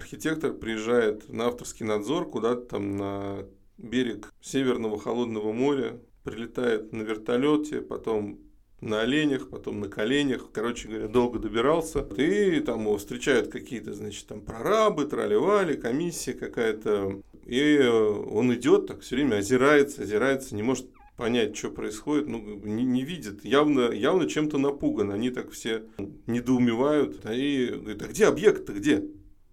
архитектор 0.00 0.52
приезжает 0.52 1.28
на 1.28 1.46
авторский 1.48 1.84
надзор 1.84 2.28
куда-то 2.28 2.62
там 2.62 2.96
на 2.96 3.46
берег 3.76 4.32
Северного 4.40 4.98
холодного 4.98 5.52
моря, 5.52 6.00
прилетает 6.24 6.92
на 6.92 7.02
вертолете, 7.02 7.82
потом 7.82 8.40
на 8.80 9.02
оленях, 9.02 9.50
потом 9.50 9.80
на 9.80 9.88
коленях. 9.88 10.50
Короче 10.52 10.88
говоря, 10.88 11.08
долго 11.08 11.38
добирался. 11.38 12.00
И 12.16 12.60
там 12.60 12.82
его 12.82 12.96
встречают 12.96 13.48
какие-то, 13.48 13.92
значит, 13.92 14.26
там 14.26 14.40
прорабы, 14.40 15.04
тролливали, 15.04 15.76
комиссия 15.76 16.32
какая-то. 16.32 17.20
И 17.44 17.78
он 17.78 18.54
идет 18.54 18.86
так 18.86 19.00
все 19.00 19.16
время, 19.16 19.36
озирается, 19.36 20.02
озирается, 20.02 20.54
не 20.54 20.62
может 20.62 20.86
понять, 21.16 21.54
что 21.56 21.70
происходит, 21.70 22.28
ну, 22.28 22.38
не, 22.64 22.84
не 22.84 23.02
видит. 23.02 23.44
Явно, 23.44 23.90
явно 23.90 24.26
чем-то 24.26 24.56
напуган. 24.56 25.10
Они 25.10 25.30
так 25.30 25.50
все 25.50 25.84
недоумевают. 26.26 27.22
И 27.30 27.66
говорит, 27.66 28.02
а 28.02 28.06
где 28.06 28.26
объект-то, 28.26 28.72
где? 28.72 29.04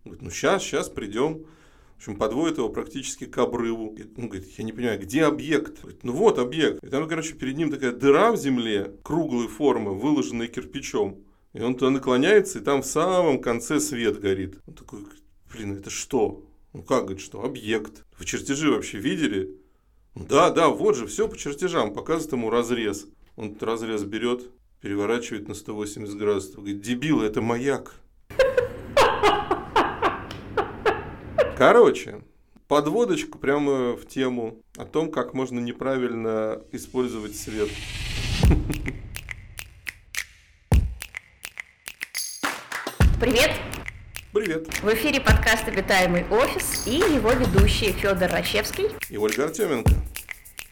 Говорит, 0.07 0.23
ну 0.23 0.29
сейчас, 0.29 0.63
сейчас 0.63 0.89
придем. 0.89 1.45
В 1.95 1.99
общем, 1.99 2.15
подводит 2.15 2.57
его 2.57 2.69
практически 2.69 3.25
к 3.25 3.37
обрыву. 3.39 3.95
Он 4.17 4.27
говорит, 4.27 4.47
я 4.57 4.63
не 4.63 4.71
понимаю, 4.71 4.99
где 4.99 5.23
объект? 5.23 5.81
Говорит, 5.81 6.03
ну 6.03 6.13
вот 6.13 6.37
объект. 6.37 6.83
И 6.83 6.87
там, 6.87 7.07
короче, 7.07 7.33
перед 7.33 7.57
ним 7.57 7.71
такая 7.71 7.91
дыра 7.91 8.31
в 8.31 8.37
земле, 8.37 8.95
круглой 9.03 9.47
формы, 9.47 9.93
выложенная 9.97 10.47
кирпичом. 10.47 11.23
И 11.53 11.61
он 11.61 11.73
туда 11.73 11.89
наклоняется, 11.89 12.59
и 12.59 12.61
там 12.61 12.83
в 12.83 12.85
самом 12.85 13.41
конце 13.41 13.79
свет 13.79 14.19
горит. 14.19 14.59
Он 14.67 14.75
такой, 14.75 14.99
блин, 15.51 15.75
это 15.75 15.89
что? 15.89 16.43
Ну 16.73 16.83
как, 16.83 17.05
говорит, 17.05 17.21
что? 17.21 17.43
Объект. 17.43 18.05
Вы 18.19 18.25
чертежи 18.25 18.69
вообще 18.69 18.99
видели? 18.99 19.55
Да, 20.13 20.51
да, 20.51 20.69
вот 20.69 20.95
же, 20.95 21.07
все 21.07 21.27
по 21.27 21.35
чертежам. 21.35 21.93
Показывает 21.93 22.31
ему 22.31 22.49
разрез. 22.51 23.07
Он 23.35 23.51
этот 23.51 23.63
разрез 23.63 24.03
берет, 24.03 24.51
переворачивает 24.81 25.47
на 25.47 25.55
180 25.55 26.15
градусов. 26.15 26.55
Говорит, 26.57 26.81
дебил, 26.81 27.21
это 27.21 27.41
маяк. 27.41 27.95
Короче, 31.57 32.21
подводочку 32.67 33.39
прямо 33.39 33.93
в 33.93 34.05
тему 34.05 34.61
о 34.77 34.85
том, 34.85 35.11
как 35.11 35.33
можно 35.33 35.59
неправильно 35.59 36.61
использовать 36.71 37.35
свет. 37.35 37.69
Привет! 43.19 43.53
Привет! 44.31 44.67
В 44.83 44.93
эфире 44.93 45.19
подкаст 45.19 45.67
«Обитаемый 45.67 46.27
офис» 46.29 46.85
и 46.85 46.97
его 46.97 47.31
ведущие 47.31 47.91
Федор 47.91 48.29
Рачевский 48.29 48.89
и 49.09 49.17
Ольга 49.17 49.45
Артеменко. 49.45 49.93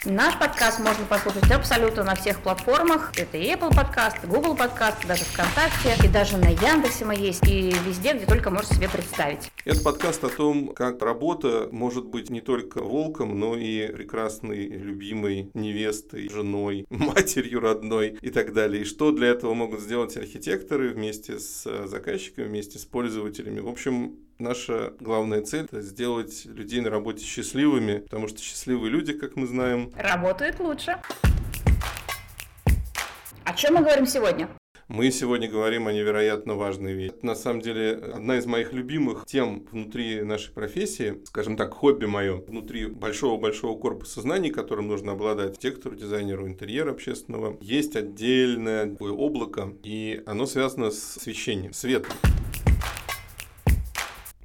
Наш 0.06 0.38
подкаст 0.38 0.80
можно 0.82 1.04
послушать 1.06 1.50
абсолютно 1.50 2.04
на 2.04 2.14
всех 2.14 2.44
платформах. 2.44 3.12
Это 3.18 3.38
и 3.38 3.52
Apple 3.52 3.76
подкаст, 3.76 4.24
и 4.24 4.28
Google 4.28 4.56
подкаст, 4.56 5.04
даже 5.08 5.24
ВКонтакте, 5.24 5.96
и 6.06 6.08
даже 6.08 6.38
на 6.38 6.50
Яндексе 6.50 7.06
мы 7.06 7.16
есть, 7.16 7.48
и 7.48 7.74
везде, 7.88 8.14
где 8.14 8.28
только 8.28 8.52
можете 8.52 8.76
себе 8.76 8.88
представить. 8.88 9.52
Это 9.66 9.82
подкаст 9.82 10.24
о 10.24 10.30
том, 10.30 10.76
как 10.76 11.02
работа 11.02 11.70
может 11.72 12.06
быть 12.06 12.30
не 12.30 12.42
только 12.42 12.84
волком, 12.84 13.40
но 13.40 13.58
и 13.58 13.88
прекрасной, 13.88 14.68
любимой 14.68 15.50
невестой, 15.56 16.30
женой, 16.30 16.86
матерью 16.92 17.60
родной 17.60 18.20
и 18.22 18.30
так 18.30 18.54
далее. 18.54 18.84
И 18.84 18.86
что 18.86 19.12
для 19.12 19.30
этого 19.30 19.56
могут 19.56 19.80
сделать 19.80 20.16
архитекторы 20.18 20.90
вместе 20.90 21.40
с 21.40 21.88
заказчиками, 21.88 22.46
вместе 22.46 22.78
с 22.78 22.86
пользователями. 22.86 23.60
В 23.60 23.68
общем, 23.68 24.18
Наша 24.38 24.94
главная 25.00 25.42
цель– 25.44 25.64
это 25.72 25.82
сделать 25.82 26.44
людей 26.44 26.82
на 26.82 26.90
работе 26.90 27.24
счастливыми, 27.24 28.00
потому 28.00 28.28
что 28.28 28.42
счастливые 28.42 28.92
люди, 28.92 29.14
как 29.14 29.38
мы 29.38 29.48
знаем, 29.48 29.94
работают 29.96 30.60
лучше. 30.60 30.98
О 33.46 33.54
чем 33.54 33.76
мы 33.76 33.80
говорим 33.80 34.06
сегодня? 34.06 34.50
Мы 34.90 35.10
сегодня 35.12 35.50
говорим 35.50 35.88
о 35.88 35.94
невероятно 35.94 36.56
важной 36.56 36.94
вещи. 36.94 37.14
Это, 37.14 37.26
на 37.26 37.36
самом 37.36 37.62
деле, 37.62 37.94
одна 37.94 38.38
из 38.38 38.46
моих 38.46 38.74
любимых 38.74 39.24
тем 39.26 39.66
внутри 39.72 40.22
нашей 40.22 40.54
профессии, 40.54 41.22
скажем 41.24 41.56
так, 41.56 41.74
хобби 41.74 42.06
мое, 42.06 42.42
внутри 42.42 42.88
большого-большого 42.88 43.80
корпуса 43.80 44.20
знаний, 44.20 44.52
которым 44.52 44.90
нужно 44.90 45.14
обладать 45.14 45.52
архитектору, 45.52 45.96
дизайнеру 45.96 46.46
интерьера 46.46 46.92
общественного, 46.92 47.58
есть 47.62 47.96
отдельное 47.96 48.98
облако, 49.00 49.74
и 49.84 50.22
оно 50.26 50.46
связано 50.46 50.92
с 50.92 51.16
освещением, 51.16 51.72
светом. 51.72 52.12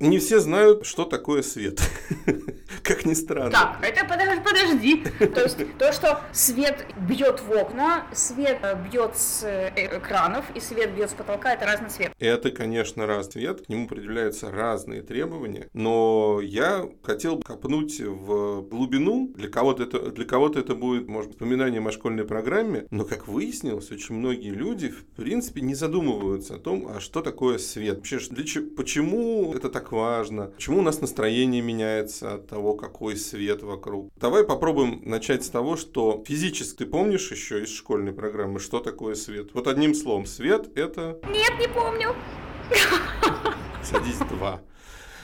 Не 0.01 0.19
все 0.19 0.41
знают, 0.41 0.87
что 0.87 1.05
такое 1.05 1.43
свет. 1.43 1.81
как 2.83 3.05
ни 3.05 3.15
странно. 3.15 3.51
Так, 3.51 3.79
это 3.83 4.05
подожди, 4.07 4.41
подожди. 4.41 5.27
То 5.35 5.43
есть 5.43 5.79
то, 5.79 5.93
что 5.93 6.21
свет 6.33 6.87
бьет 7.09 7.41
в 7.41 7.53
окна, 7.53 8.07
свет 8.13 8.59
э, 8.63 8.77
бьет 8.83 9.17
с 9.17 9.43
э, 9.45 9.71
экранов 9.77 10.45
и 10.55 10.61
свет 10.61 10.95
бьет 10.95 11.11
с 11.11 11.13
потолка, 11.13 11.53
это 11.53 11.67
разный 11.67 11.91
свет. 11.91 12.13
Это, 12.19 12.51
конечно, 12.51 13.07
разный 13.07 13.33
свет, 13.33 13.67
к 13.67 13.69
нему 13.69 13.85
определяются 13.85 14.51
разные 14.51 15.03
требования, 15.03 15.69
но 15.75 16.41
я 16.43 16.89
хотел 17.03 17.41
копнуть 17.41 18.01
в 18.01 18.63
глубину. 18.63 19.33
Для 19.37 19.49
кого-то 19.49 19.83
это, 19.83 20.11
для 20.11 20.25
кого-то 20.25 20.61
это 20.61 20.75
будет, 20.75 21.09
может, 21.09 21.33
вспоминанием 21.33 21.87
о 21.87 21.93
школьной 21.93 22.25
программе, 22.25 22.87
но, 22.91 23.05
как 23.05 23.29
выяснилось, 23.29 23.91
очень 23.91 24.15
многие 24.15 24.51
люди, 24.51 24.89
в 24.89 25.05
принципе, 25.17 25.61
не 25.61 25.75
задумываются 25.75 26.55
о 26.55 26.59
том, 26.59 26.89
а 26.89 27.01
что 27.01 27.21
такое 27.21 27.59
свет. 27.59 27.99
Вообще, 27.99 28.19
для, 28.19 28.63
почему 28.77 29.53
это 29.55 29.69
так 29.69 29.90
важно, 29.93 30.47
почему 30.47 30.79
у 30.79 30.83
нас 30.83 31.01
настроение 31.01 31.63
меняется 31.63 32.35
от 32.35 32.47
того, 32.47 32.75
какой 32.75 33.17
свет 33.17 33.63
вокруг. 33.63 34.11
Давай 34.17 34.45
попробуем 34.45 35.03
начать 35.05 35.45
с 35.45 35.51
того, 35.51 35.77
что 35.77 36.23
физически 36.27 36.79
ты 36.79 36.87
помнишь 36.87 37.31
еще 37.31 37.63
из 37.63 37.71
школьной 37.71 38.13
программы, 38.13 38.59
что 38.59 38.81
такое 38.81 39.15
свет? 39.15 39.51
Вот 39.55 39.67
одним 39.67 39.95
словом, 39.95 40.27
свет 40.27 40.71
это... 40.77 41.19
Нет, 41.29 41.53
не 41.59 41.69
помню. 41.69 42.15
Садись 43.83 44.19
два. 44.31 44.61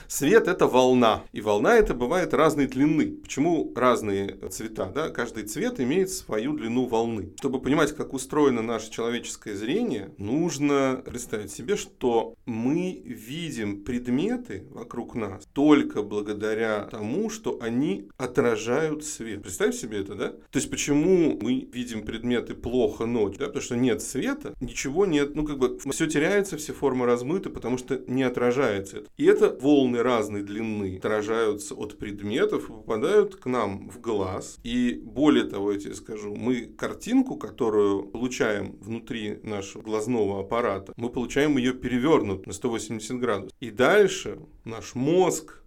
Свет– 0.07 0.47
это 0.49 0.67
волна, 0.67 1.23
и 1.33 1.41
волна 1.41 1.75
это 1.75 1.93
бывает 1.93 2.33
разной 2.33 2.67
длины. 2.67 3.17
Почему 3.21 3.73
разные 3.75 4.37
цвета? 4.49 4.85
Да? 4.93 5.09
Каждый 5.09 5.43
цвет 5.43 5.79
имеет 5.79 6.09
свою 6.09 6.53
длину 6.53 6.85
волны. 6.85 7.33
Чтобы 7.37 7.61
понимать, 7.61 7.93
как 7.93 8.13
устроено 8.13 8.61
наше 8.61 8.89
человеческое 8.89 9.55
зрение, 9.55 10.11
нужно 10.17 11.01
представить 11.05 11.51
себе, 11.51 11.75
что 11.75 12.35
мы 12.45 13.01
видим 13.03 13.83
предметы 13.83 14.63
вокруг 14.71 15.15
нас 15.15 15.45
только 15.53 16.03
благодаря 16.03 16.87
тому, 16.89 17.29
что 17.29 17.59
они 17.61 18.09
отражают 18.17 19.03
свет. 19.03 19.43
Представь 19.43 19.75
себе 19.75 19.99
это, 19.99 20.15
да? 20.15 20.29
То 20.29 20.59
есть, 20.59 20.69
почему 20.69 21.37
мы 21.41 21.67
видим 21.71 22.03
предметы 22.03 22.53
плохо 22.55 23.05
ночью? 23.05 23.39
Да? 23.39 23.45
Потому 23.47 23.63
что 23.63 23.75
нет 23.75 24.01
света, 24.01 24.53
ничего 24.61 25.05
нет, 25.05 25.35
ну 25.35 25.45
как 25.45 25.57
бы 25.57 25.77
все 25.91 26.07
теряется, 26.07 26.55
все 26.57 26.71
формы 26.71 27.05
размыты, 27.05 27.49
потому 27.49 27.77
что 27.77 28.01
не 28.07 28.23
отражается 28.23 28.97
это. 28.97 29.09
И 29.17 29.25
это 29.25 29.49
волны 29.49 29.96
волны 29.97 30.03
разной 30.03 30.43
длины 30.43 30.97
отражаются 30.97 31.75
от 31.75 31.97
предметов 31.97 32.69
и 32.69 32.73
попадают 32.73 33.35
к 33.35 33.45
нам 33.45 33.89
в 33.89 33.99
глаз. 33.99 34.59
И 34.63 35.01
более 35.03 35.45
того, 35.45 35.71
я 35.71 35.79
тебе 35.79 35.93
скажу, 35.95 36.35
мы 36.35 36.65
картинку, 36.65 37.37
которую 37.37 38.03
получаем 38.03 38.77
внутри 38.81 39.39
нашего 39.43 39.81
глазного 39.81 40.41
аппарата, 40.41 40.93
мы 40.97 41.09
получаем 41.09 41.57
ее 41.57 41.73
перевернут 41.73 42.47
на 42.47 42.53
180 42.53 43.19
градусов. 43.19 43.57
И 43.59 43.71
дальше 43.71 44.39
наш 44.65 44.95
мозг 44.95 45.63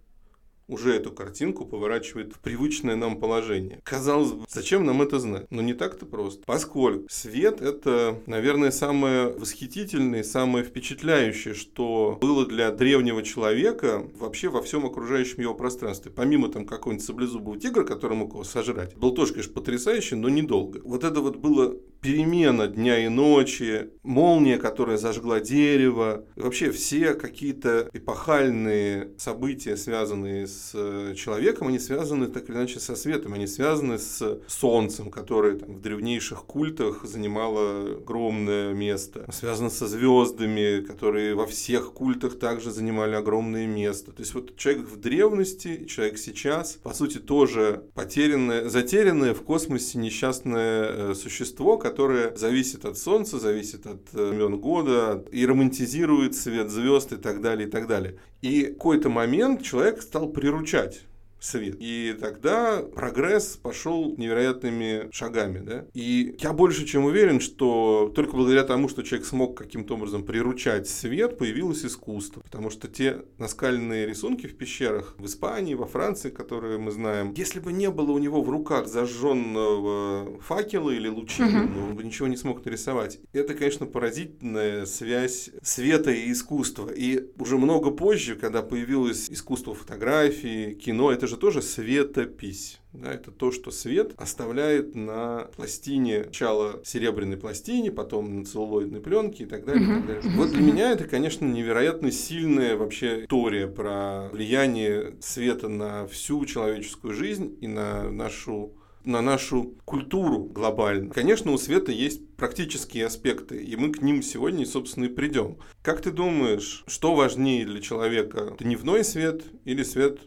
уже 0.71 0.95
эту 0.95 1.11
картинку 1.11 1.65
поворачивает 1.65 2.33
в 2.33 2.39
привычное 2.39 2.95
нам 2.95 3.17
положение. 3.17 3.79
Казалось 3.83 4.31
бы, 4.31 4.45
зачем 4.49 4.85
нам 4.85 5.01
это 5.01 5.19
знать? 5.19 5.45
Но 5.49 5.61
не 5.61 5.73
так-то 5.73 6.05
просто. 6.05 6.43
Поскольку 6.45 7.07
свет– 7.09 7.61
это, 7.61 8.19
наверное, 8.25 8.71
самое 8.71 9.27
восхитительное, 9.27 10.23
самое 10.23 10.63
впечатляющее, 10.63 11.53
что 11.53 12.17
было 12.21 12.45
для 12.45 12.71
древнего 12.71 13.23
человека 13.23 14.05
вообще 14.17 14.49
во 14.49 14.61
всем 14.61 14.85
окружающем 14.85 15.41
его 15.41 15.53
пространстве. 15.53 16.11
Помимо 16.15 16.49
там 16.49 16.65
какого-нибудь 16.65 17.05
саблезубого 17.05 17.59
тигра, 17.59 17.83
который 17.83 18.17
мог 18.17 18.33
его 18.33 18.43
сожрать, 18.43 18.95
был 18.95 19.11
тоже, 19.11 19.33
конечно, 19.33 19.53
потрясающий, 19.53 20.15
но 20.15 20.29
недолго. 20.29 20.81
Вот 20.83 21.03
это 21.03 21.21
вот 21.21 21.37
было 21.37 21.75
перемена 22.01 22.67
дня 22.67 23.05
и 23.05 23.07
ночи, 23.07 23.89
молния, 24.03 24.57
которая 24.57 24.97
зажгла 24.97 25.39
дерево, 25.39 26.25
вообще 26.35 26.71
все 26.71 27.13
какие-то 27.13 27.89
эпохальные 27.93 29.11
события, 29.17 29.77
связанные 29.77 30.47
с 30.47 30.71
э, 30.73 31.13
человеком, 31.15 31.67
они 31.67 31.79
связаны 31.79 32.27
так 32.27 32.49
или 32.49 32.57
иначе 32.57 32.79
со 32.79 32.95
светом, 32.95 33.33
они 33.33 33.47
связаны 33.47 33.99
с 33.99 34.39
солнцем, 34.47 35.11
которое 35.11 35.57
там, 35.57 35.75
в 35.75 35.81
древнейших 35.81 36.43
культах 36.45 37.05
занимало 37.05 37.97
огромное 37.97 38.73
место, 38.73 39.29
связано 39.31 39.69
со 39.69 39.87
звездами, 39.87 40.81
которые 40.81 41.35
во 41.35 41.45
всех 41.45 41.93
культах 41.93 42.39
также 42.39 42.71
занимали 42.71 43.15
огромное 43.15 43.67
место. 43.67 44.11
То 44.11 44.21
есть 44.21 44.33
вот 44.33 44.55
человек 44.57 44.87
в 44.87 44.99
древности, 44.99 45.85
человек 45.85 46.17
сейчас, 46.17 46.73
по 46.73 46.93
сути, 46.93 47.19
тоже 47.19 47.83
потерянное, 47.93 48.69
затерянное 48.69 49.33
в 49.33 49.43
космосе 49.43 49.99
несчастное 49.99 51.11
э, 51.11 51.13
существо, 51.15 51.77
которое 51.77 51.90
зависит 52.35 52.85
от 52.85 52.97
Солнца, 52.97 53.39
зависит 53.39 53.85
от 53.85 54.01
э, 54.13 54.29
времен 54.29 54.59
года 54.59 55.23
и 55.31 55.45
романтизирует 55.45 56.35
свет 56.35 56.69
звезд 56.69 57.13
и 57.13 57.17
так 57.17 57.41
далее, 57.41 57.67
и 57.67 57.71
так 57.71 57.87
далее. 57.87 58.17
И 58.41 58.63
какой-то 58.63 59.09
момент 59.09 59.63
человек 59.63 60.01
стал 60.01 60.29
приручать 60.29 61.01
свет. 61.41 61.75
И 61.79 62.15
тогда 62.19 62.81
прогресс 62.81 63.57
пошел 63.61 64.15
невероятными 64.17 65.09
шагами. 65.11 65.59
Да? 65.59 65.85
И 65.93 66.35
я 66.39 66.53
больше 66.53 66.85
чем 66.85 67.05
уверен, 67.05 67.39
что 67.39 68.11
только 68.15 68.35
благодаря 68.35 68.63
тому, 68.63 68.87
что 68.87 69.01
человек 69.01 69.27
смог 69.27 69.57
каким-то 69.57 69.95
образом 69.95 70.23
приручать 70.23 70.87
свет, 70.87 71.37
появилось 71.37 71.83
искусство. 71.83 72.41
Потому 72.41 72.69
что 72.69 72.87
те 72.87 73.23
наскальные 73.37 74.05
рисунки 74.05 74.47
в 74.47 74.55
пещерах 74.55 75.15
в 75.17 75.25
Испании, 75.25 75.73
во 75.73 75.87
Франции, 75.87 76.29
которые 76.29 76.77
мы 76.77 76.91
знаем, 76.91 77.33
если 77.35 77.59
бы 77.59 77.73
не 77.73 77.89
было 77.89 78.11
у 78.11 78.19
него 78.19 78.41
в 78.41 78.49
руках 78.49 78.87
зажженного 78.87 80.39
факела 80.41 80.91
или 80.91 81.07
лучины, 81.07 81.63
угу. 81.63 81.73
ну, 81.73 81.83
он 81.87 81.95
бы 81.95 82.03
ничего 82.03 82.27
не 82.27 82.37
смог 82.37 82.63
нарисовать. 82.63 83.19
Это, 83.33 83.55
конечно, 83.55 83.85
поразительная 83.85 84.85
связь 84.85 85.49
света 85.63 86.11
и 86.11 86.31
искусства. 86.31 86.89
И 86.89 87.31
уже 87.39 87.57
много 87.57 87.89
позже, 87.89 88.35
когда 88.35 88.61
появилось 88.61 89.29
искусство 89.29 89.73
фотографии, 89.73 90.73
кино, 90.73 91.11
это 91.11 91.27
же 91.27 91.30
тоже 91.37 91.61
светопись. 91.61 92.79
Да, 92.93 93.13
это 93.13 93.31
то, 93.31 93.51
что 93.51 93.71
свет 93.71 94.13
оставляет 94.17 94.95
на 94.95 95.49
пластине, 95.55 96.23
сначала 96.23 96.81
серебряной 96.83 97.37
пластине, 97.37 97.91
потом 97.91 98.39
на 98.39 98.45
целлулоидной 98.45 98.99
пленке 98.99 99.43
и 99.43 99.47
так 99.47 99.65
далее. 99.65 99.87
Uh-huh. 99.87 100.03
И 100.03 100.07
так 100.07 100.23
далее. 100.23 100.37
Вот 100.37 100.51
для 100.51 100.61
меня 100.61 100.91
это, 100.91 101.05
конечно, 101.05 101.45
невероятно 101.45 102.11
сильная 102.11 102.75
вообще 102.75 103.23
история 103.23 103.67
про 103.67 104.29
влияние 104.31 105.15
света 105.21 105.69
на 105.69 106.05
всю 106.07 106.45
человеческую 106.45 107.13
жизнь 107.13 107.57
и 107.61 107.67
на 107.67 108.09
нашу 108.09 108.73
на 109.03 109.21
нашу 109.21 109.75
культуру 109.85 110.43
глобально. 110.43 111.11
Конечно, 111.11 111.51
у 111.51 111.57
света 111.57 111.91
есть 111.91 112.35
практические 112.35 113.05
аспекты, 113.05 113.63
и 113.63 113.75
мы 113.75 113.91
к 113.91 114.01
ним 114.01 114.21
сегодня, 114.21 114.65
собственно, 114.65 115.05
и 115.05 115.09
придем. 115.09 115.57
Как 115.81 116.01
ты 116.01 116.11
думаешь, 116.11 116.83
что 116.87 117.15
важнее 117.15 117.65
для 117.65 117.81
человека, 117.81 118.55
дневной 118.59 119.03
свет 119.03 119.43
или 119.65 119.83
свет 119.83 120.19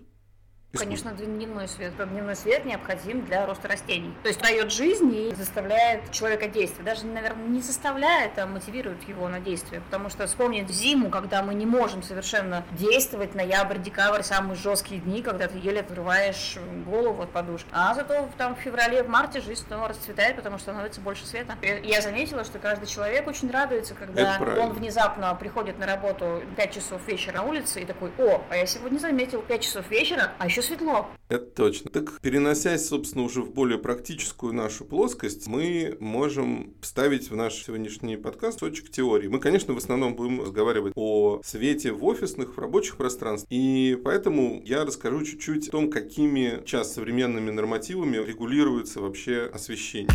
Конечно, 0.78 1.12
дневной 1.12 1.68
свет. 1.68 1.92
Дневной 1.96 2.34
свет 2.34 2.64
необходим 2.64 3.24
для 3.24 3.46
роста 3.46 3.68
растений. 3.68 4.12
То 4.22 4.28
есть 4.28 4.40
дает 4.40 4.72
жизнь 4.72 5.14
и 5.14 5.34
заставляет 5.34 6.10
человека 6.10 6.48
действовать. 6.48 6.84
Даже, 6.84 7.06
наверное, 7.06 7.46
не 7.46 7.60
заставляет, 7.60 8.38
а 8.38 8.46
мотивирует 8.46 9.06
его 9.08 9.28
на 9.28 9.38
действие. 9.40 9.80
Потому 9.82 10.08
что 10.08 10.26
вспомнить 10.26 10.68
зиму, 10.70 11.10
когда 11.10 11.42
мы 11.42 11.54
не 11.54 11.66
можем 11.66 12.02
совершенно 12.02 12.64
действовать, 12.72 13.34
ноябрь, 13.34 13.78
декабрь, 13.78 14.22
самые 14.22 14.56
жесткие 14.56 15.00
дни, 15.00 15.22
когда 15.22 15.46
ты 15.46 15.58
еле 15.58 15.80
отрываешь 15.80 16.56
голову 16.86 17.22
от 17.22 17.30
подушки. 17.30 17.68
А 17.72 17.94
зато 17.94 18.28
там 18.36 18.56
в 18.56 18.58
феврале, 18.58 19.02
в 19.04 19.08
марте 19.08 19.40
жизнь 19.40 19.64
снова 19.66 19.88
расцветает, 19.88 20.36
потому 20.36 20.58
что 20.58 20.72
становится 20.72 21.00
больше 21.00 21.26
света. 21.26 21.56
Я 21.82 22.00
заметила, 22.00 22.44
что 22.44 22.58
каждый 22.58 22.86
человек 22.86 23.28
очень 23.28 23.50
радуется, 23.50 23.94
когда 23.94 24.38
он 24.58 24.72
внезапно 24.72 25.34
приходит 25.34 25.78
на 25.78 25.86
работу 25.86 26.42
5 26.56 26.74
часов 26.74 27.06
вечера 27.06 27.34
на 27.34 27.42
улице 27.42 27.82
и 27.82 27.84
такой, 27.84 28.10
о, 28.18 28.42
а 28.50 28.56
я 28.56 28.66
сегодня 28.66 28.98
заметил 28.98 29.42
5 29.42 29.62
часов 29.62 29.88
вечера, 29.90 30.32
а 30.38 30.46
еще 30.46 30.62
светло. 30.64 31.06
Это 31.28 31.46
точно. 31.46 31.90
Так, 31.90 32.20
переносясь, 32.20 32.88
собственно, 32.88 33.24
уже 33.24 33.42
в 33.42 33.52
более 33.52 33.78
практическую 33.78 34.52
нашу 34.52 34.84
плоскость, 34.84 35.46
мы 35.46 35.96
можем 36.00 36.74
вставить 36.80 37.30
в 37.30 37.36
наш 37.36 37.54
сегодняшний 37.54 38.16
подкаст 38.16 38.60
точек 38.60 38.90
теории. 38.90 39.28
Мы, 39.28 39.38
конечно, 39.38 39.74
в 39.74 39.78
основном 39.78 40.16
будем 40.16 40.40
разговаривать 40.40 40.92
о 40.96 41.40
свете 41.44 41.92
в 41.92 42.04
офисных, 42.04 42.56
в 42.56 42.58
рабочих 42.58 42.96
пространствах. 42.96 43.50
И 43.50 43.98
поэтому 44.04 44.62
я 44.64 44.84
расскажу 44.84 45.24
чуть-чуть 45.24 45.68
о 45.68 45.70
том, 45.72 45.90
какими 45.90 46.62
сейчас 46.64 46.94
современными 46.94 47.50
нормативами 47.50 48.16
регулируется 48.16 49.00
вообще 49.00 49.50
освещение. 49.52 50.10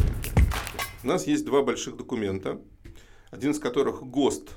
У 1.03 1.07
нас 1.07 1.27
есть 1.27 1.45
два 1.45 1.61
больших 1.61 1.95
документа, 1.95 2.59
один 3.31 3.51
из 3.51 3.59
которых 3.59 4.03
ГОСТ 4.03 4.49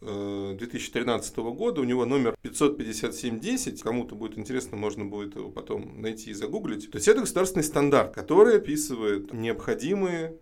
2013 0.00 1.36
года, 1.36 1.80
у 1.80 1.84
него 1.84 2.04
номер 2.04 2.36
55710, 2.42 3.82
кому-то 3.82 4.14
будет 4.14 4.38
интересно, 4.38 4.76
можно 4.76 5.04
будет 5.04 5.36
его 5.36 5.50
потом 5.50 6.00
найти 6.00 6.30
и 6.30 6.34
загуглить. 6.34 6.90
То 6.90 6.96
есть 6.96 7.08
это 7.08 7.20
государственный 7.20 7.64
стандарт, 7.64 8.14
который 8.14 8.56
описывает 8.56 9.32
необходимые 9.32 10.38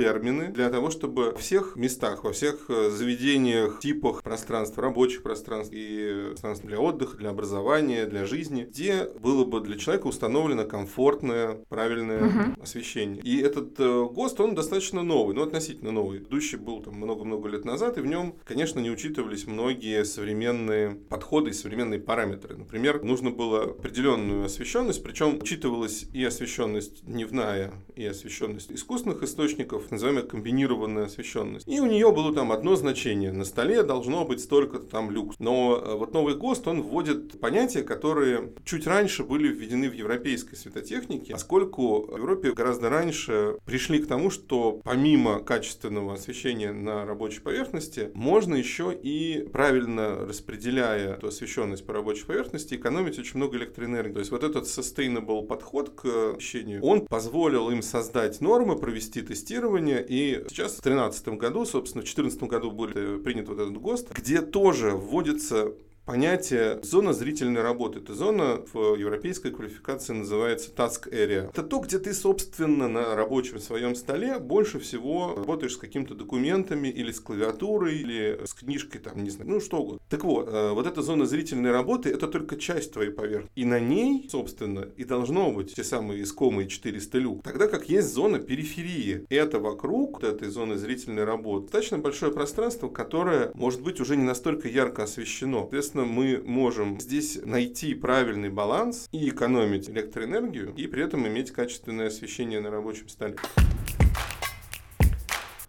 термины 0.00 0.48
для 0.48 0.70
того, 0.70 0.90
чтобы 0.90 1.32
во 1.32 1.38
всех 1.38 1.76
местах, 1.76 2.24
во 2.24 2.32
всех 2.32 2.70
э, 2.70 2.88
заведениях, 2.90 3.80
типах 3.80 4.22
пространств, 4.22 4.78
рабочих 4.78 5.22
пространств 5.22 5.74
и 5.74 6.28
пространств 6.30 6.64
для 6.64 6.80
отдыха, 6.80 7.18
для 7.18 7.28
образования, 7.28 8.06
для 8.06 8.24
жизни, 8.24 8.62
где 8.62 9.04
было 9.20 9.44
бы 9.44 9.60
для 9.60 9.76
человека 9.76 10.06
установлено 10.06 10.64
комфортное, 10.64 11.58
правильное 11.68 12.26
угу. 12.26 12.62
освещение. 12.62 13.22
И 13.22 13.42
этот 13.42 13.78
э, 13.78 14.06
ГОСТ, 14.10 14.40
он 14.40 14.54
достаточно 14.54 15.02
новый, 15.02 15.34
ну 15.34 15.42
относительно 15.42 15.92
новый. 15.92 16.20
Идущий 16.20 16.56
был 16.56 16.82
там 16.82 16.94
много-много 16.94 17.50
лет 17.50 17.66
назад, 17.66 17.98
и 17.98 18.00
в 18.00 18.06
нем, 18.06 18.36
конечно, 18.44 18.80
не 18.80 18.90
учитывались 18.90 19.46
многие 19.46 20.04
современные 20.06 20.92
подходы 21.10 21.50
и 21.50 21.52
современные 21.52 22.00
параметры. 22.00 22.56
Например, 22.56 23.02
нужно 23.02 23.30
было 23.30 23.64
определенную 23.64 24.46
освещенность, 24.46 25.02
причем 25.02 25.38
учитывалась 25.42 26.06
и 26.14 26.24
освещенность 26.24 27.04
дневная, 27.04 27.74
и 27.96 28.06
освещенность 28.06 28.72
искусственных 28.72 29.22
источников, 29.22 29.89
назовем 29.90 30.26
комбинированная 30.26 31.06
освещенность. 31.06 31.66
И 31.68 31.80
у 31.80 31.86
нее 31.86 32.12
было 32.12 32.34
там 32.34 32.52
одно 32.52 32.76
значение. 32.76 33.32
На 33.32 33.44
столе 33.44 33.82
должно 33.82 34.24
быть 34.24 34.40
столько-то 34.40 34.86
там 34.86 35.10
люкс. 35.10 35.36
Но 35.38 35.76
э, 35.76 35.94
вот 35.94 36.12
новый 36.12 36.34
ГОСТ, 36.36 36.68
он 36.68 36.82
вводит 36.82 37.40
понятия, 37.40 37.82
которые 37.82 38.52
чуть 38.64 38.86
раньше 38.86 39.24
были 39.24 39.48
введены 39.48 39.88
в 39.88 39.94
европейской 39.94 40.56
светотехнике, 40.56 41.32
поскольку 41.32 42.06
в 42.06 42.16
Европе 42.16 42.52
гораздо 42.52 42.90
раньше 42.90 43.56
пришли 43.64 44.00
к 44.00 44.06
тому, 44.06 44.30
что 44.30 44.80
помимо 44.84 45.40
качественного 45.40 46.14
освещения 46.14 46.72
на 46.72 47.04
рабочей 47.04 47.40
поверхности, 47.40 48.10
можно 48.14 48.54
еще 48.54 48.92
и 48.92 49.48
правильно 49.52 50.26
распределяя 50.26 51.14
эту 51.14 51.28
освещенность 51.28 51.86
по 51.86 51.92
рабочей 51.92 52.24
поверхности, 52.24 52.74
экономить 52.74 53.18
очень 53.18 53.36
много 53.36 53.56
электроэнергии. 53.56 54.12
То 54.12 54.20
есть 54.20 54.30
вот 54.30 54.44
этот 54.44 54.64
sustainable 54.64 55.46
подход 55.46 55.90
к 55.90 56.34
освещению, 56.34 56.82
он 56.82 57.06
позволил 57.06 57.70
им 57.70 57.82
создать 57.82 58.40
нормы, 58.40 58.76
провести 58.76 59.22
тестирование, 59.22 59.69
регулирования. 59.70 60.04
И 60.06 60.44
сейчас 60.48 60.72
в 60.72 60.82
2013 60.82 61.28
году, 61.28 61.64
собственно, 61.64 62.02
в 62.02 62.04
2014 62.04 62.42
году 62.44 62.70
будет 62.70 63.24
принят 63.24 63.48
вот 63.48 63.58
этот 63.58 63.76
ГОСТ, 63.80 64.12
где 64.12 64.42
тоже 64.42 64.90
вводится 64.90 65.72
понятие 66.10 66.80
зона 66.82 67.12
зрительной 67.12 67.62
работы. 67.62 68.00
Эта 68.00 68.14
зона 68.14 68.64
в 68.72 68.96
европейской 68.96 69.52
квалификации 69.52 70.12
называется 70.12 70.72
task 70.76 71.08
area. 71.08 71.48
Это 71.50 71.62
то, 71.62 71.78
где 71.78 72.00
ты, 72.00 72.12
собственно, 72.14 72.88
на 72.88 73.14
рабочем 73.14 73.60
своем 73.60 73.94
столе 73.94 74.40
больше 74.40 74.80
всего 74.80 75.34
работаешь 75.36 75.74
с 75.74 75.76
какими-то 75.76 76.16
документами 76.16 76.88
или 76.88 77.12
с 77.12 77.20
клавиатурой, 77.20 77.98
или 77.98 78.40
с 78.44 78.54
книжкой, 78.54 79.00
там, 79.00 79.22
не 79.22 79.30
знаю, 79.30 79.50
ну 79.50 79.60
что 79.60 79.76
угодно. 79.76 80.00
Так 80.08 80.24
вот, 80.24 80.48
э, 80.48 80.70
вот 80.72 80.88
эта 80.88 81.00
зона 81.00 81.26
зрительной 81.26 81.70
работы– 81.70 82.08
это 82.10 82.26
только 82.26 82.56
часть 82.56 82.92
твоей 82.92 83.12
поверхности. 83.12 83.52
И 83.54 83.64
на 83.64 83.78
ней, 83.78 84.28
собственно, 84.28 84.88
и 84.96 85.04
должно 85.04 85.52
быть 85.52 85.76
те 85.76 85.84
самые 85.84 86.24
искомые 86.24 86.66
400 86.66 87.18
люк. 87.18 87.44
Тогда 87.44 87.68
как 87.68 87.88
есть 87.88 88.12
зона 88.12 88.40
периферии. 88.40 89.26
Это 89.28 89.60
вокруг 89.60 90.24
этой 90.24 90.48
зоны 90.48 90.76
зрительной 90.76 91.22
работы 91.22 91.66
достаточно 91.66 91.98
большое 91.98 92.32
пространство, 92.32 92.88
которое 92.88 93.52
может 93.54 93.80
быть 93.80 94.00
уже 94.00 94.16
не 94.16 94.24
настолько 94.24 94.66
ярко 94.66 95.04
освещено. 95.04 95.60
Соответственно, 95.60 95.99
соответственно, 96.00 96.04
мы 96.06 96.42
можем 96.44 97.00
здесь 97.00 97.38
найти 97.44 97.94
правильный 97.94 98.48
баланс 98.48 99.08
и 99.12 99.28
экономить 99.28 99.88
электроэнергию, 99.88 100.74
и 100.76 100.86
при 100.86 101.04
этом 101.04 101.26
иметь 101.26 101.50
качественное 101.50 102.08
освещение 102.08 102.60
на 102.60 102.70
рабочем 102.70 103.08
столе. 103.08 103.36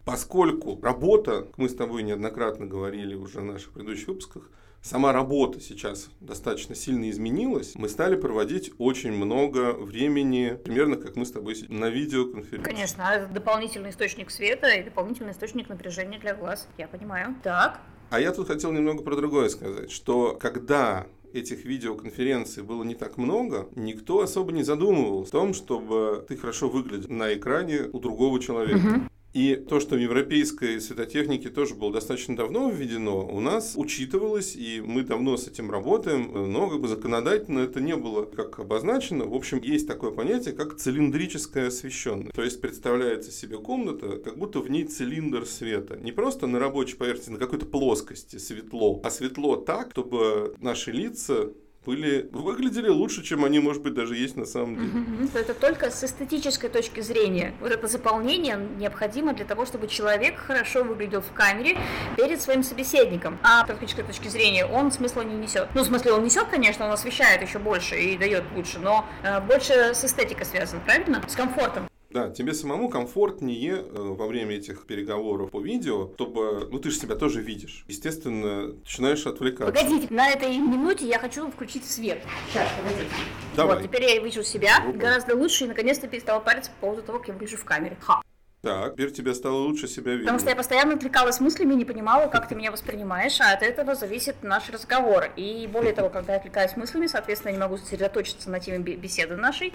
Поскольку 0.04 0.80
работа, 0.82 1.48
мы 1.58 1.70
с 1.70 1.76
тобой 1.76 2.04
неоднократно 2.04 2.66
говорили 2.66 3.16
уже 3.16 3.40
в 3.40 3.46
наших 3.46 3.72
предыдущих 3.72 4.08
выпусках, 4.08 4.50
сама 4.82 5.14
работа 5.14 5.60
сейчас 5.60 6.10
достаточно 6.20 6.76
сильно 6.76 7.10
изменилась, 7.10 7.76
мы 7.76 7.88
стали 7.88 8.16
проводить 8.16 8.72
очень 8.80 9.12
много 9.12 9.74
времени, 9.74 10.58
примерно 10.64 10.96
как 10.96 11.16
мы 11.16 11.26
с 11.26 11.32
тобой 11.32 11.56
на 11.70 11.90
видеоконференции. 11.90 12.72
Конечно, 12.72 13.08
а 13.08 13.26
дополнительный 13.28 13.92
источник 13.92 14.32
света 14.32 14.70
и 14.70 14.84
дополнительный 14.84 15.32
источник 15.32 15.70
напряжения 15.70 16.20
для 16.20 16.34
глаз, 16.34 16.68
я 16.78 16.88
понимаю. 16.88 17.36
Так, 17.44 17.80
а 18.12 18.20
я 18.20 18.34
тут 18.34 18.48
хотел 18.48 18.72
немного 18.74 19.04
про 19.04 19.16
другое 19.16 19.48
сказать, 19.48 19.90
что 19.90 20.38
когда 20.40 21.08
этих 21.34 21.64
видеоконференций 21.64 22.62
было 22.62 22.84
не 22.84 22.94
так 22.94 23.18
много, 23.18 23.70
никто 23.76 24.20
особо 24.20 24.52
не 24.52 24.64
задумывался 24.64 25.30
о 25.30 25.40
том, 25.40 25.54
чтобы 25.54 26.26
ты 26.28 26.36
хорошо 26.36 26.68
выглядел 26.68 27.10
на 27.10 27.34
экране 27.34 27.84
у 27.94 28.00
другого 28.00 28.42
человека. 28.42 28.86
Угу. 28.86 29.02
И 29.34 29.56
то, 29.56 29.80
что 29.80 29.96
в 29.96 30.00
европейской 30.00 30.80
светотехнике 30.82 31.50
тоже 31.50 31.74
было 31.76 31.94
достаточно 31.94 32.36
давно 32.36 32.70
введено, 32.70 33.26
у 33.26 33.40
нас 33.40 33.74
учитывалось, 33.76 34.56
и 34.58 34.82
мы 34.82 35.04
давно 35.04 35.38
с 35.38 35.48
этим 35.48 35.72
работаем, 35.72 36.52
но 36.52 36.70
как 36.70 36.82
бы 36.82 36.88
законодательно 36.90 37.60
это 37.60 37.80
не 37.80 37.96
было 37.96 38.26
как 38.26 38.60
обозначено. 38.60 39.26
В 39.26 39.34
общем, 39.34 39.62
есть 39.62 39.88
такое 39.88 40.12
понятие, 40.12 40.54
как 40.54 40.76
цилиндрическая 40.76 41.68
освещенность. 41.68 42.34
То 42.34 42.44
есть 42.44 42.60
представляется 42.60 43.32
себе 43.32 43.58
комната, 43.58 44.18
как 44.18 44.38
будто 44.38 44.60
в 44.60 44.70
ней 44.70 44.84
цилиндр 44.84 45.46
света. 45.46 45.98
Не 45.98 46.12
просто 46.12 46.48
на 46.48 46.60
рабочей 46.60 46.98
поверхности, 46.98 47.32
на 47.32 47.40
какой-то 47.40 47.66
плоскости 47.66 48.36
светло, 48.38 49.00
а 49.04 49.10
светло 49.10 49.56
так, 49.56 49.92
чтобы 49.92 50.56
наши 50.60 50.92
лица 50.92 51.52
были, 51.86 52.30
выглядели 52.32 52.90
лучше, 52.90 53.24
чем 53.24 53.44
они, 53.44 53.60
может 53.60 53.82
быть, 53.82 53.94
даже 53.94 54.16
есть 54.16 54.38
на 54.38 54.46
самом 54.46 54.76
деле. 54.76 55.30
Это 55.34 55.54
только 55.54 55.90
с 55.90 56.04
эстетической 56.04 56.70
точки 56.70 57.02
зрения. 57.02 57.54
Вот 57.60 57.72
это 57.72 57.88
заполнение 57.88 58.60
необходимо 58.78 59.34
для 59.34 59.46
того, 59.46 59.66
чтобы 59.66 59.88
человек 59.88 60.38
хорошо 60.38 60.84
выглядел 60.84 61.22
в 61.22 61.32
камере 61.34 61.78
перед 62.18 62.42
своим 62.42 62.64
собеседником. 62.64 63.40
А 63.44 63.64
с 63.64 63.68
практической 63.68 64.04
точки 64.04 64.28
зрения 64.28 64.66
он 64.66 64.92
смысла 64.92 65.22
не 65.22 65.36
несет. 65.36 65.70
Ну, 65.74 65.82
в 65.82 65.86
смысле, 65.86 66.14
он 66.14 66.24
несет, 66.24 66.48
конечно, 66.50 66.86
он 66.86 66.92
освещает 66.92 67.42
еще 67.42 67.58
больше 67.58 68.00
и 68.00 68.18
дает 68.18 68.44
лучше, 68.56 68.80
но 68.80 69.06
э, 69.24 69.40
больше 69.42 69.94
с 69.94 70.06
эстетикой 70.06 70.46
связан, 70.46 70.82
правильно? 70.82 71.24
С 71.28 71.36
комфортом. 71.36 71.88
Да, 72.14 72.30
тебе 72.30 72.54
самому 72.54 72.90
комфортнее 72.90 73.74
э, 73.74 73.84
во 73.94 74.28
время 74.28 74.56
этих 74.56 74.86
переговоров 74.86 75.52
по 75.52 75.62
видео, 75.62 76.12
чтобы, 76.16 76.68
ну 76.72 76.80
ты 76.80 76.90
же 76.92 76.98
себя 76.98 77.16
тоже 77.16 77.42
видишь. 77.42 77.86
Естественно, 77.88 78.74
начинаешь 78.74 79.26
отвлекаться. 79.26 79.74
Погодите, 79.74 80.14
на 80.14 80.30
этой 80.30 80.58
минуте 80.58 81.08
я 81.08 81.20
хочу 81.20 81.50
включить 81.50 81.86
свет. 81.86 82.22
Сейчас, 82.50 82.68
погодите. 82.78 83.16
Давай. 83.56 83.76
Вот, 83.78 83.84
теперь 83.84 84.04
я 84.04 84.20
вижу 84.22 84.44
себя 84.44 84.82
Группа. 84.84 85.00
гораздо 85.00 85.36
лучше 85.36 85.66
и 85.66 85.68
наконец-то 85.68 86.08
перестала 86.08 86.40
париться 86.40 86.72
по 86.80 86.88
поводу 86.88 87.04
того, 87.04 87.20
как 87.20 87.30
я 87.30 87.34
выгляжу 87.34 87.58
в 87.58 87.66
камере. 87.66 87.98
Ха. 88.02 88.22
Так, 88.64 88.94
теперь 88.94 89.12
тебе 89.12 89.34
стало 89.34 89.56
лучше 89.56 89.88
себя 89.88 90.12
видеть. 90.12 90.26
Потому 90.26 90.40
что 90.40 90.50
я 90.52 90.56
постоянно 90.56 90.94
отвлекалась 90.94 91.40
мыслями, 91.40 91.74
не 91.74 91.84
понимала, 91.84 92.28
как 92.28 92.48
ты 92.48 92.54
меня 92.54 92.72
воспринимаешь, 92.72 93.42
а 93.42 93.54
от 93.54 93.64
этого 93.64 93.96
зависит 93.96 94.44
наш 94.44 94.70
разговор. 94.70 95.32
И 95.36 95.68
более 95.72 95.94
того, 95.94 96.10
когда 96.10 96.34
я 96.34 96.40
отвлекаюсь 96.40 96.78
мыслями, 96.78 97.08
соответственно, 97.08 97.54
я 97.54 97.58
не 97.58 97.60
могу 97.60 97.78
сосредоточиться 97.78 98.52
на 98.52 98.60
теме 98.60 98.78
беседы 98.78 99.36
нашей, 99.36 99.74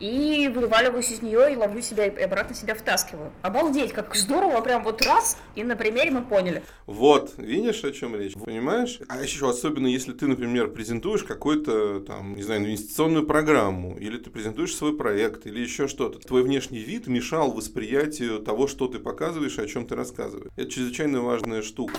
и 0.00 0.50
вываливаюсь 0.54 1.10
из 1.10 1.20
нее 1.20 1.52
и 1.52 1.56
ловлю 1.56 1.82
себя 1.82 2.06
и 2.06 2.22
обратно 2.22 2.54
себя 2.54 2.74
втаскиваю. 2.74 3.32
Обалдеть, 3.42 3.92
как 3.92 4.14
здорово, 4.14 4.62
прям 4.62 4.82
вот 4.82 5.02
раз, 5.02 5.36
и 5.54 5.62
на 5.62 5.76
примере 5.76 6.10
мы 6.10 6.22
поняли. 6.22 6.62
Вот, 6.86 7.34
видишь, 7.36 7.84
о 7.84 7.92
чем 7.92 8.16
речь, 8.16 8.32
понимаешь? 8.32 8.98
А 9.08 9.20
еще 9.20 9.50
особенно, 9.50 9.88
если 9.88 10.12
ты, 10.12 10.26
например, 10.26 10.68
презентуешь 10.68 11.22
какой-то, 11.22 12.00
там, 12.00 12.34
не 12.34 12.42
знаю, 12.42 12.62
инвестиционную 12.62 13.26
программу, 13.26 13.98
или 13.98 14.16
ты 14.16 14.30
презентуешь 14.30 14.74
свой 14.74 14.96
проект, 14.96 15.46
или 15.46 15.60
еще 15.60 15.86
что-то. 15.86 16.18
Твой 16.18 16.42
внешний 16.42 16.78
вид 16.78 17.06
мешал 17.08 17.52
восприятию 17.52 18.21
развитию 18.22 18.40
того, 18.40 18.66
что 18.66 18.88
ты 18.88 18.98
показываешь 18.98 19.58
и 19.58 19.62
о 19.62 19.66
чем 19.66 19.86
ты 19.86 19.94
рассказываешь. 19.94 20.50
Это 20.56 20.70
чрезвычайно 20.70 21.22
важная 21.22 21.62
штука. 21.62 21.94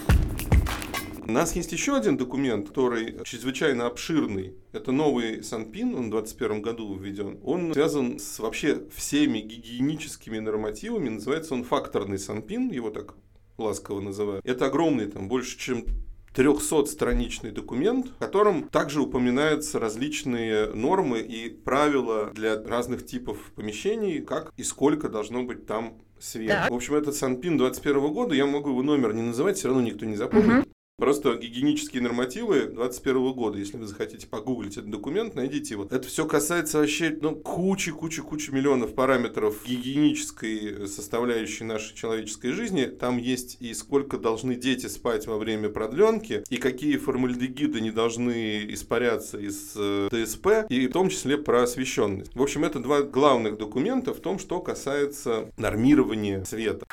У 1.25 1.31
нас 1.31 1.55
есть 1.55 1.71
еще 1.71 1.95
один 1.95 2.17
документ, 2.17 2.69
который 2.69 3.23
чрезвычайно 3.23 3.85
обширный. 3.85 4.55
Это 4.73 4.91
новый 4.91 5.41
Санпин, 5.41 5.95
он 5.95 6.07
в 6.07 6.11
2021 6.11 6.61
году 6.61 6.95
введен. 6.95 7.39
Он 7.43 7.73
связан 7.73 8.19
с 8.19 8.39
вообще 8.39 8.83
всеми 8.93 9.39
гигиеническими 9.39 10.39
нормативами. 10.39 11.09
Называется 11.09 11.53
он 11.53 11.63
факторный 11.63 12.19
Санпин, 12.19 12.71
его 12.71 12.89
так 12.89 13.15
ласково 13.57 14.01
называют. 14.01 14.45
Это 14.45 14.65
огромный, 14.65 15.07
там 15.07 15.29
больше 15.29 15.57
чем 15.57 15.85
300-страничный 16.33 17.51
документ, 17.51 18.07
в 18.07 18.17
котором 18.17 18.67
также 18.69 19.01
упоминаются 19.01 19.79
различные 19.79 20.67
нормы 20.73 21.19
и 21.19 21.49
правила 21.49 22.31
для 22.33 22.61
разных 22.61 23.05
типов 23.05 23.37
помещений, 23.55 24.21
как 24.21 24.51
и 24.57 24.63
сколько 24.63 25.09
должно 25.09 25.43
быть 25.43 25.65
там 25.65 26.01
свет. 26.23 26.49
Так. 26.49 26.71
В 26.71 26.75
общем, 26.75 26.95
этот 26.95 27.15
Санпин 27.15 27.57
21 27.57 28.13
года, 28.13 28.33
я 28.35 28.45
могу 28.45 28.69
его 28.69 28.81
номер 28.81 29.13
не 29.13 29.21
называть, 29.21 29.57
все 29.57 29.67
равно 29.67 29.83
никто 29.83 30.05
не 30.05 30.15
запомнит. 30.15 30.65
Угу. 30.65 30.72
Просто 30.97 31.35
гигиенические 31.35 32.03
нормативы 32.03 32.67
2021 32.67 33.33
года, 33.33 33.57
если 33.57 33.77
вы 33.77 33.87
захотите 33.87 34.27
погуглить 34.27 34.77
этот 34.77 34.91
документ, 34.91 35.33
найдите 35.33 35.73
его. 35.73 35.87
Это 35.89 36.07
все 36.07 36.25
касается 36.27 36.77
вообще 36.77 37.17
ну, 37.19 37.35
кучи, 37.35 37.91
кучи, 37.91 38.21
кучи 38.21 38.51
миллионов 38.51 38.93
параметров 38.93 39.65
гигиенической 39.65 40.87
составляющей 40.87 41.63
нашей 41.63 41.95
человеческой 41.95 42.51
жизни. 42.51 42.85
Там 42.85 43.17
есть 43.17 43.57
и 43.59 43.73
сколько 43.73 44.19
должны 44.19 44.55
дети 44.55 44.85
спать 44.85 45.25
во 45.25 45.39
время 45.39 45.69
продленки, 45.69 46.43
и 46.49 46.57
какие 46.57 46.97
формальдегиды 46.97 47.81
не 47.81 47.91
должны 47.91 48.71
испаряться 48.71 49.39
из 49.39 49.73
э, 49.75 50.09
ТСП, 50.11 50.69
и 50.69 50.87
в 50.87 50.91
том 50.91 51.09
числе 51.09 51.39
про 51.39 51.63
освещенность. 51.63 52.35
В 52.35 52.41
общем, 52.41 52.65
это 52.65 52.77
два 52.79 53.01
главных 53.01 53.57
документа 53.57 54.13
в 54.13 54.19
том, 54.19 54.37
что 54.37 54.61
касается 54.61 55.51
нормирования 55.57 56.43
света. 56.43 56.85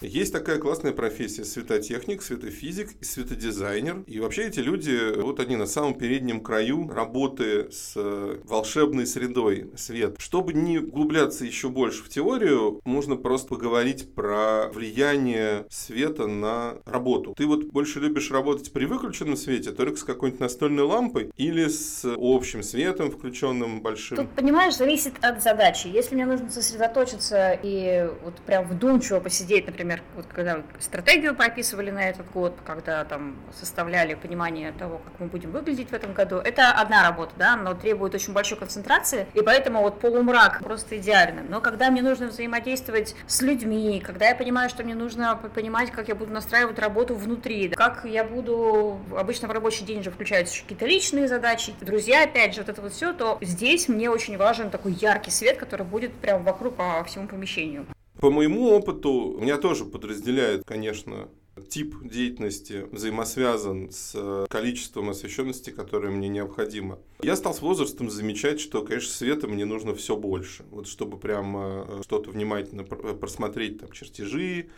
Есть 0.00 0.32
такая 0.32 0.58
классная 0.58 0.92
профессия 0.92 1.44
светотехник, 1.44 2.22
светофизик 2.22 2.90
и 3.00 3.04
светодизайнер. 3.04 4.04
И 4.06 4.20
вообще 4.20 4.46
эти 4.46 4.60
люди, 4.60 5.20
вот 5.20 5.40
они 5.40 5.56
на 5.56 5.66
самом 5.66 5.94
переднем 5.94 6.40
краю 6.40 6.88
работы 6.88 7.68
с 7.72 7.94
э, 7.96 8.38
волшебной 8.44 9.06
средой 9.06 9.70
свет. 9.76 10.14
Чтобы 10.18 10.52
не 10.52 10.78
углубляться 10.78 11.44
еще 11.44 11.68
больше 11.68 12.04
в 12.04 12.08
теорию, 12.08 12.80
можно 12.84 13.16
просто 13.16 13.48
поговорить 13.48 14.14
про 14.14 14.68
влияние 14.68 15.66
света 15.68 16.28
на 16.28 16.76
работу. 16.84 17.34
Ты 17.36 17.46
вот 17.46 17.64
больше 17.64 17.98
любишь 17.98 18.30
работать 18.30 18.72
при 18.72 18.84
выключенном 18.84 19.36
свете, 19.36 19.72
только 19.72 19.96
с 19.96 20.04
какой-нибудь 20.04 20.40
настольной 20.40 20.84
лампой 20.84 21.32
или 21.36 21.66
с 21.66 22.04
общим 22.16 22.62
светом 22.62 23.10
включенным 23.10 23.82
большим? 23.82 24.16
Тут, 24.16 24.30
понимаешь, 24.30 24.76
зависит 24.76 25.14
от 25.22 25.42
задачи. 25.42 25.88
Если 25.88 26.14
мне 26.14 26.26
нужно 26.26 26.50
сосредоточиться 26.50 27.58
и 27.60 28.08
вот 28.22 28.36
прям 28.46 28.68
вдумчиво 28.68 29.18
посидеть, 29.18 29.66
например, 29.66 29.87
например, 29.88 30.02
вот 30.16 30.26
когда 30.26 30.62
стратегию 30.78 31.34
прописывали 31.34 31.90
на 31.90 32.08
этот 32.08 32.30
год, 32.30 32.54
когда 32.66 33.04
там 33.04 33.36
составляли 33.58 34.14
понимание 34.14 34.72
того, 34.72 34.98
как 34.98 35.18
мы 35.18 35.26
будем 35.26 35.50
выглядеть 35.50 35.90
в 35.90 35.92
этом 35.94 36.12
году, 36.12 36.36
это 36.36 36.72
одна 36.72 37.02
работа, 37.02 37.32
да, 37.36 37.56
но 37.56 37.74
требует 37.74 38.14
очень 38.14 38.32
большой 38.32 38.58
концентрации, 38.58 39.26
и 39.34 39.40
поэтому 39.40 39.80
вот 39.80 40.00
полумрак 40.00 40.60
просто 40.62 40.98
идеально. 40.98 41.42
Но 41.48 41.60
когда 41.60 41.90
мне 41.90 42.02
нужно 42.02 42.26
взаимодействовать 42.26 43.14
с 43.26 43.40
людьми, 43.40 44.02
когда 44.04 44.28
я 44.28 44.34
понимаю, 44.34 44.68
что 44.68 44.84
мне 44.84 44.94
нужно 44.94 45.36
понимать, 45.36 45.90
как 45.90 46.08
я 46.08 46.14
буду 46.14 46.32
настраивать 46.32 46.78
работу 46.78 47.14
внутри, 47.14 47.70
как 47.70 48.04
я 48.04 48.24
буду, 48.24 49.00
обычно 49.16 49.48
в 49.48 49.52
рабочий 49.52 49.84
день 49.84 50.02
же 50.02 50.10
включаются 50.10 50.60
какие-то 50.62 50.86
личные 50.86 51.28
задачи, 51.28 51.74
друзья, 51.80 52.24
опять 52.24 52.54
же, 52.54 52.60
вот 52.60 52.68
это 52.68 52.82
вот 52.82 52.92
все, 52.92 53.12
то 53.12 53.38
здесь 53.40 53.88
мне 53.88 54.10
очень 54.10 54.36
важен 54.36 54.70
такой 54.70 54.92
яркий 54.92 55.30
свет, 55.30 55.56
который 55.56 55.86
будет 55.86 56.12
прям 56.14 56.42
вокруг 56.44 56.76
по 56.76 57.02
всему 57.04 57.26
помещению. 57.26 57.86
По 58.20 58.30
моему 58.30 58.70
опыту, 58.70 59.38
меня 59.40 59.58
тоже 59.58 59.84
подразделяет, 59.84 60.64
конечно, 60.64 61.28
тип 61.68 61.94
деятельности 62.02 62.86
взаимосвязан 62.90 63.90
с 63.90 64.46
количеством 64.48 65.10
освещенности, 65.10 65.70
которое 65.70 66.10
мне 66.10 66.28
необходимо. 66.28 66.98
Я 67.22 67.36
стал 67.36 67.54
с 67.54 67.60
возрастом 67.60 68.10
замечать, 68.10 68.60
что, 68.60 68.82
конечно, 68.82 69.12
света 69.12 69.46
мне 69.46 69.64
нужно 69.64 69.94
все 69.94 70.16
больше. 70.16 70.64
Вот 70.70 70.86
чтобы 70.88 71.18
прямо 71.18 71.86
э, 71.88 72.02
что-то 72.02 72.30
внимательно 72.30 72.84
просмотреть, 72.84 73.80
там, 73.80 73.92
чертежи, 73.92 74.68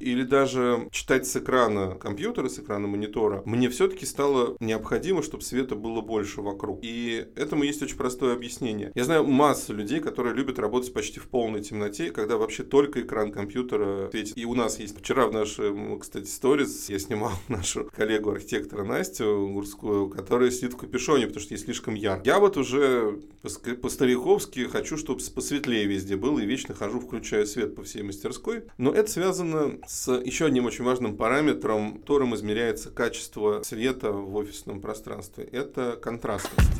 или 0.00 0.22
даже 0.22 0.88
читать 0.90 1.26
с 1.26 1.36
экрана 1.36 1.94
компьютера, 1.94 2.48
с 2.48 2.58
экрана 2.58 2.86
монитора, 2.86 3.42
мне 3.44 3.68
все-таки 3.68 4.06
стало 4.06 4.56
необходимо, 4.60 5.22
чтобы 5.22 5.42
света 5.42 5.74
было 5.74 6.00
больше 6.00 6.40
вокруг. 6.40 6.80
И 6.82 7.26
этому 7.36 7.64
есть 7.64 7.82
очень 7.82 7.96
простое 7.96 8.34
объяснение. 8.34 8.92
Я 8.94 9.04
знаю 9.04 9.26
массу 9.26 9.74
людей, 9.74 10.00
которые 10.00 10.34
любят 10.34 10.58
работать 10.58 10.92
почти 10.92 11.20
в 11.20 11.28
полной 11.28 11.62
темноте, 11.62 12.10
когда 12.10 12.36
вообще 12.36 12.62
только 12.62 13.00
экран 13.00 13.32
компьютера 13.32 14.08
светит. 14.10 14.36
И 14.36 14.44
у 14.44 14.54
нас 14.54 14.78
есть 14.78 14.98
вчера 14.98 15.26
в 15.26 15.32
нашем, 15.32 15.98
кстати, 15.98 16.26
сторис 16.26 16.88
я 16.88 16.98
снимал 16.98 17.32
нашу 17.48 17.90
коллегу-архитектора 17.94 18.84
Настю 18.84 19.50
Гурскую, 19.52 20.08
которая 20.08 20.50
сидит 20.50 20.74
в 20.74 20.76
капюшоне, 20.76 21.26
потому 21.26 21.42
что 21.42 21.54
ей 21.54 21.60
слишком 21.60 21.94
ярко. 21.94 22.22
Я 22.24 22.38
вот 22.38 22.56
уже 22.56 23.20
по-стариковски 23.82 24.68
хочу, 24.68 24.96
чтобы 24.96 25.22
посветлее 25.34 25.86
везде 25.86 26.16
было, 26.16 26.38
и 26.38 26.46
вечно 26.46 26.74
хожу, 26.74 27.00
включаю 27.00 27.46
свет 27.46 27.74
по 27.74 27.82
всей 27.82 28.02
мастерской. 28.02 28.64
Но 28.78 28.92
это 28.92 29.10
связано 29.10 29.78
с 29.86 30.12
еще 30.12 30.46
одним 30.46 30.66
очень 30.66 30.84
важным 30.84 31.16
параметром, 31.16 31.98
которым 31.98 32.34
измеряется 32.34 32.90
качество 32.90 33.62
света 33.62 34.12
в 34.12 34.34
офисном 34.36 34.80
пространстве. 34.80 35.44
Это 35.44 35.98
контрастность 36.00 36.70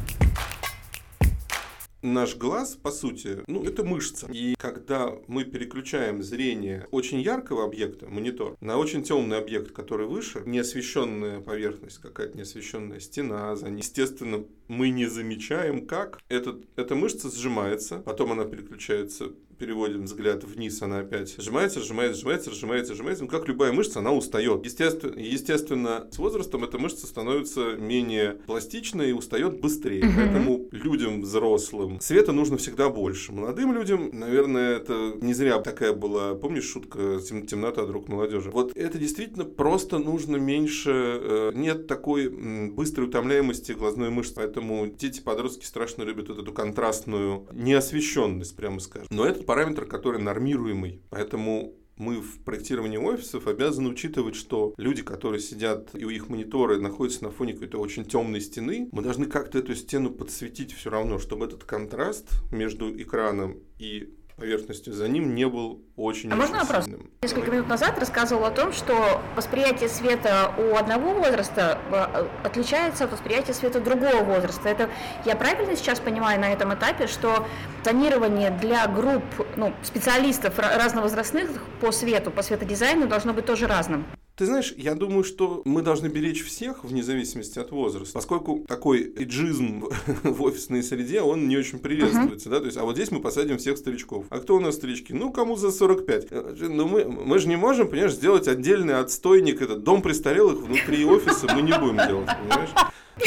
наш 2.05 2.37
глаз, 2.37 2.77
по 2.77 2.91
сути, 2.91 3.39
ну, 3.47 3.65
это 3.65 3.83
мышца. 3.83 4.29
И 4.31 4.55
когда 4.59 5.13
мы 5.27 5.45
переключаем 5.45 6.23
зрение 6.23 6.87
очень 6.91 7.21
яркого 7.21 7.65
объекта, 7.65 8.07
монитор, 8.07 8.57
на 8.61 8.77
очень 8.77 9.03
темный 9.03 9.39
объект, 9.39 9.73
который 9.73 10.07
выше, 10.07 10.43
неосвещенная 10.45 11.41
поверхность, 11.41 11.99
какая-то 11.99 12.37
неосвещенная 12.37 13.01
стена, 13.01 13.57
за 13.57 13.71
ней, 13.71 13.79
естественно, 13.79 14.45
мы 14.69 14.91
не 14.91 15.07
замечаем, 15.07 15.87
как 15.87 16.21
этот, 16.29 16.65
эта 16.77 16.95
мышца 16.95 17.31
сжимается, 17.31 17.99
потом 17.99 18.33
она 18.33 18.45
переключается 18.45 19.33
переводим 19.59 20.05
взгляд 20.05 20.45
вниз, 20.45 20.83
она 20.83 21.01
опять 21.01 21.35
сжимается, 21.39 21.81
сжимается, 21.81 22.19
сжимается, 22.19 22.51
сжимается, 22.53 22.95
сжимается. 22.95 23.25
Ну, 23.25 23.31
как 23.31 23.49
любая 23.49 23.73
мышца, 23.73 24.01
она 24.01 24.13
устает. 24.13 24.65
Естественно, 24.65 25.19
естественно, 25.19 26.09
с 26.11 26.19
возрастом 26.19 26.65
эта 26.65 26.79
мышца 26.79 27.07
становится 27.07 27.77
менее 27.77 28.39
пластичной 28.47 29.11
и 29.11 29.13
устает 29.13 29.61
быстрее. 29.61 30.03
Mm-hmm. 30.03 30.17
Поэтому 30.17 30.69
людям 30.73 31.23
взрослым 31.23 32.01
света 32.01 32.33
нужно 32.33 32.57
всегда 32.57 32.89
больше. 32.89 33.33
Молодым 33.33 33.73
людям, 33.75 34.11
наверное, 34.13 34.77
это 34.77 35.15
не 35.21 35.35
зря 35.35 35.61
такая 35.61 35.93
была, 35.93 36.35
помнишь, 36.35 36.65
шутка 36.65 37.21
тем, 37.27 37.47
темнота 37.47 37.87
друг 37.87 38.09
молодежи. 38.09 38.51
Вот 38.51 38.77
это 38.77 38.99
действительно 38.99 39.45
просто 39.45 39.99
нужно 39.99 40.37
меньше, 40.37 40.91
э, 40.91 41.53
нет 41.55 41.87
такой 41.87 42.29
быстрой 42.71 43.09
утомляемости 43.09 43.73
глазной 43.73 44.11
мышцы. 44.11 44.35
Поэтому 44.35 44.87
дети, 44.87 45.21
подростки 45.21 45.65
страшно 45.65 46.03
любят 46.03 46.29
вот 46.29 46.39
эту 46.39 46.53
контрастную 46.53 47.47
неосвещенность, 47.53 48.57
прямо 48.57 48.81
скажем. 48.81 49.09
Но 49.11 49.25
это 49.25 49.44
параметр, 49.45 49.87
который 49.87 50.21
нормируемый. 50.21 51.03
Поэтому 51.11 51.75
мы 51.97 52.21
в 52.21 52.43
проектировании 52.43 52.99
офисов 52.99 53.47
обязаны 53.47 53.91
учитывать, 53.91 54.35
что 54.35 54.75
люди, 54.77 55.03
которые 55.03 55.41
сидят 55.41 55.91
и 55.95 56.05
у 56.05 56.11
их 56.11 56.29
мониторы 56.29 56.81
находятся 56.81 57.25
на 57.25 57.31
фоне 57.31 57.53
какой-то 57.53 57.79
очень 57.79 58.05
темной 58.05 58.41
стены, 58.41 58.89
мы 58.91 59.03
должны 59.03 59.27
как-то 59.27 59.59
эту 59.59 59.75
стену 59.75 60.11
подсветить 60.11 60.73
все 60.73 60.91
равно, 60.91 61.19
чтобы 61.19 61.47
этот 61.47 61.65
контраст 61.65 62.29
между 62.51 62.91
экраном 63.01 63.61
и 63.79 64.13
поверхностью 64.37 64.93
за 64.93 65.09
ним 65.09 65.35
не 65.35 65.47
был 65.47 65.83
очень 65.97 66.31
А 66.33 66.35
можно 66.37 66.59
вопрос? 66.61 66.85
сильным. 66.85 67.11
Несколько 67.23 67.51
минут 67.51 67.69
назад 67.69 67.99
рассказывал 67.99 68.45
о 68.45 68.51
том, 68.51 68.73
что 68.73 69.23
восприятие 69.37 69.89
света 69.89 70.53
у 70.59 70.77
одного 70.77 71.15
возраста 71.15 71.79
э, 71.91 72.27
отличается 72.47 73.05
от 73.05 73.13
восприятия 73.13 73.55
света 73.55 73.81
другого 73.81 74.23
возраста. 74.23 74.69
Это 74.69 74.91
я 75.25 75.37
правильно 75.37 75.77
сейчас 75.77 76.01
понимаю 76.01 76.41
на 76.41 76.53
этом 76.53 76.75
этапе, 76.75 77.07
что 77.07 77.47
тонирование 77.83 78.51
для 78.51 78.87
групп 78.87 79.25
ну, 79.57 79.73
специалистов 79.83 80.59
ра- 80.59 80.77
разновозрастных 80.83 81.51
по 81.81 81.93
свету, 81.93 82.31
по 82.31 82.43
светодизайну 82.43 83.07
должно 83.07 83.33
быть 83.33 83.47
тоже 83.47 83.67
разным? 83.67 84.05
Ты 84.37 84.47
знаешь, 84.47 84.75
я 84.77 84.97
думаю, 84.97 85.23
что 85.23 85.63
мы 85.65 85.81
должны 85.81 86.09
беречь 86.09 86.45
всех 86.45 86.83
вне 86.83 87.05
зависимости 87.05 87.61
от 87.61 87.71
возраста, 87.71 88.15
поскольку 88.15 88.65
такой 88.67 89.13
эйджизм 89.17 89.85
в 90.25 90.43
офисной 90.43 90.83
среде, 90.83 91.21
он 91.21 91.47
не 91.47 91.57
очень 91.57 91.79
приветствуется, 91.79 92.51
да, 92.51 92.59
то 92.59 92.67
есть, 92.67 92.77
а 92.77 92.83
вот 92.83 92.97
здесь 92.97 93.13
мы 93.13 93.21
посадим 93.21 93.59
всех 93.59 93.79
старичков. 93.79 94.27
А 94.31 94.41
кто 94.41 94.57
у 94.57 94.61
нас 94.61 94.75
старички? 94.75 95.13
Ну, 95.13 95.31
кому 95.31 95.55
за 95.55 95.71
45. 95.71 96.27
Э, 96.31 96.55
Ну, 96.69 96.89
мы, 96.89 97.05
мы 97.05 97.39
же 97.39 97.47
не 97.47 97.55
можем, 97.55 97.89
понимаешь, 97.89 98.15
сделать 98.15 98.49
отдельный 98.49 98.99
отстойник, 98.99 99.63
этот 99.63 99.85
дом 99.85 100.03
престарелых 100.03 100.59
внутри 100.59 101.05
офиса 101.05 101.47
мы 101.55 101.63
не 101.63 101.79
будем 101.79 101.99
делать, 101.99 102.27
понимаешь? 102.27 102.71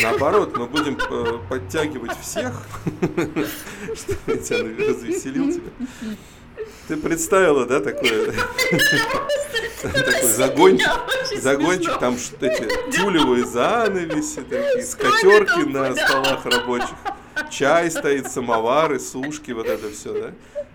Наоборот, 0.04 0.58
мы 0.58 0.66
будем 0.66 0.98
э, 1.10 1.40
подтягивать 1.50 2.20
всех, 2.20 2.68
что 3.96 4.14
я 4.28 4.38
тебя 4.38 4.88
развеселил 4.90 5.54
тебя. 5.54 5.72
Ты 6.88 6.96
представила, 6.96 7.66
да, 7.66 7.82
такое? 7.82 8.34
Такой 9.82 10.22
загончик, 10.24 10.90
загончик, 11.38 12.00
там 12.00 12.16
эти 12.42 12.92
тюлевые 12.92 13.46
занавеси, 13.46 14.42
такие 14.42 14.84
скатерки 14.84 15.68
на 15.70 15.94
столах 15.96 16.46
рабочих. 16.46 16.96
Чай 17.52 17.92
стоит, 17.92 18.32
самовары, 18.32 19.00
сушки, 19.00 19.52
вот 19.52 19.68
это 19.68 19.90
все, 19.90 20.14
да? 20.14 20.32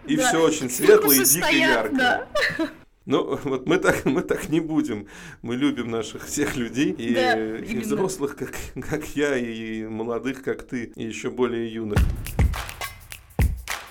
И 0.07 0.16
все 0.16 0.42
очень 0.42 0.71
светлое 0.71 1.16
и 1.16 1.25
дико 1.25 1.50
яркое. 1.50 2.26
да. 2.59 2.69
Ну, 3.04 3.38
вот 3.42 3.66
мы 3.66 3.78
так, 3.78 4.04
мы 4.04 4.23
так 4.23 4.49
не 4.49 4.61
будем. 4.61 5.09
Мы 5.42 5.57
любим 5.57 5.90
наших 5.90 6.26
всех 6.26 6.57
людей, 6.57 6.90
и, 6.92 7.14
Да, 7.14 7.59
и 7.59 7.78
взрослых, 7.78 8.37
как, 8.37 8.52
как 8.88 9.04
я, 9.16 9.37
и 9.37 9.85
молодых, 9.85 10.42
как 10.42 10.62
ты, 10.62 10.85
и 10.95 11.04
еще 11.04 11.31
более 11.31 11.73
юных. 11.73 11.99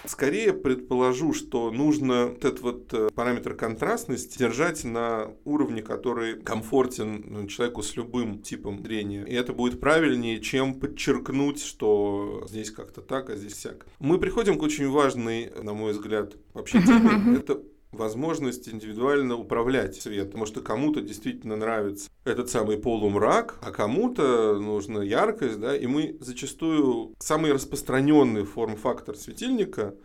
Скорее 0.06 0.54
предположу, 0.54 1.34
что 1.34 1.72
нужно 1.72 2.28
вот 2.28 2.46
этот 2.46 2.62
вот 2.62 2.94
э, 2.94 3.10
параметр 3.14 3.54
контрастности 3.54 4.38
держать 4.38 4.84
на 4.84 5.32
уровне, 5.46 5.82
который 5.82 6.42
комфортен 6.42 7.24
ну, 7.28 7.48
человеку 7.48 7.84
с 7.84 7.96
любым 7.96 8.42
типом 8.42 8.84
зрения. 8.84 9.24
И 9.26 9.34
это 9.34 9.54
будет 9.54 9.80
правильнее, 9.80 10.40
чем 10.40 10.76
подчеркнуть, 10.76 11.64
что 11.64 12.46
здесь 12.50 12.72
как-то 12.72 13.02
так, 13.02 13.30
а 13.30 13.36
здесь 13.36 13.54
всяк. 13.54 13.86
Мы 14.00 14.18
приходим 14.18 14.58
к 14.58 14.64
очень 14.64 14.90
важной, 14.90 15.52
на 15.62 15.74
мой 15.74 15.94
взгляд, 15.94 16.36
вообще 16.54 16.82
теме. 16.82 17.38
Это 17.38 17.62
возможность 17.92 18.70
индивидуально 18.70 19.36
управлять 19.36 19.96
светом. 19.96 20.32
Потому 20.32 20.46
что 20.46 20.62
кому-то 20.62 21.02
действительно 21.02 21.56
нравится 21.56 22.10
этот 22.24 22.50
самый 22.50 22.78
полумрак, 22.78 23.58
а 23.62 23.72
кому-то 23.72 24.60
нужна 24.60 25.04
яркость, 25.04 25.60
да, 25.60 25.76
и 25.76 25.88
мы 25.88 26.18
зачастую 26.20 27.14
самый 27.20 27.52
распространенный 27.52 28.44
форм-фактор 28.44 29.16
светильника 29.16 29.96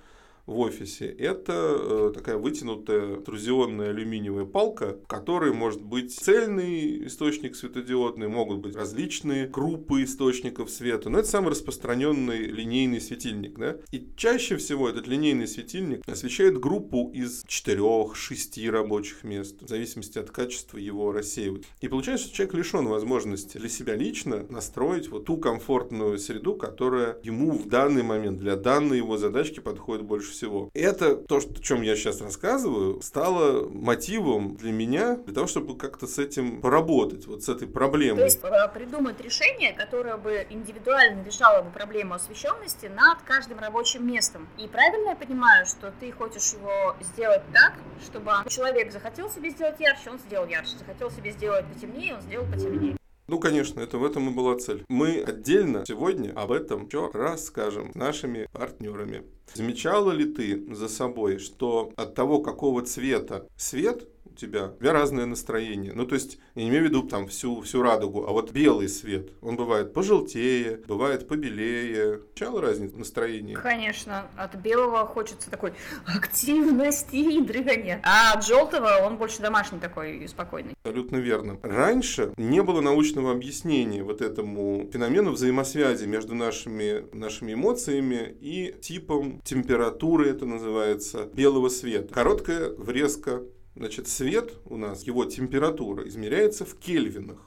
в 0.46 0.58
офисе 0.60 1.06
это 1.06 1.52
э, 1.52 2.12
такая 2.14 2.36
вытянутая 2.36 3.16
трузионная 3.16 3.90
алюминиевая 3.90 4.44
палка, 4.44 4.98
в 5.04 5.08
которой 5.08 5.52
может 5.52 5.82
быть 5.82 6.14
цельный 6.14 7.06
источник 7.06 7.56
светодиодный, 7.56 8.28
могут 8.28 8.58
быть 8.58 8.76
различные 8.76 9.48
группы 9.48 10.04
источников 10.04 10.70
света, 10.70 11.10
но 11.10 11.18
это 11.18 11.28
самый 11.28 11.50
распространенный 11.50 12.38
линейный 12.46 13.00
светильник. 13.00 13.58
Да? 13.58 13.76
И 13.90 14.08
чаще 14.16 14.56
всего 14.56 14.88
этот 14.88 15.08
линейный 15.08 15.48
светильник 15.48 16.08
освещает 16.08 16.60
группу 16.60 17.10
из 17.12 17.44
4-6 17.44 18.70
рабочих 18.70 19.24
мест, 19.24 19.62
в 19.62 19.68
зависимости 19.68 20.18
от 20.18 20.30
качества 20.30 20.78
его 20.78 21.10
рассеивать. 21.10 21.64
И 21.80 21.88
получается, 21.88 22.26
что 22.26 22.36
человек 22.36 22.54
лишен 22.54 22.86
возможности 22.86 23.58
для 23.58 23.68
себя 23.68 23.96
лично 23.96 24.46
настроить 24.48 25.08
вот 25.08 25.24
ту 25.24 25.38
комфортную 25.38 26.18
среду, 26.18 26.54
которая 26.54 27.18
ему 27.24 27.52
в 27.52 27.68
данный 27.68 28.04
момент, 28.04 28.38
для 28.38 28.56
данной 28.56 28.98
его 28.98 29.16
задачки 29.16 29.60
подходит 29.60 30.04
больше 30.04 30.35
всего. 30.36 30.70
Это 30.74 31.16
то, 31.16 31.40
что, 31.40 31.52
о 31.52 31.62
чем 31.62 31.82
я 31.82 31.96
сейчас 31.96 32.20
рассказываю, 32.20 33.00
стало 33.02 33.68
мотивом 33.68 34.56
для 34.56 34.72
меня, 34.72 35.16
для 35.16 35.34
того, 35.34 35.46
чтобы 35.46 35.76
как-то 35.76 36.06
с 36.06 36.18
этим 36.18 36.60
поработать, 36.60 37.26
вот 37.26 37.42
с 37.42 37.48
этой 37.48 37.66
проблемой. 37.68 38.18
То 38.18 38.24
есть 38.24 38.40
э, 38.42 38.68
придумать 38.72 39.20
решение, 39.20 39.72
которое 39.72 40.16
бы 40.16 40.46
индивидуально 40.50 41.24
решало 41.24 41.62
бы 41.62 41.70
проблему 41.70 42.14
освещенности 42.14 42.86
над 42.86 43.22
каждым 43.22 43.58
рабочим 43.58 44.06
местом. 44.06 44.48
И 44.58 44.68
правильно 44.68 45.10
я 45.10 45.16
понимаю, 45.16 45.66
что 45.66 45.92
ты 45.98 46.12
хочешь 46.12 46.52
его 46.52 46.96
сделать 47.00 47.42
так, 47.52 47.74
чтобы 48.04 48.30
человек 48.48 48.92
захотел 48.92 49.30
себе 49.30 49.50
сделать 49.50 49.80
ярче, 49.80 50.10
он 50.10 50.18
сделал 50.18 50.46
ярче, 50.46 50.76
захотел 50.78 51.10
себе 51.10 51.30
сделать 51.32 51.64
потемнее, 51.72 52.14
он 52.14 52.20
сделал 52.20 52.46
потемнее. 52.46 52.96
Ну, 53.28 53.40
конечно, 53.40 53.80
это 53.80 53.98
в 53.98 54.04
этом 54.04 54.30
и 54.30 54.32
была 54.32 54.56
цель. 54.56 54.84
Мы 54.88 55.20
отдельно 55.20 55.84
сегодня 55.84 56.32
об 56.36 56.52
этом 56.52 56.86
еще 56.86 57.10
расскажем 57.12 57.90
с 57.90 57.94
нашими 57.96 58.46
партнерами. 58.52 59.24
Замечала 59.54 60.12
ли 60.12 60.24
ты 60.26 60.74
за 60.74 60.88
собой, 60.88 61.38
что 61.38 61.92
от 61.96 62.14
того, 62.14 62.40
какого 62.40 62.82
цвета 62.82 63.48
свет 63.56 64.08
тебя, 64.36 64.66
у 64.66 64.78
тебя 64.78 64.92
разное 64.92 65.26
настроение. 65.26 65.92
Ну, 65.92 66.06
то 66.06 66.14
есть, 66.14 66.38
я 66.54 66.62
не 66.62 66.68
имею 66.68 66.84
в 66.84 66.86
виду 66.86 67.02
там 67.02 67.26
всю, 67.28 67.60
всю 67.62 67.82
радугу, 67.82 68.26
а 68.26 68.32
вот 68.32 68.52
белый 68.52 68.88
свет, 68.88 69.30
он 69.42 69.56
бывает 69.56 69.92
пожелтее, 69.92 70.80
бывает 70.86 71.26
побелее. 71.28 72.20
Чала 72.34 72.60
разница 72.60 72.94
в 72.94 72.98
настроении? 72.98 73.54
Конечно, 73.54 74.26
от 74.36 74.54
белого 74.56 75.06
хочется 75.06 75.50
такой 75.50 75.72
активности 76.06 77.16
и 77.16 77.40
дрыгания. 77.40 78.00
А 78.04 78.34
от 78.34 78.46
желтого 78.46 79.00
он 79.04 79.16
больше 79.16 79.40
домашний 79.40 79.78
такой 79.78 80.18
и 80.18 80.28
спокойный. 80.28 80.74
Абсолютно 80.84 81.16
верно. 81.16 81.58
Раньше 81.62 82.32
не 82.36 82.62
было 82.62 82.80
научного 82.80 83.32
объяснения 83.32 84.02
вот 84.02 84.20
этому 84.20 84.88
феномену 84.92 85.32
взаимосвязи 85.32 86.06
между 86.06 86.34
нашими, 86.34 87.06
нашими 87.14 87.54
эмоциями 87.54 88.36
и 88.40 88.74
типом 88.80 89.40
температуры, 89.44 90.28
это 90.28 90.46
называется, 90.46 91.28
белого 91.32 91.68
света. 91.68 92.12
Короткая 92.12 92.70
врезка. 92.70 93.40
Значит, 93.76 94.08
свет 94.08 94.54
у 94.64 94.78
нас, 94.78 95.02
его 95.04 95.26
температура 95.26 96.08
измеряется 96.08 96.64
в 96.64 96.76
кельвинах. 96.76 97.38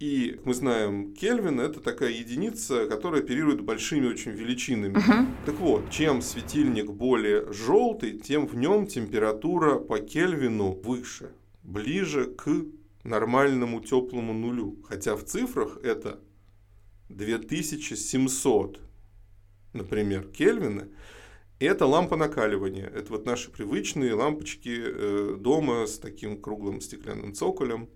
И 0.00 0.38
мы 0.44 0.52
знаем, 0.52 1.14
Кельвин 1.14 1.60
это 1.60 1.80
такая 1.80 2.10
единица, 2.10 2.86
которая 2.86 3.22
оперирует 3.22 3.62
большими 3.62 4.08
очень 4.08 4.32
величинами. 4.32 5.00
Так 5.46 5.54
вот, 5.60 5.88
чем 5.90 6.20
светильник 6.22 6.90
более 6.90 7.50
желтый, 7.52 8.18
тем 8.18 8.46
в 8.46 8.56
нем 8.56 8.88
температура 8.88 9.78
по 9.78 10.00
Кельвину 10.00 10.72
выше, 10.72 11.30
ближе 11.62 12.26
к 12.26 12.50
нормальному 13.04 13.80
теплому 13.80 14.34
нулю. 14.34 14.82
Хотя 14.88 15.14
в 15.14 15.24
цифрах 15.24 15.78
это 15.82 16.18
2700, 17.08 18.80
например, 19.72 20.26
Кельвина. 20.26 20.88
Это 21.58 21.86
лампа 21.86 22.16
накаливания. 22.16 22.86
Это 22.86 23.12
вот 23.12 23.24
наши 23.24 23.50
привычные 23.50 24.12
лампочки 24.12 24.82
э, 24.84 25.36
дома 25.38 25.86
с 25.86 25.98
таким 25.98 26.40
круглым 26.40 26.82
стеклянным 26.82 27.32
цоколем. 27.32 27.88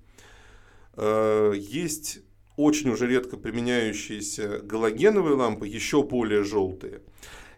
Э, 0.96 1.52
есть 1.54 2.20
очень 2.56 2.90
уже 2.90 3.06
редко 3.06 3.36
применяющиеся 3.36 4.60
галогеновые 4.60 5.36
лампы, 5.36 5.66
еще 5.66 6.02
более 6.02 6.42
желтые. 6.42 7.02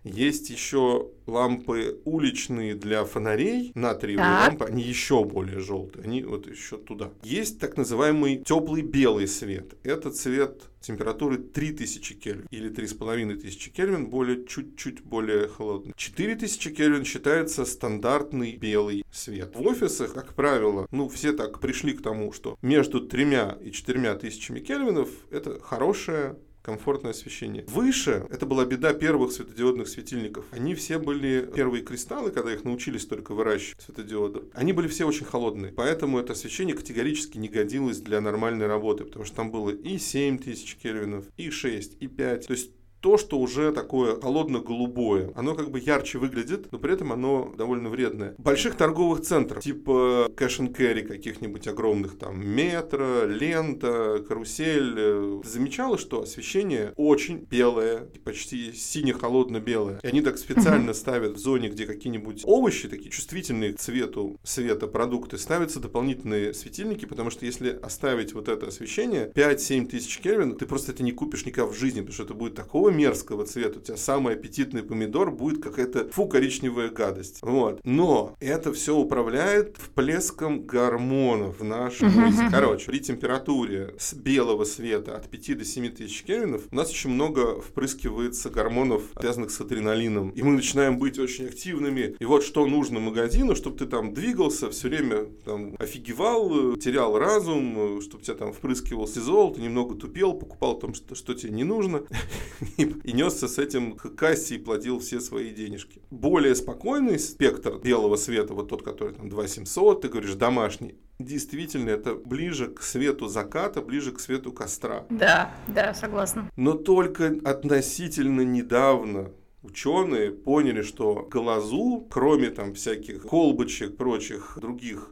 Есть 0.05 0.51
еще 0.51 1.11
лампы 1.27 2.01
уличные 2.05 2.75
для 2.75 3.05
фонарей, 3.05 3.73
натриевые 3.75 4.25
Так. 4.27 4.49
лампы, 4.49 4.65
они 4.65 4.83
еще 4.83 5.25
более 5.25 5.61
желтые, 5.61 6.05
они 6.05 6.23
вот 6.23 6.49
еще 6.49 6.77
туда. 6.77 7.11
Есть 7.23 7.61
так 7.61 7.77
называемый 7.77 8.43
теплый 8.45 8.83
белый 8.83 9.29
свет. 9.29 9.75
Это 9.85 10.11
цвет 10.11 10.71
температуры 10.81 11.39
3000 11.39 12.15
Кельвин 12.15 12.47
или 12.51 12.69
3500 12.69 13.73
Кельвин, 13.73 14.07
более, 14.09 14.45
чуть-чуть 14.45 15.03
более 15.03 15.47
холодный. 15.47 15.95
4000 15.97 16.71
Кельвин 16.71 17.05
считается 17.05 17.65
стандартный 17.65 18.57
белый 18.57 19.05
свет. 19.13 19.55
В 19.55 19.63
офисах, 19.67 20.15
как 20.15 20.35
правило, 20.35 20.89
ну 20.91 21.09
все 21.09 21.33
так 21.33 21.61
пришли 21.61 21.93
к 21.93 22.03
тому, 22.03 22.33
что 22.33 22.59
между 22.63 23.01
тремя 23.07 23.57
и 23.63 23.71
четырьмя 23.71 24.15
тысячами 24.17 24.59
Кельвинов 24.59 25.09
это 25.31 25.61
хорошее 25.61 26.37
комфортное 26.63 27.11
освещение. 27.11 27.65
Выше, 27.69 28.27
это 28.31 28.47
была 28.47 28.65
беда 28.65 28.95
первых 28.95 29.33
светодиодных 29.33 29.89
светильников. 29.89 30.47
Они 30.53 30.75
все 30.75 30.99
были, 30.99 31.51
первые 31.55 31.83
кристаллы, 31.83 32.31
когда 32.31 32.53
их 32.53 32.65
научились 32.65 33.07
только 33.07 33.35
выращивать 33.35 33.81
светодиоды, 33.83 34.43
они 34.55 34.73
были 34.73 34.89
все 34.89 35.05
очень 35.05 35.27
холодные. 35.27 35.73
Поэтому 35.73 36.19
это 36.19 36.33
освещение 36.33 36.77
категорически 36.77 37.39
не 37.39 37.49
годилось 37.49 37.99
для 37.99 38.21
нормальной 38.21 38.67
работы, 38.67 39.05
потому 39.05 39.25
что 39.25 39.37
там 39.37 39.51
было 39.51 39.71
и 39.71 39.99
7 39.99 40.39
тысяч 40.39 40.77
кельвинов, 40.77 41.25
и 41.37 41.51
6, 41.51 41.97
и 42.01 42.07
5. 42.07 42.47
То 42.47 42.53
есть 42.53 42.71
то, 43.03 43.19
что 43.19 43.39
уже 43.39 43.73
такое 43.73 44.15
холодно-голубое. 44.15 45.33
Оно 45.35 45.55
как 45.55 45.71
бы 45.71 45.81
ярче 45.81 46.19
выглядит, 46.19 46.71
но 46.71 46.79
при 46.79 46.95
этом 46.95 47.13
оно 47.13 47.53
довольно 47.59 47.89
вредное. 47.89 48.35
Больших 48.39 48.77
торговых 48.77 49.23
центрах, 49.23 49.63
типа 49.63 50.31
кэш 50.37 50.61
and 50.61 50.75
carry 50.75 51.03
каких-нибудь 51.03 51.67
огромных, 51.67 52.17
там, 52.17 52.47
метро, 52.47 53.25
лента, 53.27 54.25
карусель, 54.27 54.95
э, 54.97 55.41
ты 55.43 55.49
замечала, 55.49 55.99
что 55.99 56.23
освещение 56.23 56.93
очень 56.97 57.39
белое, 57.39 58.07
почти 58.25 58.73
сине-холодно-белое. 58.73 59.99
И 60.03 60.07
они 60.07 60.21
так 60.21 60.39
специально 60.39 60.95
ставят 60.95 61.33
в 61.33 61.39
зоне, 61.39 61.71
где 61.71 61.87
какие-нибудь 61.87 62.43
овощи, 62.45 62.89
такие 62.89 63.11
чувствительные 63.11 63.73
к 63.73 63.81
цвету 63.81 64.39
света 64.45 64.87
продукты, 64.87 65.39
ставятся 65.39 65.81
дополнительные 65.81 66.55
светильники, 66.55 67.05
потому 67.05 67.31
что 67.31 67.47
если 67.47 67.71
оставить 67.83 68.33
вот 68.33 68.49
это 68.49 68.69
освещение 68.69 69.33
5-7 69.35 69.87
тысяч 69.87 70.19
Кельвин, 70.21 70.55
ты 70.55 70.67
просто 70.67 70.93
это 70.93 71.03
не 71.03 71.11
купишь 71.11 71.45
никогда 71.45 71.69
в 71.69 71.75
жизни, 71.75 72.01
потому 72.01 72.15
что 72.15 72.23
это 72.23 72.35
будет 72.35 72.55
такого 72.55 72.92
мерзкого 72.93 73.45
цвета. 73.45 73.79
У 73.79 73.83
тебя 73.83 73.97
самый 73.97 74.35
аппетитный 74.35 74.83
помидор 74.83 75.31
будет 75.31 75.63
какая-то 75.63 76.09
фу 76.11 76.27
коричневая 76.27 76.91
гадость. 76.91 77.39
Вот. 77.43 77.81
Но 77.85 78.37
это 78.41 78.73
все 78.73 78.97
управляет 78.97 79.77
вплеском 79.79 80.67
гормонов 80.67 81.61
в 81.61 81.65
нашем 81.65 82.11
мозге. 82.11 82.49
Короче, 82.51 82.87
при 82.87 83.01
температуре 83.01 83.95
с 83.99 84.15
белого 84.15 84.65
света 84.65 85.17
от 85.17 85.29
5 85.29 85.59
до 85.59 85.65
7 85.65 85.89
тысяч 85.91 86.23
кельвинов 86.23 86.63
у 86.71 86.75
нас 86.75 86.91
очень 86.91 87.11
много 87.11 87.61
впрыскивается 87.61 88.51
гормонов, 88.51 89.03
связанных 89.19 89.51
с 89.51 89.61
адреналином. 89.61 90.31
И 90.31 90.43
мы 90.43 90.53
начинаем 90.53 90.99
быть 90.99 91.19
очень 91.19 91.47
активными. 91.47 92.17
И 92.19 92.25
вот 92.25 92.43
что 92.43 92.67
нужно 92.67 93.01
магазину, 93.01 93.55
чтобы 93.55 93.79
ты 93.79 93.87
там 93.87 94.15
двигался, 94.15 94.71
все 94.71 94.89
время 94.89 95.27
там 95.45 95.75
офигевал, 95.79 96.77
терял 96.77 97.19
разум, 97.19 98.01
чтобы 98.01 98.23
тебя 98.25 98.37
там 98.37 98.53
впрыскивал 98.53 99.07
сезол, 99.07 99.53
ты 99.55 99.61
немного 99.61 99.95
тупел, 99.95 100.35
покупал 100.35 100.79
там 100.79 100.95
что, 100.95 101.15
что 101.15 101.35
тебе 101.35 101.53
не 101.53 101.65
нужно. 101.65 102.03
и, 102.83 103.11
и 103.11 103.13
несся 103.13 103.49
с 103.49 103.59
этим 103.59 103.97
к 103.97 104.15
кассе 104.15 104.57
и 104.57 104.59
платил 104.59 104.99
все 104.99 105.21
свои 105.21 105.51
денежки. 105.51 106.01
Более 106.11 106.55
спокойный 106.55 107.19
спектр 107.19 107.79
белого 107.79 108.17
света, 108.17 108.55
вот 108.55 108.69
тот, 108.69 108.83
который 108.83 109.15
там 109.15 109.29
2700, 109.29 110.03
ты 110.03 110.09
говоришь, 110.09 110.35
домашний, 110.35 110.97
действительно 111.19 111.91
это 111.91 112.15
ближе 112.15 112.69
к 112.69 112.83
свету 112.83 113.29
заката, 113.29 113.81
ближе 113.81 114.13
к 114.13 114.21
свету 114.21 114.53
костра. 114.53 115.07
Да, 115.11 115.55
да, 115.69 115.95
согласна. 115.95 116.51
Но 116.57 116.73
только 116.75 117.39
относительно 117.45 118.43
недавно 118.43 119.31
ученые 119.63 120.31
поняли, 120.31 120.83
что 120.83 121.29
глазу, 121.31 122.07
кроме 122.11 122.51
там 122.51 122.75
всяких 122.75 123.23
колбочек, 123.23 123.97
прочих 123.97 124.59
других 124.61 125.11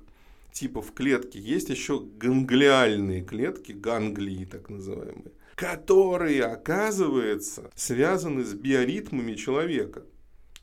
типов 0.53 0.93
клетки, 0.93 1.39
есть 1.39 1.69
еще 1.69 2.01
ганглиальные 2.01 3.23
клетки, 3.23 3.73
ганглии 3.73 4.45
так 4.45 4.69
называемые 4.69 5.33
которые, 5.61 6.45
оказывается, 6.45 7.71
связаны 7.75 8.45
с 8.45 8.55
биоритмами 8.55 9.35
человека. 9.35 10.07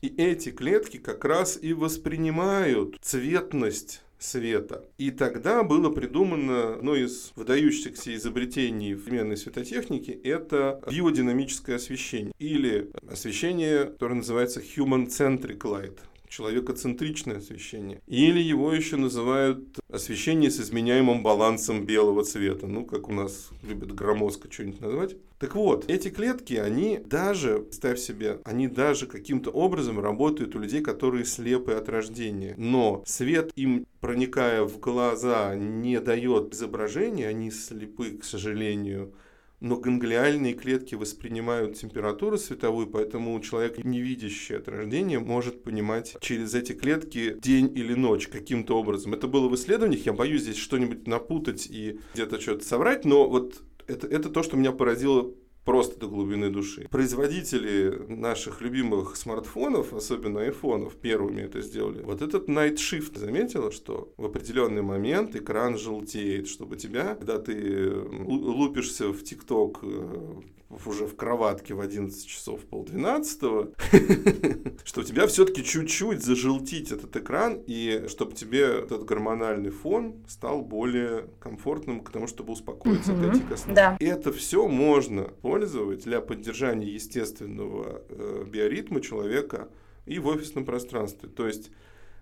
И 0.02 0.08
эти 0.08 0.50
клетки 0.50 0.96
как 0.96 1.24
раз 1.24 1.56
и 1.62 1.72
воспринимают 1.72 2.96
цветность 3.00 4.02
света. 4.18 4.84
И 4.98 5.12
тогда 5.12 5.62
было 5.62 5.90
придумано 5.90 6.74
одно 6.74 6.96
из 6.96 7.30
выдающихся 7.36 8.12
изобретений 8.16 8.94
в 8.94 9.04
современной 9.04 9.36
светотехнике– 9.36 10.12
это 10.24 10.80
биодинамическое 10.90 11.76
освещение 11.76 12.34
или 12.40 12.90
освещение, 13.08 13.84
которое 13.84 14.14
называется 14.14 14.60
human-centric 14.60 15.60
light 15.60 15.98
человекоцентричное 16.28 17.38
освещение. 17.38 18.00
Или 18.06 18.40
его 18.40 18.72
еще 18.72 18.96
называют 18.96 19.78
освещение 19.90 20.50
с 20.50 20.60
изменяемым 20.60 21.22
балансом 21.22 21.84
белого 21.84 22.24
цвета. 22.24 22.66
Ну, 22.66 22.84
как 22.84 23.08
у 23.08 23.12
нас 23.12 23.50
любят 23.62 23.94
громоздко 23.94 24.52
что-нибудь 24.52 24.80
назвать. 24.80 25.16
Так 25.38 25.54
вот, 25.54 25.88
эти 25.88 26.10
клетки, 26.10 26.54
они 26.54 27.00
даже, 27.04 27.66
ставь 27.70 27.98
себе, 27.98 28.40
они 28.44 28.66
даже 28.66 29.06
каким-то 29.06 29.50
образом 29.50 30.00
работают 30.00 30.56
у 30.56 30.58
людей, 30.58 30.80
которые 30.80 31.24
слепы 31.24 31.72
от 31.72 31.88
рождения. 31.88 32.54
Но 32.56 33.02
свет 33.06 33.52
им, 33.54 33.86
проникая 34.00 34.64
в 34.64 34.80
глаза, 34.80 35.54
не 35.54 36.00
дает 36.00 36.54
изображения, 36.54 37.28
они 37.28 37.50
слепы, 37.50 38.18
к 38.18 38.24
сожалению, 38.24 39.14
но 39.60 39.76
ганглиальные 39.76 40.54
клетки 40.54 40.94
воспринимают 40.94 41.76
температуру 41.76 42.38
световую, 42.38 42.86
поэтому 42.86 43.38
человек, 43.40 43.82
не 43.84 44.00
видящий 44.00 44.56
от 44.56 44.68
рождения, 44.68 45.18
может 45.18 45.62
понимать 45.62 46.16
через 46.20 46.54
эти 46.54 46.72
клетки 46.72 47.36
день 47.40 47.72
или 47.74 47.94
ночь 47.94 48.28
каким-то 48.28 48.78
образом. 48.78 49.14
Это 49.14 49.26
было 49.26 49.48
в 49.48 49.54
исследованиях, 49.54 50.06
я 50.06 50.12
боюсь 50.12 50.42
здесь 50.42 50.56
что-нибудь 50.56 51.06
напутать 51.06 51.66
и 51.68 52.00
где-то 52.14 52.40
что-то 52.40 52.64
соврать, 52.64 53.04
но 53.04 53.28
вот 53.28 53.62
это, 53.86 54.06
это 54.06 54.28
то, 54.28 54.42
что 54.42 54.56
меня 54.56 54.72
поразило 54.72 55.32
просто 55.68 56.00
до 56.00 56.06
глубины 56.08 56.48
души. 56.48 56.88
Производители 56.90 58.06
наших 58.08 58.62
любимых 58.62 59.16
смартфонов, 59.16 59.92
особенно 59.92 60.40
айфонов, 60.40 60.96
первыми 60.96 61.42
это 61.42 61.60
сделали. 61.60 62.02
Вот 62.04 62.22
этот 62.22 62.48
Night 62.48 62.76
Shift 62.76 63.18
заметила, 63.18 63.70
что 63.70 64.10
в 64.16 64.24
определенный 64.24 64.80
момент 64.80 65.36
экран 65.36 65.76
желтеет, 65.76 66.48
чтобы 66.48 66.76
тебя, 66.76 67.14
когда 67.16 67.38
ты 67.38 67.92
лупишься 67.92 69.12
в 69.12 69.22
ТикТок 69.22 69.80
э, 69.82 70.40
уже 70.70 71.06
в 71.06 71.16
кроватке 71.16 71.74
в 71.74 71.80
11 71.80 72.26
часов 72.26 72.60
полдвенадцатого, 72.66 73.72
что 74.84 75.00
у 75.00 75.04
тебя 75.04 75.26
все-таки 75.26 75.64
чуть-чуть 75.64 76.22
зажелтить 76.22 76.92
этот 76.92 77.16
экран, 77.16 77.62
и 77.66 78.06
чтобы 78.08 78.34
тебе 78.34 78.60
этот 78.60 79.04
гормональный 79.04 79.70
фон 79.70 80.16
стал 80.28 80.62
более 80.62 81.28
комфортным 81.40 82.00
к 82.00 82.10
тому, 82.10 82.26
чтобы 82.26 82.52
успокоиться, 82.52 83.12
отойти 83.14 83.40
ко 83.40 83.56
сну. 83.56 83.74
Да. 83.74 83.96
Это 84.00 84.32
все 84.32 84.68
можно 84.68 85.32
использовать 85.38 86.04
для 86.04 86.20
поддержания 86.20 86.88
естественного 86.88 88.02
э, 88.08 88.44
биоритма 88.46 89.00
человека 89.00 89.68
и 90.06 90.18
в 90.18 90.26
офисном 90.26 90.64
пространстве. 90.64 91.28
То 91.28 91.46
есть 91.46 91.70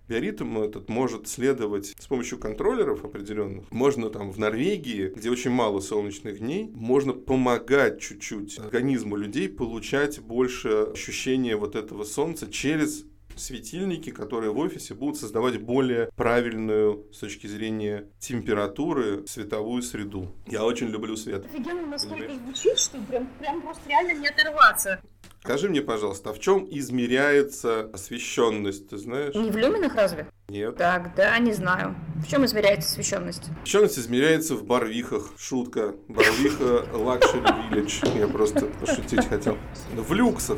Биоритм 0.07 0.59
этот 0.59 0.87
может 0.87 1.27
следовать 1.27 1.93
с 1.99 2.07
помощью 2.07 2.39
контроллеров 2.39 3.03
определенных. 3.03 3.69
Можно 3.71 4.09
там 4.09 4.31
в 4.31 4.39
Норвегии, 4.39 5.11
где 5.13 5.29
очень 5.29 5.51
мало 5.51 5.81
солнечных 5.81 6.39
дней, 6.39 6.69
можно 6.73 7.11
помогать 7.11 7.99
чуть-чуть 7.99 8.57
организму 8.57 9.17
людей 9.17 9.49
получать 9.49 10.19
больше 10.21 10.69
ощущения 10.93 11.57
вот 11.57 11.75
этого 11.75 12.05
солнца 12.05 12.49
через 12.49 13.03
светильники, 13.35 14.09
которые 14.09 14.51
в 14.51 14.57
офисе 14.57 14.93
будут 14.93 15.17
создавать 15.17 15.61
более 15.61 16.09
правильную 16.15 17.05
с 17.13 17.19
точки 17.19 17.47
зрения 17.47 18.09
температуры 18.19 19.27
световую 19.27 19.81
среду. 19.81 20.31
Я 20.47 20.63
очень 20.63 20.87
люблю 20.87 21.15
свет. 21.17 21.45
Офигенно, 21.45 21.85
насколько 21.85 22.33
звучит, 22.33 22.79
что 22.79 22.97
прям, 23.01 23.27
прям 23.39 23.61
просто 23.61 23.87
реально 23.89 24.19
не 24.21 24.27
оторваться. 24.27 25.01
Скажи 25.43 25.69
мне, 25.69 25.81
пожалуйста, 25.81 26.31
а 26.31 26.33
в 26.33 26.39
чем 26.39 26.67
измеряется 26.69 27.89
освещенность, 27.93 28.89
ты 28.89 28.97
знаешь? 28.97 29.33
Не 29.35 29.51
в 29.51 29.57
люминах 29.57 29.95
разве? 29.95 30.27
Нет. 30.49 30.77
Так, 30.77 31.13
да, 31.15 31.37
не 31.39 31.51
знаю. 31.51 31.95
В 32.25 32.27
чем 32.29 32.45
измеряется 32.45 32.89
освещенность? 32.89 33.43
Освещенность 33.63 33.99
измеряется 33.99 34.55
в 34.55 34.63
барвихах. 34.63 35.31
Шутка. 35.37 35.93
Барвиха 36.07 36.85
Luxury 36.93 37.69
Village. 37.71 38.17
Я 38.17 38.27
просто 38.29 38.65
пошутить 38.79 39.25
хотел. 39.25 39.57
В 39.93 40.13
люксах. 40.13 40.57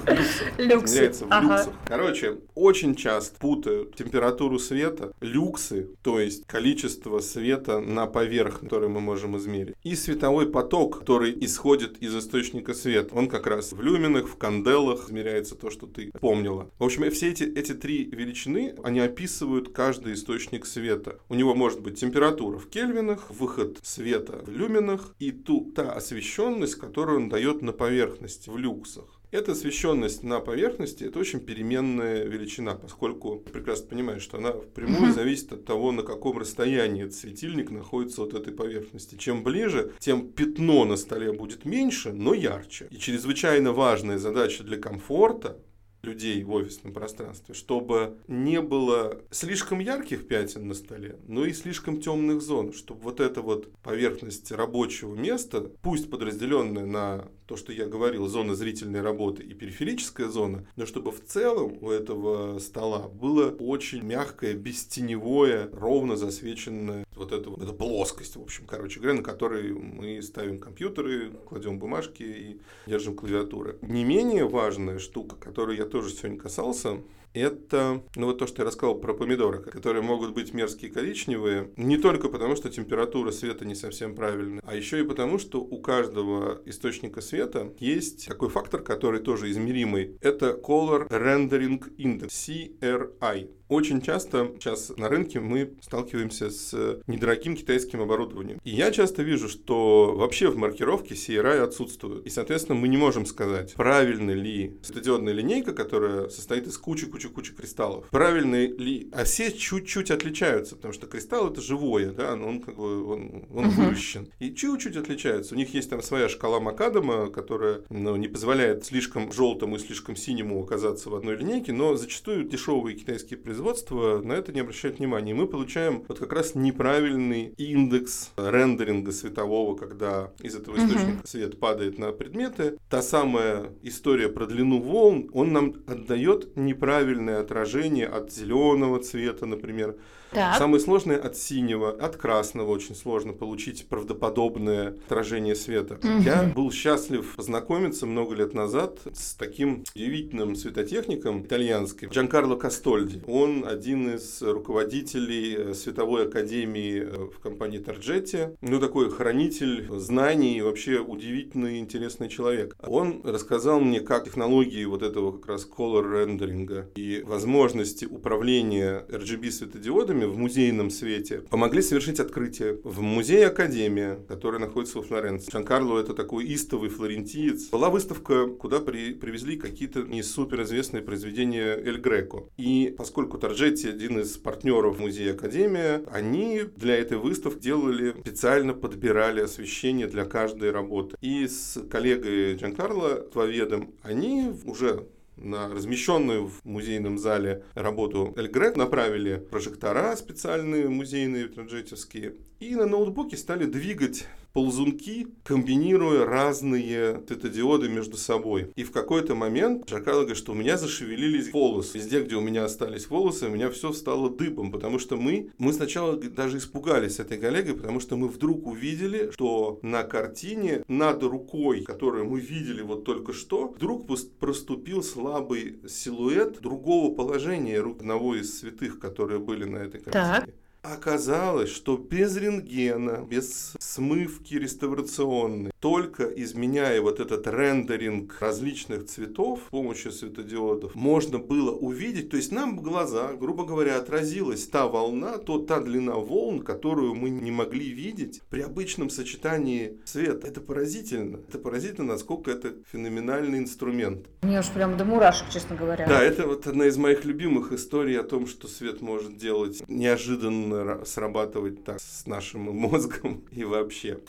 Люксы. 0.57 0.85
Измеряется 0.93 1.25
в 1.25 1.31
Ага. 1.31 1.53
люксах. 1.57 1.73
Короче, 1.87 2.37
очень 2.53 2.95
часто 2.95 3.39
путают 3.39 3.95
температуру 3.95 4.59
света, 4.59 5.11
люксы, 5.21 5.89
то 6.03 6.19
есть 6.19 6.45
количество 6.45 7.17
света 7.19 7.79
на 7.79 8.05
поверхность, 8.05 8.61
которое 8.63 8.89
мы 8.89 8.99
можем 9.01 9.37
измерить, 9.37 9.75
и 9.83 9.95
световой 9.95 10.51
поток, 10.51 10.99
который 10.99 11.35
исходит 11.43 11.97
из 11.97 12.15
источника 12.15 12.75
света. 12.75 13.15
Он 13.15 13.27
как 13.27 13.47
раз 13.47 13.71
в 13.73 13.81
люминах, 13.81 14.27
в 14.27 14.37
канделах 14.69 15.05
измеряется 15.05 15.55
то, 15.55 15.69
что 15.69 15.87
ты 15.87 16.11
помнила. 16.19 16.69
В 16.77 16.83
общем, 16.83 17.09
все 17.11 17.31
эти, 17.31 17.43
эти 17.43 17.73
три 17.73 18.05
величины, 18.05 18.75
они 18.83 18.99
описывают 18.99 19.73
каждый 19.73 20.13
источник 20.13 20.65
света. 20.65 21.19
У 21.29 21.35
него 21.35 21.55
может 21.55 21.81
быть 21.81 21.99
температура 21.99 22.57
в 22.57 22.69
кельвинах, 22.69 23.29
выход 23.29 23.79
света 23.81 24.43
в 24.45 24.49
люминах 24.49 25.15
и 25.19 25.31
ту, 25.31 25.71
та 25.75 25.91
освещенность, 25.91 26.75
которую 26.75 27.19
он 27.19 27.29
дает 27.29 27.61
на 27.61 27.73
поверхности, 27.73 28.49
в 28.49 28.57
люксах. 28.57 29.18
Эта 29.31 29.51
освещенность 29.51 30.23
на 30.23 30.39
поверхности– 30.39 31.03
это 31.05 31.19
очень 31.19 31.39
переменная 31.39 32.23
величина, 32.23 32.73
поскольку 32.73 33.37
прекрасно 33.37 33.87
понимаешь, 33.87 34.23
что 34.23 34.37
она 34.37 34.53
впрямую 34.53 35.13
зависит 35.13 35.53
от 35.53 35.65
того, 35.65 35.91
на 35.91 36.01
каком 36.01 36.39
расстоянии 36.39 37.03
этот 37.03 37.13
светильник 37.13 37.69
находится 37.69 38.23
от 38.23 38.33
этой 38.33 38.51
поверхности. 38.51 39.17
Чем 39.17 39.43
ближе, 39.43 39.93
тем 39.99 40.29
пятно 40.29 40.83
на 40.83 40.95
столе 40.95 41.31
будет 41.31 41.63
меньше, 41.63 42.11
но 42.11 42.33
ярче. 42.33 42.87
И 42.89 42.97
чрезвычайно 42.97 43.71
важная 43.71 44.17
задача 44.17 44.63
для 44.63 44.77
комфорта 44.77 45.59
людей 46.01 46.43
в 46.43 46.51
офисном 46.51 46.93
пространстве, 46.93 47.53
чтобы 47.53 48.17
не 48.27 48.61
было 48.61 49.21
слишком 49.29 49.79
ярких 49.79 50.27
пятен 50.27 50.67
на 50.67 50.73
столе, 50.73 51.19
но 51.27 51.45
и 51.45 51.53
слишком 51.53 52.01
темных 52.01 52.41
зон, 52.41 52.73
чтобы 52.73 53.01
вот 53.01 53.19
эта 53.19 53.41
вот 53.41 53.71
поверхность 53.83 54.51
рабочего 54.51 55.13
места, 55.13 55.71
пусть 55.81 56.09
подразделенная 56.09 56.85
на 56.85 57.27
то, 57.49 57.57
что 57.57 57.73
я 57.73 57.87
говорил, 57.87 58.27
зона 58.27 58.53
зрительной 58.53 59.01
работы 59.01 59.41
и 59.41 59.55
периферическая 59.55 60.27
зона, 60.27 60.67
но 60.75 60.85
чтобы 60.85 61.11
в 61.11 61.25
целом 61.25 61.79
у 61.81 61.89
этого 61.89 62.59
стола 62.59 63.07
было 63.07 63.49
очень 63.49 64.03
мягкое, 64.03 64.53
бестеневое, 64.53 65.67
ровно 65.73 66.15
засвеченное 66.15 67.07
вот 67.15 67.31
это, 67.31 67.49
эта 67.59 67.73
плоскость, 67.73 68.35
в 68.35 68.41
общем, 68.43 68.65
короче 68.67 68.99
говоря, 68.99 69.17
на 69.17 69.23
которой 69.23 69.73
мы 69.73 70.21
ставим 70.21 70.59
компьютеры, 70.59 71.31
кладем 71.47 71.79
бумажки 71.79 72.21
и 72.21 72.61
держим 72.85 73.15
клавиатуры. 73.15 73.79
Не 73.81 74.03
менее 74.03 74.47
важная 74.47 74.99
штука, 74.99 75.35
которую 75.35 75.75
я 75.75 75.85
тоже 75.85 76.11
сегодня 76.11 76.37
касался, 76.37 77.01
это, 77.33 78.03
ну 78.15 78.27
вот 78.27 78.39
то, 78.39 78.47
что 78.47 78.61
я 78.61 78.67
рассказал 78.67 78.95
про 78.95 79.13
помидоры, 79.13 79.61
которые 79.61 80.01
могут 80.01 80.33
быть 80.33 80.53
мерзкие 80.53 80.91
коричневые, 80.91 81.71
не 81.77 81.97
только 81.97 82.29
потому, 82.29 82.55
что 82.55 82.69
температура 82.69 83.31
света 83.31 83.65
не 83.65 83.75
совсем 83.75 84.15
правильная, 84.15 84.61
а 84.65 84.75
еще 84.75 84.99
и 84.99 85.03
потому, 85.03 85.39
что 85.39 85.61
у 85.61 85.81
каждого 85.81 86.61
источника 86.65 87.21
света 87.21 87.73
есть 87.79 88.27
такой 88.27 88.49
фактор, 88.49 88.81
который 88.81 89.19
тоже 89.19 89.49
измеримый. 89.51 90.17
Это 90.21 90.51
Color 90.51 91.07
Rendering 91.09 91.95
Index, 91.97 92.29
CRI. 92.29 93.49
Очень 93.69 94.01
часто 94.01 94.51
сейчас 94.59 94.91
на 94.97 95.09
рынке 95.09 95.39
мы 95.39 95.73
сталкиваемся 95.81 96.49
с 96.49 96.99
недорогим 97.05 97.55
китайским 97.55 98.01
оборудованием. 98.01 98.59
И 98.63 98.71
я 98.71 98.89
часто 98.89 99.21
вижу, 99.21 99.47
что 99.47 100.15
вообще 100.15 100.49
в 100.49 100.57
маркировке 100.57 101.13
CRI 101.13 101.59
отсутствует. 101.59 102.25
И, 102.25 102.31
соответственно, 102.31 102.79
мы 102.79 102.87
не 102.87 102.97
можем 102.97 103.27
сказать, 103.27 103.75
правильно 103.75 104.31
ли 104.31 104.75
светодиодная 104.81 105.33
линейка, 105.33 105.73
которая 105.73 106.29
состоит 106.29 106.65
из 106.65 106.79
кучи-кучи-кучи 106.79 107.53
кристаллов, 107.53 108.07
правильно 108.09 108.65
ли... 108.65 109.07
А 109.11 109.23
все 109.23 109.51
чуть-чуть 109.51 110.09
отличаются, 110.09 110.75
потому 110.75 110.91
что 110.95 111.05
кристалл 111.05 111.51
это 111.51 111.61
живое, 111.61 112.11
да, 112.11 112.33
он 112.33 112.61
как 112.61 112.75
бы 112.75 113.05
он, 113.05 113.45
он 113.53 113.65
uh-huh. 113.65 113.85
выращен. 113.85 114.29
И 114.39 114.51
чуть-чуть 114.51 114.97
отличаются. 114.97 115.53
У 115.53 115.57
них 115.57 115.71
есть 115.75 115.91
там 115.91 116.01
своя 116.01 116.27
шкала 116.27 116.59
Макадама, 116.59 117.29
которая 117.29 117.83
ну, 117.89 118.15
не 118.15 118.29
позволяет 118.29 118.85
слишком 118.85 119.31
желтому 119.31 119.75
и 119.75 119.79
слишком 119.79 120.15
синему 120.15 120.59
оказаться 120.63 121.11
в 121.11 121.15
одной 121.15 121.35
линейке, 121.35 121.71
но 121.71 121.95
зачастую 121.95 122.45
дешевые 122.45 122.95
китайские 122.95 123.37
производители 123.37 123.58
производства 123.59 124.21
на 124.21 124.33
это 124.33 124.53
не 124.53 124.61
обращают 124.61 124.99
внимания. 124.99 125.31
И 125.31 125.33
мы 125.33 125.45
получаем 125.45 126.05
вот 126.07 126.17
как 126.17 126.31
раз 126.31 126.55
неправильный 126.55 127.53
индекс 127.57 128.31
рендеринга 128.37 129.11
светового, 129.11 129.75
когда 129.75 130.31
из 130.41 130.55
этого 130.55 130.77
источника 130.77 131.21
uh-huh. 131.21 131.27
свет 131.27 131.59
падает 131.59 131.97
на 131.99 132.13
предметы. 132.13 132.77
Та 132.89 133.01
самая 133.01 133.73
история 133.83 134.29
про 134.29 134.45
длину 134.45 134.79
волн, 134.79 135.29
он 135.33 135.51
нам 135.51 135.75
отдает 135.87 136.55
неправильное 136.55 137.41
отражение 137.41 138.07
от 138.07 138.31
зеленого 138.31 138.99
цвета, 138.99 139.45
например, 139.45 139.97
так. 140.31 140.57
Самое 140.57 140.79
сложное 140.79 141.17
от 141.17 141.35
синего, 141.37 141.91
от 141.91 142.15
красного 142.15 142.71
очень 142.71 142.95
сложно 142.95 143.33
получить 143.33 143.87
правдоподобное 143.87 144.95
отражение 145.05 145.55
света. 145.55 145.95
Угу. 145.95 146.23
Я 146.23 146.43
был 146.43 146.71
счастлив 146.71 147.35
познакомиться 147.35 148.05
много 148.05 148.35
лет 148.35 148.53
назад 148.53 148.99
с 149.13 149.33
таким 149.33 149.83
удивительным 149.95 150.55
светотехником 150.55 151.43
итальянским 151.43 152.09
Джанкарло 152.09 152.55
Кастольди. 152.55 153.21
Он 153.27 153.65
один 153.67 154.15
из 154.15 154.41
руководителей 154.41 155.55
э, 155.55 155.73
Световой 155.73 156.27
Академии 156.27 157.01
э, 157.01 157.29
в 157.35 157.39
компании 157.39 157.79
Торджетти. 157.79 158.49
Ну, 158.61 158.79
такой 158.79 159.09
хранитель 159.09 159.87
знаний 159.99 160.57
и 160.57 160.61
вообще 160.61 160.99
удивительный, 160.99 161.79
интересный 161.79 162.29
человек. 162.29 162.75
Он 162.85 163.21
рассказал 163.23 163.79
мне, 163.79 163.99
как 163.99 164.25
технологии 164.25 164.85
вот 164.85 165.01
этого 165.01 165.31
как 165.31 165.47
раз 165.47 165.67
color 165.67 166.19
рендеринга 166.19 166.89
и 166.95 167.23
возможности 167.25 168.05
управления 168.05 169.05
RGB 169.09 169.51
светодиодами 169.51 170.18
в 170.25 170.37
музейном 170.37 170.89
свете 170.89 171.41
помогли 171.49 171.81
совершить 171.81 172.19
открытие 172.19 172.79
в 172.83 173.01
музее 173.01 173.47
Академия, 173.47 174.19
который 174.27 174.59
находится 174.59 174.97
во 174.97 175.03
Флоренции. 175.03 175.51
Шанкарло 175.51 175.99
это 175.99 176.13
такой 176.13 176.53
истовый 176.53 176.89
флорентиец. 176.89 177.69
Была 177.69 177.89
выставка, 177.89 178.47
куда 178.47 178.79
при, 178.79 179.13
привезли 179.13 179.57
какие-то 179.57 180.03
не 180.03 180.23
суперизвестные 180.23 181.03
произведения 181.03 181.75
Эль 181.75 181.99
Греко. 181.99 182.45
И 182.57 182.93
поскольку 182.97 183.37
Торджетти 183.37 183.87
один 183.87 184.19
из 184.19 184.37
партнеров 184.37 184.99
музея 184.99 185.33
Академия, 185.33 186.03
они 186.11 186.61
для 186.75 186.95
этой 186.95 187.17
выставки 187.17 187.59
делали 187.59 188.15
специально 188.19 188.73
подбирали 188.73 189.41
освещение 189.41 190.07
для 190.07 190.25
каждой 190.25 190.71
работы. 190.71 191.15
И 191.21 191.47
с 191.47 191.79
коллегой 191.89 192.55
Джанкарло, 192.55 193.15
твоведом, 193.15 193.93
они 194.01 194.51
уже 194.65 195.05
на 195.41 195.69
размещенную 195.69 196.47
в 196.47 196.63
музейном 196.63 197.17
зале 197.17 197.63
работу 197.73 198.33
Эльгрет. 198.35 198.77
Направили 198.77 199.37
прожектора 199.37 200.15
специальные 200.15 200.89
музейные 200.89 201.47
транжетевские 201.47 202.35
и 202.59 202.75
на 202.75 202.85
ноутбуке 202.85 203.37
стали 203.37 203.65
двигать 203.65 204.27
ползунки, 204.53 205.27
комбинируя 205.43 206.25
разные 206.25 207.23
светодиоды 207.27 207.87
между 207.87 208.17
собой. 208.17 208.71
И 208.75 208.83
в 208.83 208.91
какой-то 208.91 209.35
момент 209.35 209.89
Джакала 209.89 210.21
говорит, 210.21 210.37
что 210.37 210.51
у 210.51 210.55
меня 210.55 210.77
зашевелились 210.77 211.53
волосы. 211.53 211.97
Везде, 211.97 212.21
где 212.21 212.35
у 212.35 212.41
меня 212.41 212.65
остались 212.65 213.09
волосы, 213.09 213.47
у 213.47 213.49
меня 213.49 213.69
все 213.69 213.93
стало 213.93 214.29
дыбом, 214.29 214.71
потому 214.71 214.99
что 214.99 215.17
мы, 215.17 215.51
мы 215.57 215.71
сначала 215.71 216.17
даже 216.17 216.57
испугались 216.57 217.19
этой 217.19 217.37
коллегой, 217.37 217.75
потому 217.75 217.99
что 217.99 218.17
мы 218.17 218.27
вдруг 218.27 218.65
увидели, 218.65 219.31
что 219.31 219.79
на 219.83 220.03
картине 220.03 220.83
над 220.87 221.21
рукой, 221.23 221.83
которую 221.83 222.25
мы 222.25 222.39
видели 222.39 222.81
вот 222.81 223.05
только 223.05 223.33
что, 223.33 223.67
вдруг 223.67 224.07
проступил 224.39 225.03
слабый 225.03 225.79
силуэт 225.87 226.59
другого 226.59 227.13
положения 227.15 227.79
рук 227.79 227.99
одного 227.99 228.35
из 228.35 228.59
святых, 228.59 228.99
которые 228.99 229.39
были 229.39 229.65
на 229.65 229.77
этой 229.77 230.01
картине. 230.01 230.47
Так. 230.47 230.49
Оказалось, 230.81 231.69
что 231.69 231.97
без 231.97 232.37
рентгена, 232.37 233.25
без 233.29 233.73
смывки 233.79 234.53
реставрационной, 234.55 235.71
только 235.79 236.25
изменяя 236.25 237.01
вот 237.01 237.19
этот 237.19 237.47
рендеринг 237.47 238.37
различных 238.39 239.05
цветов 239.05 239.61
с 239.67 239.69
помощью 239.69 240.11
светодиодов, 240.11 240.95
можно 240.95 241.39
было 241.39 241.71
увидеть, 241.71 242.29
то 242.29 242.37
есть 242.37 242.51
нам 242.51 242.77
в 242.77 242.81
глаза, 242.81 243.33
грубо 243.33 243.65
говоря, 243.65 243.97
отразилась 243.97 244.67
та 244.67 244.87
волна, 244.87 245.37
то, 245.37 245.59
та 245.59 245.79
длина 245.79 246.15
волн, 246.15 246.61
которую 246.61 247.15
мы 247.15 247.29
не 247.29 247.51
могли 247.51 247.89
видеть 247.89 248.41
при 248.49 248.61
обычном 248.61 249.09
сочетании 249.09 249.97
света. 250.05 250.47
Это 250.47 250.61
поразительно. 250.61 251.39
Это 251.47 251.59
поразительно, 251.59 252.13
насколько 252.13 252.51
это 252.51 252.73
феноменальный 252.91 253.59
инструмент. 253.59 254.27
Мне 254.41 254.59
уж 254.59 254.69
прям 254.69 254.97
до 254.97 255.05
мурашек, 255.05 255.49
честно 255.49 255.75
говоря. 255.75 256.05
Да, 256.07 256.21
это 256.21 256.47
вот 256.47 256.67
одна 256.67 256.85
из 256.87 256.97
моих 256.97 257.25
любимых 257.25 257.71
историй 257.71 258.19
о 258.19 258.23
том, 258.23 258.47
что 258.47 258.67
свет 258.67 259.01
может 259.01 259.37
делать 259.37 259.81
неожиданно 259.87 261.05
срабатывать 261.05 261.83
так 261.83 261.99
с 261.99 262.25
нашим 262.25 262.61
мозгом 262.75 263.43
и 263.51 263.63
вообще. 263.63 264.19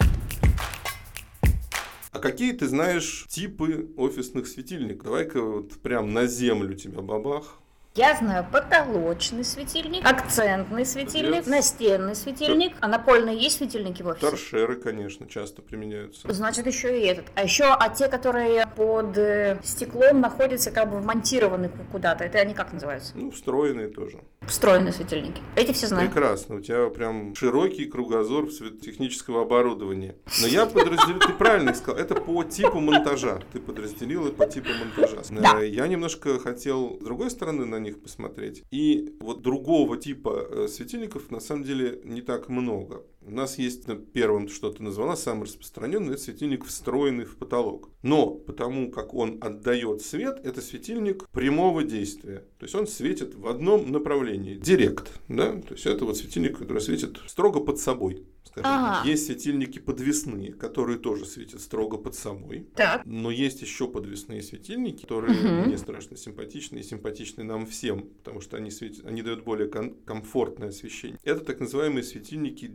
Какие 2.20 2.52
ты 2.52 2.68
знаешь 2.68 3.26
типы 3.28 3.90
офисных 3.96 4.46
светильников? 4.46 5.04
Давай-ка 5.04 5.42
вот 5.42 5.72
прям 5.80 6.12
на 6.12 6.26
землю 6.26 6.74
тебя 6.74 7.00
бабах. 7.00 7.59
Я 7.96 8.14
знаю 8.14 8.46
потолочный 8.52 9.42
светильник, 9.42 10.06
акцентный 10.06 10.86
светильник, 10.86 11.48
настенный 11.48 12.14
светильник. 12.14 12.76
А 12.80 12.86
напольные 12.86 13.36
есть 13.36 13.56
светильники 13.56 14.00
в 14.02 14.06
офисе? 14.06 14.30
Торшеры, 14.30 14.76
конечно, 14.76 15.26
часто 15.28 15.60
применяются. 15.60 16.32
Значит, 16.32 16.68
еще 16.68 17.00
и 17.00 17.04
этот. 17.04 17.26
А 17.34 17.42
еще, 17.42 17.64
а 17.64 17.88
те, 17.88 18.06
которые 18.06 18.68
под 18.76 19.18
э, 19.18 19.58
стеклом 19.64 20.20
находятся, 20.20 20.70
как 20.70 20.88
бы 20.88 20.98
вмонтированы 20.98 21.68
куда-то, 21.90 22.22
это 22.22 22.38
они 22.38 22.54
как 22.54 22.72
называются? 22.72 23.10
Ну, 23.16 23.32
встроенные 23.32 23.88
тоже. 23.88 24.20
Встроенные 24.42 24.92
светильники. 24.92 25.42
Эти 25.56 25.72
все 25.72 25.88
знаю. 25.88 26.08
Прекрасно. 26.08 26.56
У 26.56 26.60
тебя 26.60 26.88
прям 26.90 27.34
широкий 27.34 27.86
кругозор 27.86 28.48
технического 28.50 29.42
оборудования. 29.42 30.14
Но 30.40 30.46
я 30.46 30.64
подразделил, 30.66 31.18
ты 31.18 31.32
правильно 31.32 31.74
сказал, 31.74 32.00
это 32.00 32.14
по 32.14 32.44
типу 32.44 32.78
монтажа. 32.78 33.40
Ты 33.52 33.58
подразделила 33.58 34.30
по 34.30 34.46
типу 34.46 34.68
монтажа. 34.68 35.22
Э, 35.58 35.66
я 35.66 35.88
немножко 35.88 36.38
хотел 36.38 36.98
с 37.00 37.04
другой 37.04 37.32
стороны 37.32 37.66
на 37.66 37.79
них 37.80 38.00
посмотреть. 38.00 38.62
И 38.70 39.16
вот 39.20 39.42
другого 39.42 39.96
типа 39.96 40.46
э, 40.50 40.68
светильников 40.68 41.30
на 41.30 41.40
самом 41.40 41.64
деле 41.64 42.00
не 42.04 42.22
так 42.22 42.48
много. 42.48 43.04
У 43.22 43.30
нас 43.30 43.58
есть 43.58 43.86
на 43.86 43.96
первом, 43.96 44.48
что 44.48 44.70
ты 44.70 44.82
назвала, 44.82 45.14
самый 45.14 45.44
распространенный, 45.44 46.14
это 46.14 46.22
светильник, 46.22 46.64
встроенный 46.64 47.26
в 47.26 47.36
потолок. 47.36 47.90
Но 48.02 48.30
потому 48.30 48.90
как 48.90 49.12
он 49.14 49.38
отдает 49.42 50.00
свет, 50.00 50.40
это 50.42 50.62
светильник 50.62 51.28
прямого 51.28 51.84
действия. 51.84 52.46
То 52.58 52.64
есть 52.64 52.74
он 52.74 52.86
светит 52.86 53.34
в 53.34 53.46
одном 53.46 53.92
направлении. 53.92 54.54
Директ. 54.54 55.20
Да? 55.28 55.52
То 55.52 55.74
есть 55.74 55.86
это 55.86 56.04
вот 56.06 56.16
светильник, 56.16 56.58
который 56.58 56.80
светит 56.80 57.20
строго 57.26 57.60
под 57.60 57.78
собой 57.78 58.24
скажем 58.50 58.70
ага. 58.70 59.08
Есть 59.08 59.26
светильники 59.26 59.78
подвесные, 59.78 60.52
которые 60.52 60.98
тоже 60.98 61.24
светят 61.24 61.60
строго 61.60 61.96
под 61.96 62.14
собой. 62.14 62.68
Так. 62.74 63.02
Но 63.04 63.30
есть 63.30 63.62
еще 63.62 63.88
подвесные 63.88 64.42
светильники, 64.42 65.02
которые 65.02 65.38
угу. 65.38 65.68
мне 65.68 65.78
страшно 65.78 66.16
симпатичны 66.16 66.78
и 66.78 66.82
симпатичны 66.82 67.44
нам 67.44 67.66
всем, 67.66 68.02
потому 68.02 68.40
что 68.40 68.56
они, 68.56 68.70
светят, 68.70 69.06
они 69.06 69.22
дают 69.22 69.44
более 69.44 69.68
ком- 69.68 69.94
комфортное 70.04 70.68
освещение. 70.68 71.18
Это 71.24 71.44
так 71.44 71.60
называемые 71.60 72.02
светильники 72.02 72.66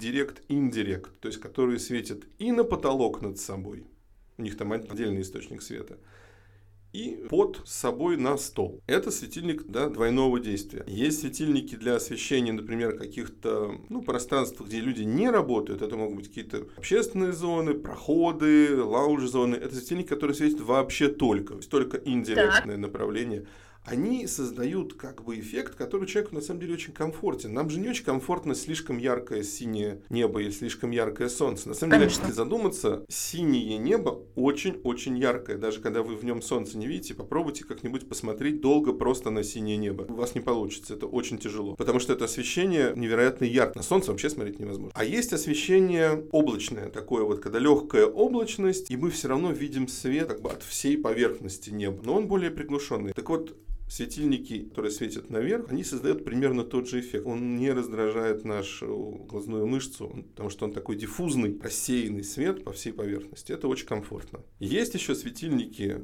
Direct-Indirect, 0.48 1.08
то 1.20 1.28
есть 1.28 1.40
которые 1.40 1.80
светят 1.80 2.24
и 2.40 2.52
на 2.52 2.64
потолок 2.64 3.22
над 3.22 3.40
собой. 3.40 3.86
У 4.38 4.42
них 4.42 4.58
там 4.58 4.74
отдельный 4.74 5.22
источник 5.22 5.62
света 5.62 5.98
и 6.92 7.26
под 7.30 7.62
собой 7.66 8.16
на 8.16 8.38
стол. 8.38 8.82
Это 8.88 9.12
светильник 9.12 9.64
да, 9.68 9.90
двойного 9.90 10.40
действия. 10.40 10.84
Есть 10.88 11.22
светильники 11.22 11.76
для 11.76 11.96
освещения, 11.96 12.54
например, 12.54 12.98
каких-то 12.98 13.76
ну, 13.90 14.02
пространств, 14.02 14.62
где 14.62 14.80
люди 14.80 15.02
не 15.02 15.30
работают. 15.30 15.82
Это 15.82 15.98
могут 15.98 16.16
быть 16.16 16.28
какие-то 16.30 16.68
общественные 16.78 17.34
зоны, 17.34 17.74
проходы, 17.74 18.82
лаунж-зоны. 18.82 19.56
Это 19.56 19.76
светильники, 19.76 20.08
которые 20.08 20.36
светят 20.36 20.62
вообще 20.62 21.10
только, 21.10 21.54
то 21.54 21.58
есть 21.58 21.70
только 21.70 21.98
индиректное 21.98 22.76
так. 22.76 22.80
направление 22.80 23.46
они 23.86 24.28
создают 24.28 24.94
как 24.94 25.24
бы 25.24 25.40
эффект, 25.40 25.76
который 25.76 26.08
человеку 26.08 26.36
на 26.36 26.42
самом 26.42 26.60
деле 26.60 26.74
очень 26.74 26.94
комфортен. 26.94 27.54
Нам 27.54 27.70
же 27.70 27.80
не 27.80 27.90
очень 27.90 28.04
комфортно 28.04 28.56
слишком 28.56 28.98
яркое 28.98 29.44
синее 29.44 30.02
небо 30.10 30.42
или 30.42 30.50
слишком 30.50 30.92
яркое 30.92 31.30
солнце. 31.30 31.70
На 31.70 31.76
самом 31.76 31.92
Конечно. 31.92 32.16
деле, 32.16 32.28
если 32.28 32.36
задуматься, 32.36 33.06
синее 33.10 33.78
небо 33.78 34.24
очень-очень 34.36 35.18
яркое. 35.18 35.58
Даже 35.58 35.80
когда 35.80 36.02
вы 36.02 36.16
в 36.16 36.26
нем 36.26 36.42
солнце 36.42 36.78
не 36.78 36.88
видите, 36.88 37.14
попробуйте 37.14 37.64
как-нибудь 37.64 38.10
посмотреть 38.10 38.62
долго 38.62 38.94
просто 38.94 39.30
на 39.30 39.44
синее 39.44 39.78
небо. 39.78 40.06
У 40.10 40.16
вас 40.16 40.36
не 40.36 40.42
получится, 40.42 40.96
это 40.96 41.06
очень 41.06 41.38
тяжело. 41.38 41.76
Потому 41.76 42.00
что 42.00 42.14
это 42.14 42.26
освещение 42.26 42.94
невероятно 42.96 43.46
ярко. 43.46 43.78
На 43.78 43.84
солнце 43.84 44.12
вообще 44.12 44.30
смотреть 44.30 44.60
невозможно. 44.60 44.92
А 44.96 45.06
есть 45.06 45.34
освещение 45.34 46.26
облачное, 46.32 46.90
такое 46.90 47.24
вот, 47.24 47.40
когда 47.40 47.60
легкая 47.60 48.06
облачность, 48.06 48.90
и 48.90 48.98
мы 48.98 49.10
все 49.10 49.28
равно 49.28 49.52
видим 49.52 49.88
свет 49.88 50.28
как 50.28 50.42
бы 50.42 50.50
от 50.50 50.64
всей 50.64 50.98
поверхности 50.98 51.70
неба. 51.70 52.02
Но 52.04 52.16
он 52.16 52.28
более 52.28 52.52
приглушенный. 52.52 53.14
Так 53.14 53.30
вот, 53.30 53.56
Светильники, 53.88 54.64
которые 54.64 54.92
светят 54.92 55.30
наверх, 55.30 55.70
они 55.70 55.84
создают 55.84 56.26
примерно 56.26 56.64
тот 56.64 56.90
же 56.90 57.00
эффект. 57.00 57.26
Он 57.26 57.56
не 57.56 57.72
раздражает 57.72 58.44
нашу 58.44 59.26
глазную 59.30 59.68
мышцу, 59.68 60.26
потому 60.32 60.50
что 60.50 60.66
он 60.66 60.74
такой 60.74 60.96
диффузный, 60.96 61.60
рассеянный 61.62 62.24
свет 62.24 62.64
по 62.64 62.72
всей 62.72 62.94
поверхности. 62.94 63.52
Это 63.52 63.68
очень 63.68 63.86
комфортно. 63.86 64.42
Есть 64.60 64.96
еще 64.96 65.14
светильники 65.14 66.02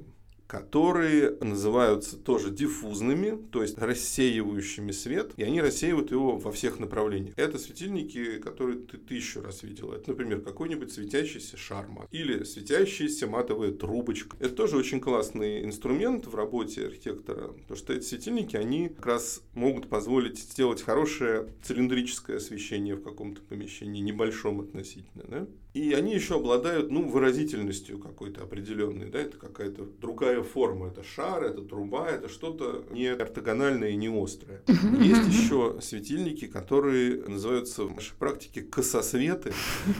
которые 0.51 1.37
называются 1.39 2.17
тоже 2.17 2.51
диффузными, 2.51 3.41
то 3.53 3.61
есть 3.61 3.77
рассеивающими 3.77 4.91
свет, 4.91 5.31
и 5.37 5.43
они 5.43 5.61
рассеивают 5.61 6.11
его 6.11 6.35
во 6.35 6.51
всех 6.51 6.77
направлениях. 6.77 7.33
Это 7.37 7.57
светильники, 7.57 8.37
которые 8.39 8.79
ты 8.79 8.97
тысячу 8.97 9.39
раз 9.39 9.63
видел. 9.63 9.93
Это, 9.93 10.09
например, 10.09 10.41
какой-нибудь 10.41 10.91
светящийся 10.91 11.55
шарма 11.55 12.05
или 12.11 12.43
светящаяся 12.43 13.27
матовая 13.27 13.71
трубочка. 13.71 14.35
Это 14.41 14.53
тоже 14.53 14.75
очень 14.75 14.99
классный 14.99 15.63
инструмент 15.63 16.27
в 16.27 16.35
работе 16.35 16.85
архитектора, 16.87 17.53
потому 17.53 17.77
что 17.77 17.93
эти 17.93 18.03
светильники, 18.03 18.57
они 18.57 18.89
как 18.89 19.05
раз 19.05 19.43
могут 19.53 19.87
позволить 19.87 20.37
сделать 20.37 20.81
хорошее 20.81 21.47
цилиндрическое 21.63 22.35
освещение 22.35 22.95
в 22.95 23.03
каком-то 23.03 23.41
помещении, 23.43 24.01
небольшом 24.01 24.59
относительно. 24.59 25.23
Да? 25.29 25.47
И 25.73 25.93
они 25.93 26.13
еще 26.13 26.35
обладают 26.35 26.91
ну, 26.91 27.07
выразительностью 27.07 27.97
какой-то 27.97 28.43
определенной. 28.43 29.09
Да? 29.09 29.19
Это 29.19 29.37
какая-то 29.37 29.85
другая 30.01 30.43
форма. 30.43 30.87
Это 30.87 31.03
шар, 31.03 31.43
это 31.43 31.61
труба, 31.61 32.09
это 32.09 32.27
что-то 32.27 32.83
не 32.91 33.07
ортогональное 33.07 33.89
и 33.89 33.95
не 33.95 34.09
острое. 34.09 34.61
Есть 34.67 35.27
еще 35.29 35.77
светильники, 35.81 36.47
которые 36.47 37.23
называются 37.23 37.85
в 37.85 37.95
нашей 37.95 38.15
практике 38.15 38.61
кососветы. 38.61 39.53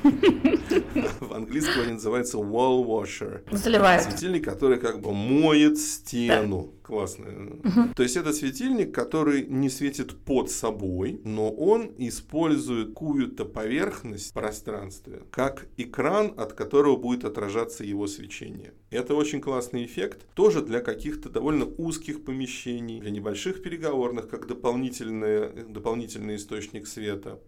В 1.19 1.33
английском 1.33 1.83
они 1.83 1.93
называются 1.93 2.37
wall 2.37 2.85
washer. 2.85 3.41
Заливает. 3.51 4.03
Светильник, 4.03 4.43
который 4.43 4.77
как 4.77 4.99
бы 4.99 5.13
моет 5.13 5.77
стену 5.77 6.73
классно. 6.91 7.25
Угу. 7.63 7.93
То 7.95 8.03
есть 8.03 8.17
это 8.17 8.33
светильник, 8.33 8.93
который 8.93 9.45
не 9.45 9.69
светит 9.69 10.13
под 10.25 10.51
собой, 10.51 11.21
но 11.23 11.49
он 11.49 11.91
использует 11.97 12.89
какую-то 12.89 13.45
поверхность 13.45 14.31
в 14.31 14.33
пространстве, 14.33 15.21
как 15.31 15.60
экран, 15.77 16.33
от 16.37 16.53
которого 16.53 16.95
будет 16.95 17.25
отражаться 17.25 17.83
его 17.83 18.07
свечение. 18.07 18.73
Это 18.89 19.15
очень 19.15 19.41
классный 19.41 19.85
эффект, 19.85 20.25
тоже 20.33 20.61
для 20.61 20.79
каких-то 20.79 21.29
довольно 21.29 21.65
узких 21.65 22.23
помещений, 22.23 22.99
для 22.99 23.11
небольших 23.11 23.61
переговорных, 23.61 24.27
как 24.27 24.47
дополнительный, 24.47 25.49
дополнительный 25.67 26.35
источник 26.35 26.87
света. 26.87 27.39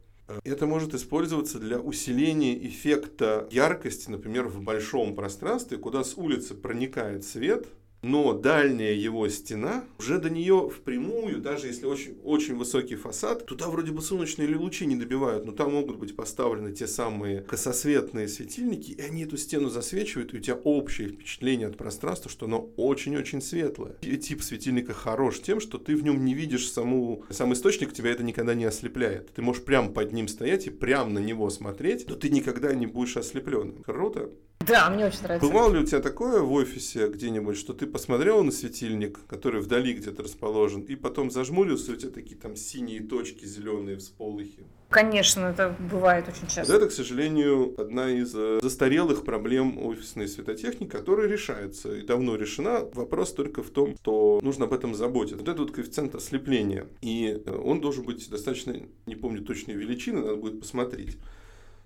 Это 0.43 0.65
может 0.65 0.93
использоваться 0.93 1.59
для 1.59 1.79
усиления 1.79 2.57
эффекта 2.67 3.47
яркости, 3.51 4.09
например, 4.09 4.47
в 4.47 4.61
большом 4.61 5.15
пространстве, 5.15 5.77
куда 5.77 6.03
с 6.03 6.17
улицы 6.17 6.55
проникает 6.55 7.25
свет, 7.25 7.67
но 8.03 8.33
дальняя 8.33 8.93
его 8.93 9.27
стена, 9.29 9.85
уже 9.97 10.19
до 10.19 10.29
нее 10.29 10.69
впрямую, 10.69 11.41
даже 11.41 11.67
если 11.67 11.85
очень, 11.85 12.17
очень 12.23 12.55
высокий 12.55 12.95
фасад, 12.95 13.45
туда 13.45 13.69
вроде 13.69 13.91
бы 13.91 14.01
солнечные 14.01 14.53
лучи 14.55 14.85
не 14.85 14.95
добивают, 14.95 15.45
но 15.45 15.53
там 15.53 15.71
могут 15.71 15.97
быть 15.97 16.15
поставлены 16.15 16.73
те 16.73 16.85
самые 16.85 17.41
кососветные 17.41 18.27
светильники, 18.27 18.91
и 18.91 19.01
они 19.01 19.23
эту 19.23 19.37
стену 19.37 19.69
засвечивают, 19.69 20.33
и 20.33 20.37
у 20.37 20.39
тебя 20.41 20.55
общее 20.63 21.09
впечатление 21.09 21.67
от 21.67 21.77
пространства, 21.77 22.29
что 22.29 22.45
оно 22.45 22.69
очень-очень 22.75 23.41
светлое. 23.41 23.95
И 24.01 24.17
тип 24.17 24.43
светильника 24.43 24.93
хорош 24.93 25.39
тем, 25.39 25.61
что 25.61 25.77
ты 25.77 25.95
в 25.95 26.03
нем 26.03 26.23
не 26.25 26.33
видишь 26.33 26.69
саму, 26.69 27.23
сам 27.29 27.53
источник, 27.53 27.93
тебя 27.93 28.11
это 28.11 28.23
никогда 28.23 28.53
не 28.53 28.65
ослепляет. 28.65 29.33
Ты 29.33 29.41
можешь 29.41 29.63
прямо 29.63 29.89
под 29.89 30.11
ним 30.11 30.27
стоять 30.27 30.67
и 30.67 30.69
прямо 30.69 31.09
на 31.09 31.19
него 31.19 31.49
смотреть, 31.49 32.09
но 32.09 32.15
ты 32.15 32.29
никогда 32.29 32.75
не 32.75 32.85
будешь 32.85 33.15
ослеплен. 33.15 33.81
Круто? 33.83 34.29
Да, 34.67 34.89
мне 34.89 35.05
очень 35.05 35.23
нравится. 35.23 35.47
Бывало 35.47 35.73
ли 35.73 35.79
у 35.79 35.85
тебя 35.85 35.99
такое 35.99 36.41
в 36.41 36.51
офисе 36.51 37.07
где-нибудь, 37.07 37.57
что 37.57 37.73
ты 37.73 37.85
посмотрел 37.85 38.43
на 38.43 38.51
светильник, 38.51 39.19
который 39.27 39.61
вдали 39.61 39.93
где-то 39.93 40.23
расположен, 40.23 40.81
и 40.81 40.95
потом 40.95 41.31
зажмурился, 41.31 41.91
у 41.91 41.95
тебя 41.95 42.11
такие 42.11 42.35
там 42.35 42.55
синие 42.55 43.01
точки 43.01 43.45
зеленые 43.45 43.97
всполохи? 43.97 44.65
Конечно, 44.89 45.47
это 45.47 45.75
бывает 45.91 46.27
очень 46.27 46.47
часто. 46.47 46.75
Это, 46.75 46.87
к 46.87 46.91
сожалению, 46.91 47.73
одна 47.81 48.11
из 48.11 48.31
э, 48.35 48.59
застарелых 48.61 49.25
проблем 49.25 49.83
офисной 49.83 50.27
светотехники, 50.27 50.91
которая 50.91 51.27
решается 51.27 51.95
и 51.95 52.03
давно 52.03 52.35
решена. 52.35 52.81
Вопрос 52.93 53.33
только 53.33 53.63
в 53.63 53.71
том, 53.71 53.95
что 53.97 54.39
нужно 54.43 54.65
об 54.65 54.73
этом 54.73 54.93
заботиться. 54.93 55.37
Вот 55.37 55.47
этот 55.47 55.61
вот 55.61 55.71
коэффициент 55.71 56.13
ослепления, 56.13 56.85
и 57.01 57.41
э, 57.43 57.51
он 57.51 57.81
должен 57.81 58.05
быть 58.05 58.29
достаточно, 58.29 58.75
не 59.07 59.15
помню 59.15 59.41
точные 59.43 59.75
величины, 59.75 60.21
надо 60.21 60.35
будет 60.35 60.59
посмотреть. 60.59 61.17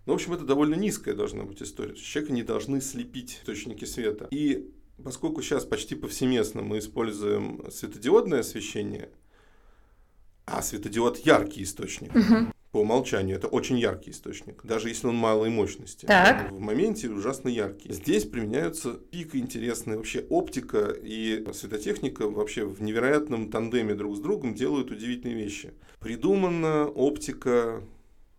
Ну, 0.08 0.14
в 0.14 0.16
общем, 0.16 0.34
это 0.34 0.46
довольно 0.46 0.76
низкая 0.76 1.14
должна 1.14 1.44
быть 1.44 1.62
история. 1.62 1.94
Человека 1.94 2.32
не 2.32 2.42
должны 2.42 2.80
слепить 2.80 3.40
источники 3.42 3.84
света. 3.84 4.30
И 4.32 4.72
поскольку 5.04 5.42
сейчас 5.42 5.66
почти 5.66 5.96
повсеместно 5.96 6.62
мы 6.62 6.80
используем 6.80 7.70
светодиодное 7.70 8.40
освещение, 8.40 9.10
а 10.46 10.62
светодиод 10.62 11.18
яркий 11.18 11.64
источник, 11.64 12.16
угу. 12.16 12.54
по 12.72 12.78
умолчанию 12.78 13.36
это 13.36 13.48
очень 13.48 13.78
яркий 13.78 14.12
источник, 14.12 14.62
даже 14.64 14.88
если 14.88 15.08
он 15.08 15.16
малой 15.16 15.50
мощности. 15.50 16.06
Так. 16.06 16.54
В 16.54 16.60
моменте 16.60 17.10
ужасно 17.10 17.50
яркий. 17.50 17.92
Здесь 17.92 18.24
применяются 18.24 18.94
пика 18.94 19.38
интересные 19.38 19.98
вообще 19.98 20.22
оптика 20.30 20.96
и 21.04 21.46
светотехника 21.54 22.30
вообще 22.30 22.64
в 22.64 22.82
невероятном 22.82 23.52
тандеме 23.52 23.94
друг 23.94 24.16
с 24.16 24.22
другом 24.22 24.56
делают 24.56 24.90
удивительные 24.90 25.36
вещи. 25.36 25.74
Придумана 26.00 26.88
оптика 26.88 27.84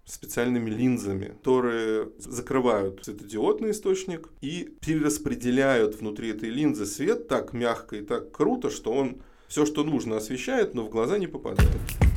специальными 0.09 0.71
линзами, 0.71 1.35
которые 1.39 2.09
закрывают 2.19 3.05
светодиодный 3.05 3.73
источник 3.73 4.29
и 4.41 4.75
перераспределяют 4.81 6.01
внутри 6.01 6.31
этой 6.31 6.49
линзы 6.49 6.87
свет 6.87 7.29
так 7.29 7.53
мягко 7.53 7.97
и 7.97 8.01
так 8.03 8.33
круто, 8.33 8.71
что 8.71 8.93
он 8.93 9.23
все, 9.49 9.67
что 9.67 9.85
нужно, 9.85 10.17
освещает, 10.17 10.75
но 10.75 10.85
в 10.85 10.91
глаза 10.91 11.19
не 11.19 11.27
попадает. 11.27 12.08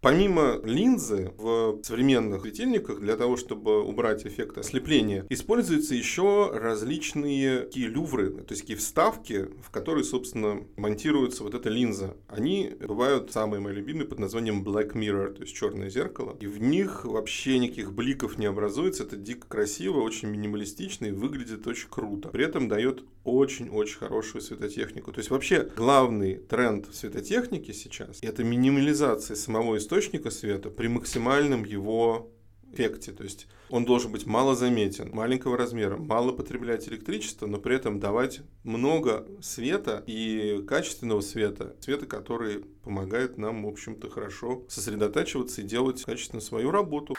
Помимо 0.00 0.58
линзы 0.64 1.32
в 1.36 1.80
современных 1.82 2.40
светильниках 2.40 3.00
для 3.00 3.16
того, 3.16 3.36
чтобы 3.36 3.82
убрать 3.82 4.26
эффект 4.26 4.56
ослепления, 4.56 5.26
используются 5.28 5.94
еще 5.94 6.50
различные 6.54 7.60
такие 7.60 7.88
лювры, 7.88 8.30
то 8.30 8.52
есть 8.52 8.62
такие 8.62 8.78
вставки, 8.78 9.48
в 9.62 9.70
которые, 9.70 10.04
собственно, 10.04 10.64
монтируется 10.76 11.42
вот 11.42 11.54
эта 11.54 11.68
линза. 11.68 12.16
Они 12.28 12.72
бывают 12.80 13.30
самые 13.30 13.60
мои 13.60 13.74
любимые 13.74 14.06
под 14.06 14.20
названием 14.20 14.64
Black 14.64 14.94
Mirror, 14.94 15.34
то 15.34 15.42
есть 15.42 15.54
черное 15.54 15.90
зеркало. 15.90 16.34
И 16.40 16.46
в 16.46 16.58
них 16.62 17.04
вообще 17.04 17.58
никаких 17.58 17.92
бликов 17.92 18.38
не 18.38 18.46
образуется. 18.46 19.02
Это 19.02 19.16
дико 19.16 19.46
красиво, 19.48 20.00
очень 20.00 20.28
минималистично 20.28 21.06
и 21.06 21.10
выглядит 21.10 21.66
очень 21.66 21.88
круто. 21.90 22.30
При 22.30 22.44
этом 22.44 22.68
дает 22.68 23.04
очень-очень 23.24 23.98
хорошую 23.98 24.42
светотехнику. 24.42 25.12
То 25.12 25.18
есть 25.18 25.30
вообще 25.30 25.68
главный 25.76 26.36
тренд 26.36 26.86
в 26.86 26.94
светотехнике 26.94 27.72
сейчас 27.72 28.18
это 28.22 28.44
минимализация 28.44 29.36
самого 29.36 29.76
источника 29.76 30.30
света 30.30 30.70
при 30.70 30.88
максимальном 30.88 31.64
его 31.64 32.30
эффекте. 32.72 33.12
То 33.12 33.24
есть 33.24 33.46
он 33.68 33.84
должен 33.84 34.12
быть 34.12 34.26
малозаметен, 34.26 35.10
маленького 35.12 35.56
размера, 35.56 35.96
мало 35.96 36.32
потреблять 36.32 36.88
электричество, 36.88 37.46
но 37.46 37.58
при 37.58 37.76
этом 37.76 38.00
давать 38.00 38.40
много 38.64 39.26
света 39.42 40.02
и 40.06 40.64
качественного 40.66 41.20
света, 41.20 41.76
света, 41.80 42.06
который 42.06 42.64
помогает 42.82 43.38
нам, 43.38 43.64
в 43.64 43.68
общем-то, 43.68 44.08
хорошо 44.10 44.64
сосредотачиваться 44.68 45.60
и 45.60 45.64
делать 45.64 46.02
качественно 46.02 46.40
свою 46.40 46.70
работу. 46.70 47.14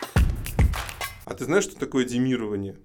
А 1.25 1.33
ты 1.33 1.45
знаешь, 1.45 1.65
что 1.65 1.77
такое 1.77 2.05
демирование? 2.05 2.77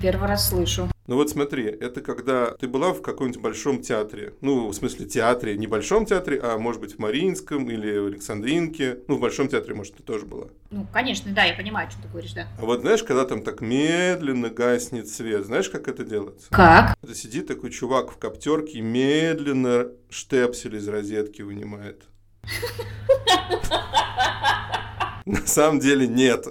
Первый 0.00 0.28
раз 0.28 0.48
слышу. 0.48 0.88
Ну 1.06 1.14
вот 1.14 1.30
смотри, 1.30 1.64
это 1.64 2.00
когда 2.00 2.50
ты 2.52 2.66
была 2.66 2.92
в 2.92 3.00
каком-нибудь 3.00 3.40
большом 3.40 3.80
театре, 3.80 4.34
ну, 4.40 4.68
в 4.68 4.74
смысле 4.74 5.06
театре, 5.06 5.56
не 5.56 5.68
большом 5.68 6.04
театре, 6.04 6.40
а 6.42 6.58
может 6.58 6.80
быть 6.80 6.96
в 6.96 6.98
Мариинском 6.98 7.70
или 7.70 7.98
в 7.98 8.06
Александринке, 8.06 8.98
ну, 9.06 9.16
в 9.16 9.20
большом 9.20 9.48
театре, 9.48 9.74
может, 9.74 9.96
ты 9.96 10.02
тоже 10.02 10.26
была. 10.26 10.48
Ну, 10.70 10.84
конечно, 10.92 11.32
да, 11.32 11.44
я 11.44 11.54
понимаю, 11.54 11.88
что 11.90 12.02
ты 12.02 12.08
говоришь, 12.08 12.32
да. 12.32 12.48
А 12.58 12.64
вот 12.64 12.80
знаешь, 12.80 13.04
когда 13.04 13.24
там 13.24 13.42
так 13.42 13.60
медленно 13.60 14.50
гаснет 14.50 15.08
свет, 15.08 15.46
знаешь, 15.46 15.70
как 15.70 15.86
это 15.86 16.04
делается? 16.04 16.48
Как? 16.50 16.96
Это 17.00 17.14
сидит 17.14 17.46
такой 17.46 17.70
чувак 17.70 18.10
в 18.10 18.18
коптерке 18.18 18.78
и 18.78 18.82
медленно 18.82 19.86
штепсель 20.10 20.74
из 20.74 20.88
розетки 20.88 21.42
вынимает. 21.42 22.02
На 25.24 25.46
самом 25.46 25.80
деле 25.80 26.06
нет. 26.06 26.46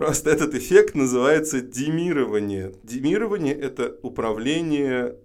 Просто 0.00 0.30
этот 0.30 0.54
эффект 0.54 0.94
называется 0.94 1.60
демирование. 1.60 2.72
Демирование– 2.82 3.52
это 3.60 3.96
управление 4.02 5.16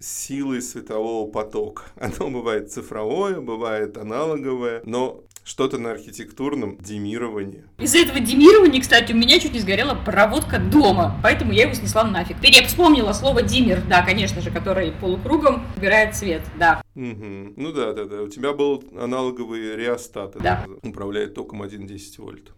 силой 0.00 0.62
светового 0.62 1.30
потока. 1.30 1.84
Оно 2.00 2.28
бывает 2.28 2.72
цифровое, 2.72 3.40
бывает 3.40 3.96
аналоговое, 3.96 4.82
но 4.84 5.22
что-то 5.44 5.78
на 5.78 5.92
архитектурном 5.92 6.76
демировании. 6.78 7.62
Из-за 7.78 7.98
этого 7.98 8.18
демирования, 8.18 8.80
кстати, 8.80 9.12
у 9.12 9.16
меня 9.16 9.38
чуть 9.38 9.52
не 9.52 9.60
сгорела 9.60 9.94
проводка 9.94 10.58
дома, 10.58 11.20
поэтому 11.22 11.52
я 11.52 11.62
его 11.62 11.74
снесла 11.74 12.02
нафиг. 12.02 12.38
Теперь 12.38 12.54
я 12.56 12.66
вспомнила 12.66 13.12
слово 13.12 13.42
диммер, 13.42 13.80
да, 13.88 14.04
конечно 14.04 14.40
же, 14.40 14.50
который 14.50 14.90
полукругом 14.90 15.64
убирает 15.76 16.16
свет, 16.16 16.42
да. 16.58 16.82
Угу. 16.96 17.52
Ну 17.56 17.72
да, 17.72 17.92
да, 17.92 18.06
да. 18.06 18.22
У 18.22 18.28
тебя 18.28 18.54
был 18.54 18.82
аналоговый 18.98 19.76
реостат, 19.76 20.34
да. 20.40 20.66
управляет 20.82 21.34
током 21.34 21.62
1,10 21.62 22.20
вольт. 22.20 22.50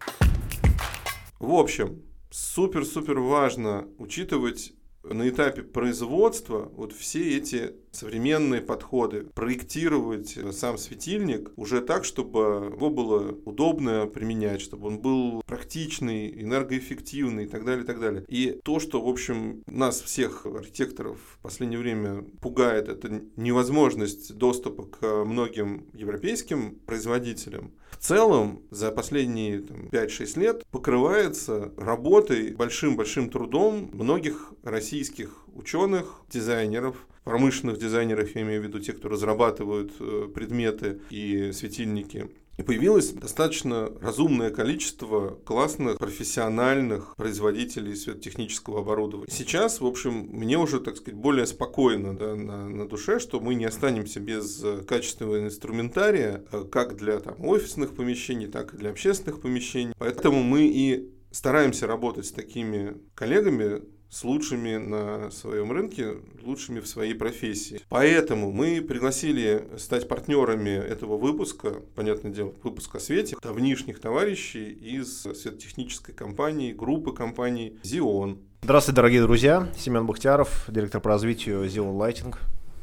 В 1.39 1.53
общем, 1.53 2.01
супер-супер 2.31 3.19
важно 3.19 3.87
учитывать 3.97 4.73
на 5.03 5.29
этапе 5.29 5.61
производства 5.61 6.69
вот 6.73 6.93
все 6.93 7.37
эти 7.37 7.75
современные 7.97 8.61
подходы, 8.61 9.23
проектировать 9.33 10.37
сам 10.51 10.77
светильник 10.77 11.51
уже 11.55 11.81
так, 11.81 12.05
чтобы 12.05 12.71
его 12.73 12.89
было 12.89 13.35
удобно 13.45 14.05
применять, 14.05 14.61
чтобы 14.61 14.87
он 14.87 14.99
был 14.99 15.41
практичный, 15.47 16.29
энергоэффективный 16.41 17.45
и 17.45 17.47
так 17.47 17.65
далее, 17.65 17.83
и 17.83 17.87
так 17.87 17.99
далее. 17.99 18.23
И 18.27 18.59
то, 18.63 18.79
что, 18.79 19.01
в 19.01 19.09
общем, 19.09 19.63
нас 19.65 20.01
всех 20.01 20.45
архитекторов 20.45 21.17
в 21.17 21.41
последнее 21.41 21.79
время 21.79 22.23
пугает, 22.39 22.87
это 22.87 23.23
невозможность 23.35 24.35
доступа 24.35 24.83
к 24.83 25.25
многим 25.25 25.87
европейским 25.93 26.75
производителям. 26.85 27.71
В 27.91 27.97
целом, 27.97 28.61
за 28.69 28.91
последние 28.91 29.59
5-6 29.59 30.39
лет 30.39 30.65
покрывается 30.69 31.71
работой, 31.77 32.53
большим-большим 32.53 33.31
трудом 33.31 33.89
многих 33.91 34.53
российских 34.63 35.45
ученых, 35.55 36.21
дизайнеров, 36.29 37.07
промышленных 37.27 37.77
дизайнеров, 37.77 38.33
я 38.35 38.41
имею 38.43 38.61
в 38.61 38.63
виду 38.63 38.79
тех, 38.79 38.97
кто 38.97 39.09
разрабатывают 39.09 39.91
э, 39.99 40.29
предметы 40.33 41.01
и 41.09 41.51
светильники. 41.51 42.29
И 42.57 42.63
появилось 42.63 43.11
достаточно 43.11 43.91
разумное 44.01 44.49
количество 44.49 45.37
классных, 45.45 45.99
профессиональных 45.99 47.15
производителей 47.17 47.95
светотехнического 47.95 48.79
оборудования. 48.79 49.29
Сейчас, 49.29 49.81
в 49.81 49.85
общем, 49.85 50.29
мне 50.31 50.57
уже, 50.57 50.79
так 50.79 50.95
сказать, 50.95 51.19
более 51.19 51.45
спокойно 51.45 52.17
да, 52.17 52.35
на, 52.35 52.67
на 52.69 52.87
душе, 52.87 53.19
что 53.19 53.41
мы 53.41 53.55
не 53.55 53.65
останемся 53.65 54.19
без 54.21 54.63
качественного 54.87 55.43
инструментария, 55.43 56.45
э, 56.51 56.63
как 56.71 56.95
для 56.95 57.19
там, 57.19 57.35
офисных 57.45 57.93
помещений, 57.93 58.47
так 58.47 58.73
и 58.73 58.77
для 58.77 58.91
общественных 58.91 59.41
помещений. 59.41 59.93
Поэтому 59.97 60.43
мы 60.43 60.65
и 60.65 61.11
стараемся 61.31 61.87
работать 61.87 62.25
с 62.25 62.31
такими 62.31 62.97
коллегами, 63.13 63.81
с 64.09 64.23
лучшими 64.23 64.77
на 64.77 65.31
своем 65.31 65.71
рынке, 65.71 66.15
лучшими 66.43 66.79
в 66.79 66.87
своей 66.87 67.13
профессии. 67.13 67.81
Поэтому 67.89 68.51
мы 68.51 68.81
пригласили 68.81 69.67
стать 69.77 70.07
партнерами 70.07 70.69
этого 70.69 71.17
выпуска, 71.17 71.81
понятное 71.95 72.31
дело, 72.31 72.53
выпуска 72.63 72.97
о 72.97 73.01
свете, 73.01 73.37
давнишних 73.41 73.99
товарищей 73.99 74.71
из 74.71 75.21
светотехнической 75.21 76.15
компании, 76.15 76.73
группы 76.73 77.13
компаний 77.13 77.77
«Зион». 77.83 78.39
Здравствуйте, 78.63 78.95
дорогие 78.95 79.21
друзья. 79.21 79.67
Семен 79.77 80.05
Бахтияров, 80.05 80.65
директор 80.67 80.99
по 80.99 81.09
развитию 81.09 81.67
«Зион 81.69 81.95
Лайтинг». 81.95 82.39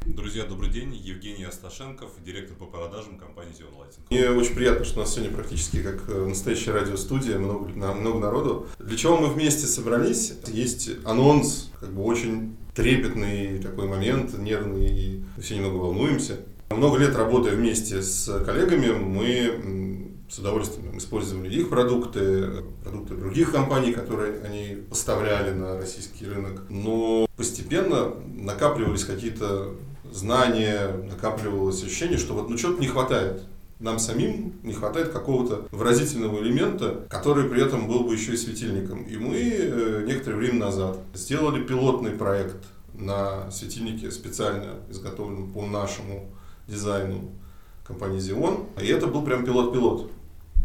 Друзья, 0.07 0.45
добрый 0.45 0.69
день. 0.69 0.95
Евгений 0.95 1.45
Асташенков, 1.45 2.11
директор 2.23 2.55
по 2.59 2.67
продажам 2.67 3.17
компании 3.17 3.55
Xeon 3.55 3.73
Lighting. 3.73 4.01
Мне 4.11 4.29
очень 4.39 4.55
приятно, 4.55 4.85
что 4.85 4.99
у 4.99 5.03
нас 5.03 5.15
сегодня 5.15 5.35
практически 5.35 5.83
как 5.83 6.07
э, 6.09 6.27
настоящая 6.27 6.73
радиостудия, 6.73 7.39
много, 7.39 7.69
много 7.69 8.19
народу. 8.19 8.67
Для 8.79 8.99
чего 8.99 9.17
мы 9.17 9.29
вместе 9.29 9.67
собрались? 9.67 10.35
Есть 10.47 10.91
анонс, 11.07 11.71
как 11.81 11.91
бы 11.91 12.03
очень 12.03 12.55
трепетный 12.75 13.59
такой 13.61 13.89
момент, 13.89 14.37
нервный, 14.37 14.87
и 14.87 15.25
все 15.41 15.57
немного 15.57 15.77
волнуемся. 15.77 16.41
Много 16.69 16.99
лет 16.99 17.17
работая 17.17 17.55
вместе 17.57 18.03
с 18.03 18.45
коллегами, 18.45 18.91
мы 18.91 20.13
с 20.29 20.39
удовольствием 20.39 20.99
использовали 20.99 21.55
их 21.55 21.71
продукты, 21.71 22.65
продукты 22.83 23.15
других 23.15 23.53
компаний, 23.53 23.95
которые 23.95 24.43
они 24.43 24.83
поставляли 24.91 25.53
на 25.53 25.79
российский 25.79 26.27
рынок. 26.27 26.65
Но 26.69 27.27
постепенно 27.37 28.13
накапливались 28.35 29.05
какие-то 29.05 29.75
знания, 30.15 30.89
накапливалось 31.11 31.83
ощущение, 31.83 32.19
что 32.19 32.35
вот 32.35 32.49
ну 32.49 32.57
что-то 32.57 32.81
не 32.81 32.87
хватает. 32.87 33.43
Нам 33.81 33.99
самим 33.99 34.55
не 34.63 34.73
хватает 34.73 35.09
какого-то 35.09 35.67
выразительного 35.73 36.41
элемента, 36.41 37.05
который 37.11 37.49
при 37.49 37.61
этом 37.61 37.89
был 37.89 38.05
бы 38.05 38.15
еще 38.15 38.35
и 38.35 38.37
светильником. 38.37 39.03
И 39.03 39.17
мы 39.17 39.37
э, 39.37 40.05
некоторое 40.07 40.37
время 40.37 40.67
назад 40.67 40.99
сделали 41.13 41.65
пилотный 41.65 42.13
проект 42.13 42.65
на 42.95 43.51
светильнике, 43.51 44.13
специально 44.13 44.75
изготовленном 44.89 45.53
по 45.53 45.67
нашему 45.67 46.31
дизайну 46.69 47.31
компании 47.85 48.21
Xeon. 48.21 48.81
И 48.81 48.87
это 48.87 49.09
был 49.09 49.23
прям 49.23 49.45
пилот-пилот, 49.45 50.13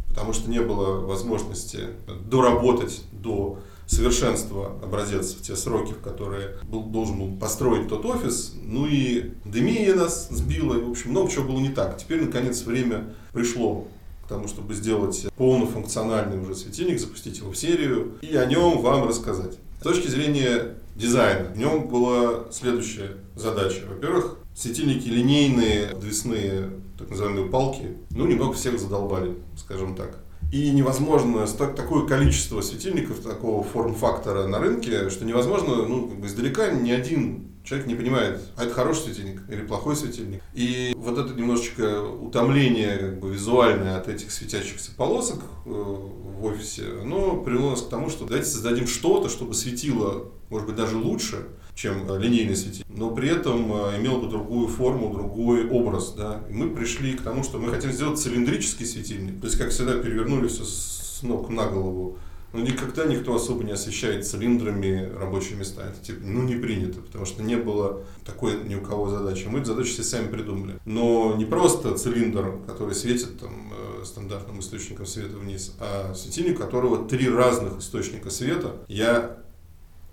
потому 0.10 0.32
что 0.32 0.48
не 0.50 0.60
было 0.60 1.00
возможности 1.04 1.88
доработать 2.30 3.02
до 3.12 3.58
совершенства 3.90 4.78
образец 4.84 5.34
в 5.34 5.42
те 5.42 5.56
сроки, 5.56 5.94
в 5.94 6.02
которые 6.02 6.58
был, 6.64 6.84
должен 6.84 7.18
был 7.18 7.38
построить 7.38 7.88
тот 7.88 8.06
офис. 8.06 8.54
Ну 8.64 8.86
и 8.86 9.32
пандемия 9.44 9.96
нас 9.96 10.30
сбила, 10.30 10.78
и, 10.78 10.82
в 10.82 10.92
общем, 10.92 11.12
много 11.12 11.32
чего 11.32 11.46
было 11.46 11.60
не 11.60 11.70
так. 11.70 11.98
Теперь, 11.98 12.24
наконец, 12.24 12.62
время 12.64 13.16
пришло 13.34 13.88
к 14.26 14.30
тому, 14.30 14.48
чтобы 14.48 14.76
сделать 14.76 15.28
полнофункциональный 15.36 16.40
уже 16.40 16.56
светильник, 16.56 17.00
запустить 17.00 17.40
его 17.40 17.52
в 17.52 17.58
серию 17.58 18.14
и 18.22 18.36
о 18.36 18.46
нем 18.46 18.82
вам 18.82 19.08
рассказать. 19.08 19.58
С 19.80 19.84
точки 19.84 20.08
зрения 20.08 20.76
дизайна, 20.96 21.50
в 21.50 21.58
нем 21.58 21.88
была 21.88 22.52
следующая 22.52 23.18
задача. 23.36 23.82
Во-первых, 23.90 24.38
светильники 24.54 25.08
линейные, 25.08 25.88
подвесные, 25.88 26.70
так 26.98 27.10
называемые 27.10 27.48
палки, 27.48 27.98
ну, 28.12 28.28
немного 28.28 28.54
всех 28.54 28.80
задолбали, 28.80 29.36
скажем 29.58 29.96
так. 29.96 30.20
И 30.52 30.72
невозможно 30.72 31.46
такое 31.48 32.08
количество 32.08 32.62
светильников 32.62 33.20
такого 33.20 33.64
форм-фактора 33.64 34.48
на 34.48 34.60
рынке, 34.60 35.10
что 35.10 35.26
невозможно, 35.26 35.86
ну, 35.86 36.08
как 36.08 36.20
бы 36.20 36.28
издалека 36.28 36.72
ни 36.72 36.90
один 36.90 37.50
человек 37.64 37.88
не 37.88 37.94
понимает, 37.94 38.42
а 38.56 38.64
это 38.64 38.74
хороший 38.74 39.04
светильник 39.04 39.44
или 39.48 39.62
плохой 39.62 39.96
светильник. 39.96 40.42
И 40.56 40.94
вот 40.98 41.20
это 41.20 41.34
немножечко 41.34 42.02
утомление 42.02 42.98
как 42.98 43.20
бы, 43.20 43.30
визуальное 43.32 43.98
от 43.98 44.08
этих 44.08 44.32
светящихся 44.32 44.92
полосок 44.98 45.44
э, 45.66 45.70
в 45.70 46.44
офисе, 46.46 46.86
оно 47.02 47.38
привело 47.42 47.72
нас 47.72 47.84
к 47.84 47.90
тому, 47.90 48.10
что 48.10 48.26
давайте 48.26 48.50
создадим 48.50 48.88
что-то, 48.88 49.30
чтобы 49.30 49.54
светило, 49.54 50.32
может 50.50 50.68
быть, 50.68 50.78
даже 50.78 50.98
лучше, 50.98 51.46
чем 51.80 52.12
э, 52.12 52.20
линейный 52.20 52.56
светильник, 52.56 52.86
но 52.90 53.12
при 53.12 53.30
этом 53.30 53.72
э, 53.72 54.00
имел 54.00 54.20
бы 54.20 54.28
другую 54.28 54.68
форму, 54.68 55.14
другой 55.14 55.70
образ. 55.70 56.12
Да? 56.12 56.42
И 56.50 56.54
мы 56.54 56.70
пришли 56.70 57.14
к 57.14 57.22
тому, 57.22 57.44
что 57.44 57.58
мы 57.58 57.70
хотим 57.72 57.92
сделать 57.92 58.20
цилиндрический 58.20 58.86
светильник. 58.86 59.40
То 59.40 59.48
есть, 59.48 59.58
как 59.58 59.70
всегда, 59.70 59.94
перевернули 59.94 60.50
все 60.50 60.66
с 60.66 61.20
ног 61.24 61.50
на 61.50 61.68
голову. 61.68 62.18
Но 62.52 62.60
никогда 62.62 63.06
никто 63.06 63.36
особо 63.36 63.64
не 63.64 63.72
освещает 63.72 64.28
цилиндрами 64.28 65.10
рабочие 65.18 65.56
места. 65.56 65.84
Это 65.84 66.04
типа, 66.04 66.20
ну, 66.24 66.42
не 66.42 66.56
принято, 66.56 67.00
потому 67.00 67.26
что 67.26 67.44
не 67.44 67.56
было 67.56 68.02
такой 68.26 68.62
ни 68.64 68.76
у 68.76 68.82
кого 68.82 69.08
задачи. 69.08 69.46
Мы 69.48 69.60
эту 69.60 69.68
задачу 69.68 69.92
все 69.92 70.04
сами 70.04 70.28
придумали. 70.28 70.80
Но 70.84 71.36
не 71.38 71.46
просто 71.46 71.96
цилиндр, 71.96 72.56
который 72.68 72.96
светит 72.96 73.40
там, 73.40 73.72
э, 73.72 74.04
стандартным 74.04 74.60
источником 74.60 75.06
света 75.06 75.38
вниз, 75.38 75.76
а 75.80 76.14
светильник, 76.14 76.58
у 76.58 76.64
которого 76.64 77.08
три 77.08 77.30
разных 77.30 77.80
источника 77.80 78.32
света. 78.32 78.74
Я 78.88 79.38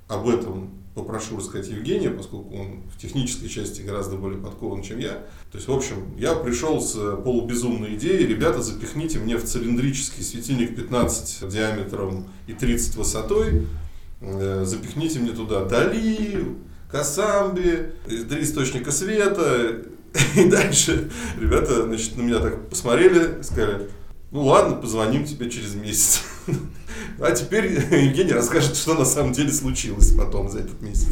об 0.08 0.28
этом 0.28 0.85
попрошу 0.96 1.36
рассказать 1.36 1.68
Евгения, 1.68 2.08
поскольку 2.08 2.56
он 2.56 2.80
в 2.90 2.98
технической 2.98 3.50
части 3.50 3.82
гораздо 3.82 4.16
более 4.16 4.40
подкован, 4.40 4.82
чем 4.82 4.98
я. 4.98 5.26
То 5.52 5.58
есть, 5.58 5.68
в 5.68 5.72
общем, 5.72 6.16
я 6.16 6.34
пришел 6.34 6.80
с 6.80 6.94
полубезумной 7.16 7.96
идеей, 7.96 8.26
ребята, 8.26 8.62
запихните 8.62 9.18
мне 9.18 9.36
в 9.36 9.44
цилиндрический 9.44 10.24
светильник 10.24 10.74
15 10.74 11.50
диаметром 11.50 12.26
и 12.46 12.54
30 12.54 12.96
высотой, 12.96 13.66
э, 14.22 14.64
запихните 14.66 15.18
мне 15.18 15.32
туда 15.32 15.66
Дали, 15.66 16.56
Касамби, 16.90 17.92
три 18.06 18.42
источника 18.42 18.90
света, 18.90 19.82
и 20.34 20.48
дальше 20.48 21.10
ребята 21.38 21.84
значит, 21.84 22.16
на 22.16 22.22
меня 22.22 22.38
так 22.38 22.70
посмотрели, 22.70 23.42
сказали, 23.42 23.90
ну 24.30 24.46
ладно, 24.46 24.76
позвоним 24.76 25.26
тебе 25.26 25.50
через 25.50 25.74
месяц. 25.74 26.22
А 27.20 27.32
теперь 27.32 27.66
Евгений 27.90 28.32
расскажет, 28.32 28.76
что 28.76 28.94
на 28.94 29.04
самом 29.04 29.32
деле 29.32 29.52
случилось 29.52 30.12
потом 30.12 30.48
за 30.50 30.60
этот 30.60 30.80
месяц. 30.82 31.08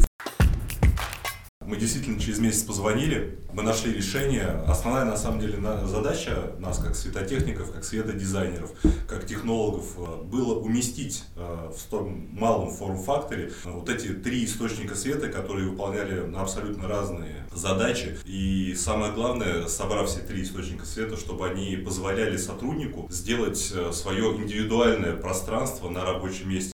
Мы 1.65 1.77
действительно 1.77 2.19
через 2.19 2.39
месяц 2.39 2.63
позвонили, 2.63 3.39
мы 3.51 3.63
нашли 3.63 3.93
решение. 3.93 4.45
Основная, 4.67 5.05
на 5.05 5.17
самом 5.17 5.39
деле, 5.39 5.57
задача 5.85 6.51
нас, 6.59 6.77
как 6.77 6.95
светотехников, 6.95 7.71
как 7.71 7.83
светодизайнеров, 7.83 8.71
как 9.07 9.25
технологов, 9.25 9.85
э, 9.97 10.23
было 10.23 10.59
уместить 10.59 11.23
э, 11.35 11.71
в 11.75 11.89
том 11.89 12.27
малом 12.33 12.69
форм-факторе 12.69 13.51
вот 13.63 13.89
эти 13.89 14.09
три 14.09 14.45
источника 14.45 14.93
света, 14.95 15.29
которые 15.29 15.69
выполняли 15.69 16.31
абсолютно 16.35 16.87
разные 16.87 17.47
задачи. 17.53 18.17
И 18.25 18.75
самое 18.75 19.13
главное, 19.13 19.67
собрав 19.67 20.09
все 20.09 20.19
три 20.19 20.43
источника 20.43 20.85
света, 20.85 21.17
чтобы 21.17 21.47
они 21.47 21.77
позволяли 21.77 22.37
сотруднику 22.37 23.07
сделать 23.09 23.71
э, 23.73 23.91
свое 23.93 24.35
индивидуальное 24.35 25.15
пространство 25.15 25.89
на 25.89 26.03
рабочем 26.03 26.49
месте 26.49 26.74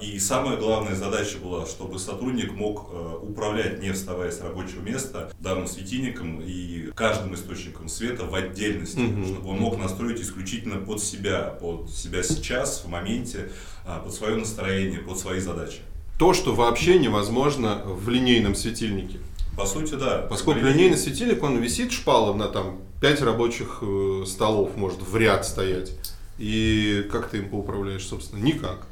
и 0.00 0.18
самая 0.20 0.56
главная 0.56 0.94
задача 0.94 1.38
была, 1.38 1.66
чтобы 1.66 1.98
сотрудник 1.98 2.52
мог 2.52 2.88
э, 2.92 3.16
управлять, 3.22 3.82
не 3.82 3.92
вставая 3.92 4.30
с 4.30 4.40
рабочего 4.40 4.80
места, 4.80 5.32
данным 5.40 5.66
светильником 5.66 6.40
и 6.40 6.92
каждым 6.94 7.34
источником 7.34 7.88
света 7.88 8.26
в 8.26 8.34
отдельности, 8.34 8.98
mm-hmm. 8.98 9.26
чтобы 9.26 9.50
он 9.50 9.58
мог 9.58 9.78
настроить 9.78 10.20
исключительно 10.20 10.76
под 10.76 11.02
себя, 11.02 11.56
под 11.60 11.90
себя 11.90 12.22
сейчас, 12.22 12.84
в 12.84 12.88
моменте, 12.88 13.50
а, 13.84 13.98
под 13.98 14.14
свое 14.14 14.36
настроение, 14.36 15.00
под 15.00 15.18
свои 15.18 15.40
задачи. 15.40 15.78
То, 16.18 16.32
что 16.32 16.54
вообще 16.54 16.98
невозможно 16.98 17.82
в 17.84 18.08
линейном 18.08 18.54
светильнике. 18.54 19.18
По 19.56 19.66
сути, 19.66 19.94
да. 19.94 20.26
Поскольку 20.30 20.60
Линейный... 20.60 20.78
линейный 20.78 20.98
светильник, 20.98 21.42
он 21.42 21.58
висит 21.58 21.90
шпалом 21.90 22.38
на 22.38 22.46
там 22.48 22.78
5 23.00 23.22
рабочих 23.22 23.78
э, 23.82 24.24
столов, 24.26 24.76
может 24.76 25.02
в 25.02 25.16
ряд 25.16 25.44
стоять. 25.44 25.92
И 26.38 27.08
как 27.10 27.30
ты 27.30 27.38
им 27.38 27.48
поуправляешь, 27.48 28.06
собственно? 28.06 28.40
Никак. 28.40 28.86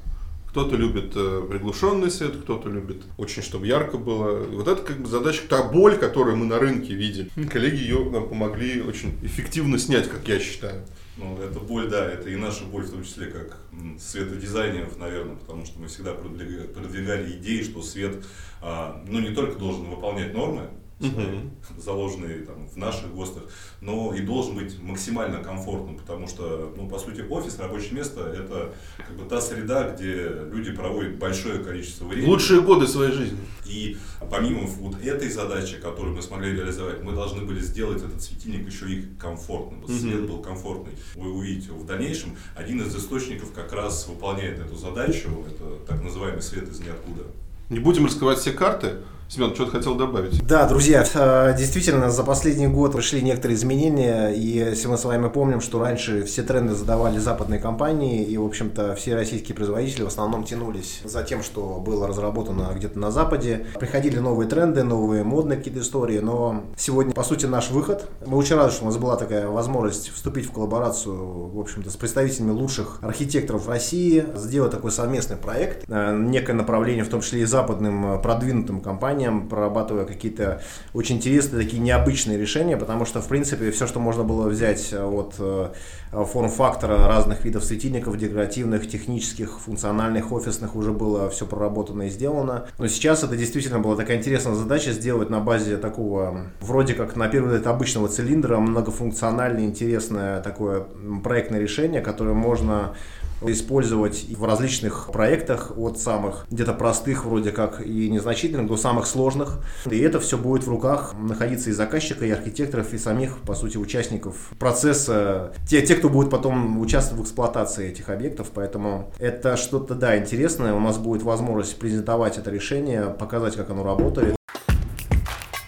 Кто-то 0.54 0.76
любит 0.76 1.14
э, 1.16 1.44
приглушенный 1.50 2.12
свет, 2.12 2.36
кто-то 2.36 2.68
любит 2.68 3.02
очень, 3.16 3.42
чтобы 3.42 3.66
ярко 3.66 3.98
было. 3.98 4.38
Вот 4.44 4.68
это 4.68 4.82
как 4.82 5.00
бы 5.00 5.08
задача, 5.08 5.42
та 5.48 5.64
боль, 5.64 5.98
которую 5.98 6.36
мы 6.36 6.46
на 6.46 6.60
рынке 6.60 6.94
видим. 6.94 7.28
Коллеги 7.50 7.82
ее 7.82 8.08
нам 8.08 8.28
помогли 8.28 8.80
очень 8.80 9.18
эффективно 9.24 9.80
снять, 9.80 10.08
как 10.08 10.28
я 10.28 10.38
считаю. 10.38 10.86
Ну, 11.16 11.36
это 11.42 11.58
боль, 11.58 11.88
да, 11.88 12.08
это 12.08 12.30
и 12.30 12.36
наша 12.36 12.62
боль, 12.66 12.84
в 12.84 12.90
том 12.92 13.02
числе, 13.02 13.26
как 13.26 13.58
светодизайнеров, 13.98 14.96
наверное, 14.96 15.34
потому 15.34 15.66
что 15.66 15.80
мы 15.80 15.88
всегда 15.88 16.14
продвигали, 16.14 16.68
продвигали 16.68 17.32
идеи, 17.32 17.64
что 17.64 17.82
свет, 17.82 18.24
а, 18.62 19.04
ну, 19.08 19.18
не 19.18 19.34
только 19.34 19.58
должен 19.58 19.86
выполнять 19.86 20.34
нормы, 20.34 20.68
свои, 21.00 21.40
заложенные 21.78 22.40
там, 22.40 22.68
в 22.68 22.76
наших 22.76 23.14
ГОСТах, 23.14 23.44
но 23.80 24.14
и 24.14 24.20
должен 24.20 24.54
быть 24.54 24.80
максимально 24.80 25.42
комфортным, 25.42 25.96
потому 25.96 26.26
что, 26.28 26.72
ну, 26.76 26.88
по 26.88 26.98
сути, 26.98 27.22
офис, 27.28 27.58
рабочее 27.58 27.92
место– 27.92 28.20
это 28.34 28.74
как 28.96 29.16
бы 29.16 29.24
та 29.28 29.40
среда, 29.40 29.90
где 29.90 30.30
люди 30.52 30.72
проводят 30.72 31.16
большое 31.16 31.62
количество 31.62 32.06
времени. 32.06 32.26
Лучшие 32.26 32.60
годы 32.60 32.86
своей 32.86 33.12
жизни. 33.12 33.38
И 33.66 33.96
помимо 34.30 34.66
вот 34.66 35.02
этой 35.02 35.30
задачи, 35.30 35.78
которую 35.78 36.14
мы 36.14 36.22
смогли 36.22 36.52
реализовать, 36.52 37.02
мы 37.02 37.12
должны 37.12 37.44
были 37.44 37.60
сделать 37.60 38.02
этот 38.02 38.22
светильник 38.22 38.66
еще 38.66 38.90
и 38.90 39.06
комфортным. 39.18 39.80
Вот 39.80 39.90
свет 39.90 40.26
был 40.26 40.42
комфортный. 40.42 40.92
Вы 41.14 41.32
увидите 41.32 41.72
в 41.72 41.84
дальнейшем, 41.86 42.36
один 42.54 42.80
из 42.82 42.94
источников 42.94 43.52
как 43.52 43.72
раз 43.72 44.06
выполняет 44.06 44.58
эту 44.58 44.76
задачу, 44.76 45.28
это 45.46 45.78
так 45.86 46.02
называемый 46.02 46.42
свет 46.42 46.68
из 46.68 46.80
ниоткуда. 46.80 47.24
Не 47.70 47.78
будем 47.78 48.04
раскрывать 48.04 48.38
все 48.38 48.52
карты, 48.52 48.98
Семен, 49.26 49.54
что-то 49.54 49.72
хотел 49.72 49.94
добавить? 49.94 50.46
Да, 50.46 50.68
друзья, 50.68 51.04
э, 51.14 51.54
действительно, 51.56 52.10
за 52.10 52.22
последний 52.24 52.66
год 52.66 52.92
пришли 52.92 53.22
некоторые 53.22 53.56
изменения, 53.56 54.28
и 54.28 54.46
если 54.46 54.86
мы 54.86 54.98
с 54.98 55.04
вами 55.04 55.28
помним, 55.28 55.60
что 55.62 55.80
раньше 55.80 56.24
все 56.24 56.42
тренды 56.42 56.74
задавали 56.74 57.18
западные 57.18 57.58
компании, 57.58 58.22
и, 58.22 58.36
в 58.36 58.44
общем-то, 58.44 58.94
все 58.94 59.14
российские 59.14 59.56
производители 59.56 60.02
в 60.02 60.08
основном 60.08 60.44
тянулись 60.44 61.00
за 61.04 61.22
тем, 61.22 61.42
что 61.42 61.82
было 61.84 62.06
разработано 62.06 62.70
где-то 62.74 62.98
на 62.98 63.10
Западе. 63.10 63.66
Приходили 63.80 64.18
новые 64.18 64.48
тренды, 64.48 64.82
новые 64.82 65.24
модные 65.24 65.56
какие-то 65.56 65.80
истории, 65.80 66.18
но 66.18 66.62
сегодня, 66.76 67.12
по 67.12 67.24
сути, 67.24 67.46
наш 67.46 67.70
выход. 67.70 68.08
Мы 68.26 68.36
очень 68.36 68.56
рады, 68.56 68.72
что 68.72 68.84
у 68.84 68.86
нас 68.86 68.98
была 68.98 69.16
такая 69.16 69.48
возможность 69.48 70.10
вступить 70.10 70.46
в 70.46 70.52
коллаборацию, 70.52 71.48
в 71.48 71.58
общем-то, 71.58 71.90
с 71.90 71.96
представителями 71.96 72.50
лучших 72.50 72.98
архитекторов 73.00 73.68
России, 73.68 74.26
сделать 74.36 74.70
такой 74.70 74.92
совместный 74.92 75.38
проект, 75.38 75.86
э, 75.88 76.16
некое 76.16 76.52
направление, 76.52 77.04
в 77.04 77.08
том 77.08 77.22
числе 77.22 77.40
и 77.40 77.44
западным 77.46 78.20
продвинутым 78.20 78.80
компаниям, 78.80 79.13
компаниям, 79.14 79.48
прорабатывая 79.48 80.04
какие-то 80.04 80.60
очень 80.92 81.16
интересные, 81.16 81.64
такие 81.64 81.80
необычные 81.80 82.36
решения, 82.38 82.76
потому 82.76 83.04
что, 83.04 83.20
в 83.20 83.28
принципе, 83.28 83.70
все, 83.70 83.86
что 83.86 84.00
можно 84.00 84.24
было 84.24 84.48
взять 84.48 84.92
от 84.92 85.34
э, 85.38 85.72
форм-фактора 86.12 87.06
разных 87.06 87.44
видов 87.44 87.64
светильников, 87.64 88.18
декоративных, 88.18 88.88
технических, 88.88 89.60
функциональных, 89.60 90.32
офисных, 90.32 90.74
уже 90.74 90.92
было 90.92 91.30
все 91.30 91.46
проработано 91.46 92.02
и 92.02 92.08
сделано. 92.08 92.66
Но 92.78 92.88
сейчас 92.88 93.22
это 93.22 93.36
действительно 93.36 93.78
была 93.78 93.96
такая 93.96 94.18
интересная 94.18 94.54
задача 94.54 94.92
сделать 94.92 95.30
на 95.30 95.40
базе 95.40 95.76
такого, 95.76 96.46
вроде 96.60 96.94
как 96.94 97.16
на 97.16 97.28
первый 97.28 97.52
взгляд 97.52 97.66
обычного 97.66 98.08
цилиндра, 98.08 98.58
многофункциональное, 98.58 99.64
интересное 99.64 100.40
такое 100.40 100.86
проектное 101.22 101.60
решение, 101.60 102.00
которое 102.00 102.34
можно 102.34 102.94
использовать 103.42 104.26
в 104.28 104.44
различных 104.44 105.10
проектах 105.12 105.72
от 105.76 105.98
самых 105.98 106.46
где-то 106.50 106.72
простых 106.72 107.24
вроде 107.24 107.52
как 107.52 107.84
и 107.84 108.08
незначительных 108.08 108.66
до 108.66 108.76
самых 108.76 109.06
сложных. 109.06 109.58
И 109.90 109.98
это 109.98 110.20
все 110.20 110.38
будет 110.38 110.64
в 110.64 110.68
руках 110.68 111.14
находиться 111.18 111.70
и 111.70 111.72
заказчика, 111.72 112.24
и 112.24 112.30
архитекторов, 112.30 112.92
и 112.94 112.98
самих, 112.98 113.38
по 113.38 113.54
сути, 113.54 113.76
участников 113.76 114.50
процесса, 114.58 115.52
те, 115.68 115.82
те 115.82 115.96
кто 115.96 116.08
будет 116.08 116.30
потом 116.30 116.80
участвовать 116.80 117.22
в 117.22 117.24
эксплуатации 117.24 117.88
этих 117.88 118.08
объектов. 118.08 118.50
Поэтому 118.54 119.12
это 119.18 119.56
что-то, 119.56 119.94
да, 119.94 120.16
интересное. 120.18 120.74
У 120.74 120.80
нас 120.80 120.98
будет 120.98 121.22
возможность 121.22 121.78
презентовать 121.78 122.38
это 122.38 122.50
решение, 122.50 123.06
показать, 123.06 123.56
как 123.56 123.70
оно 123.70 123.84
работает. 123.84 124.36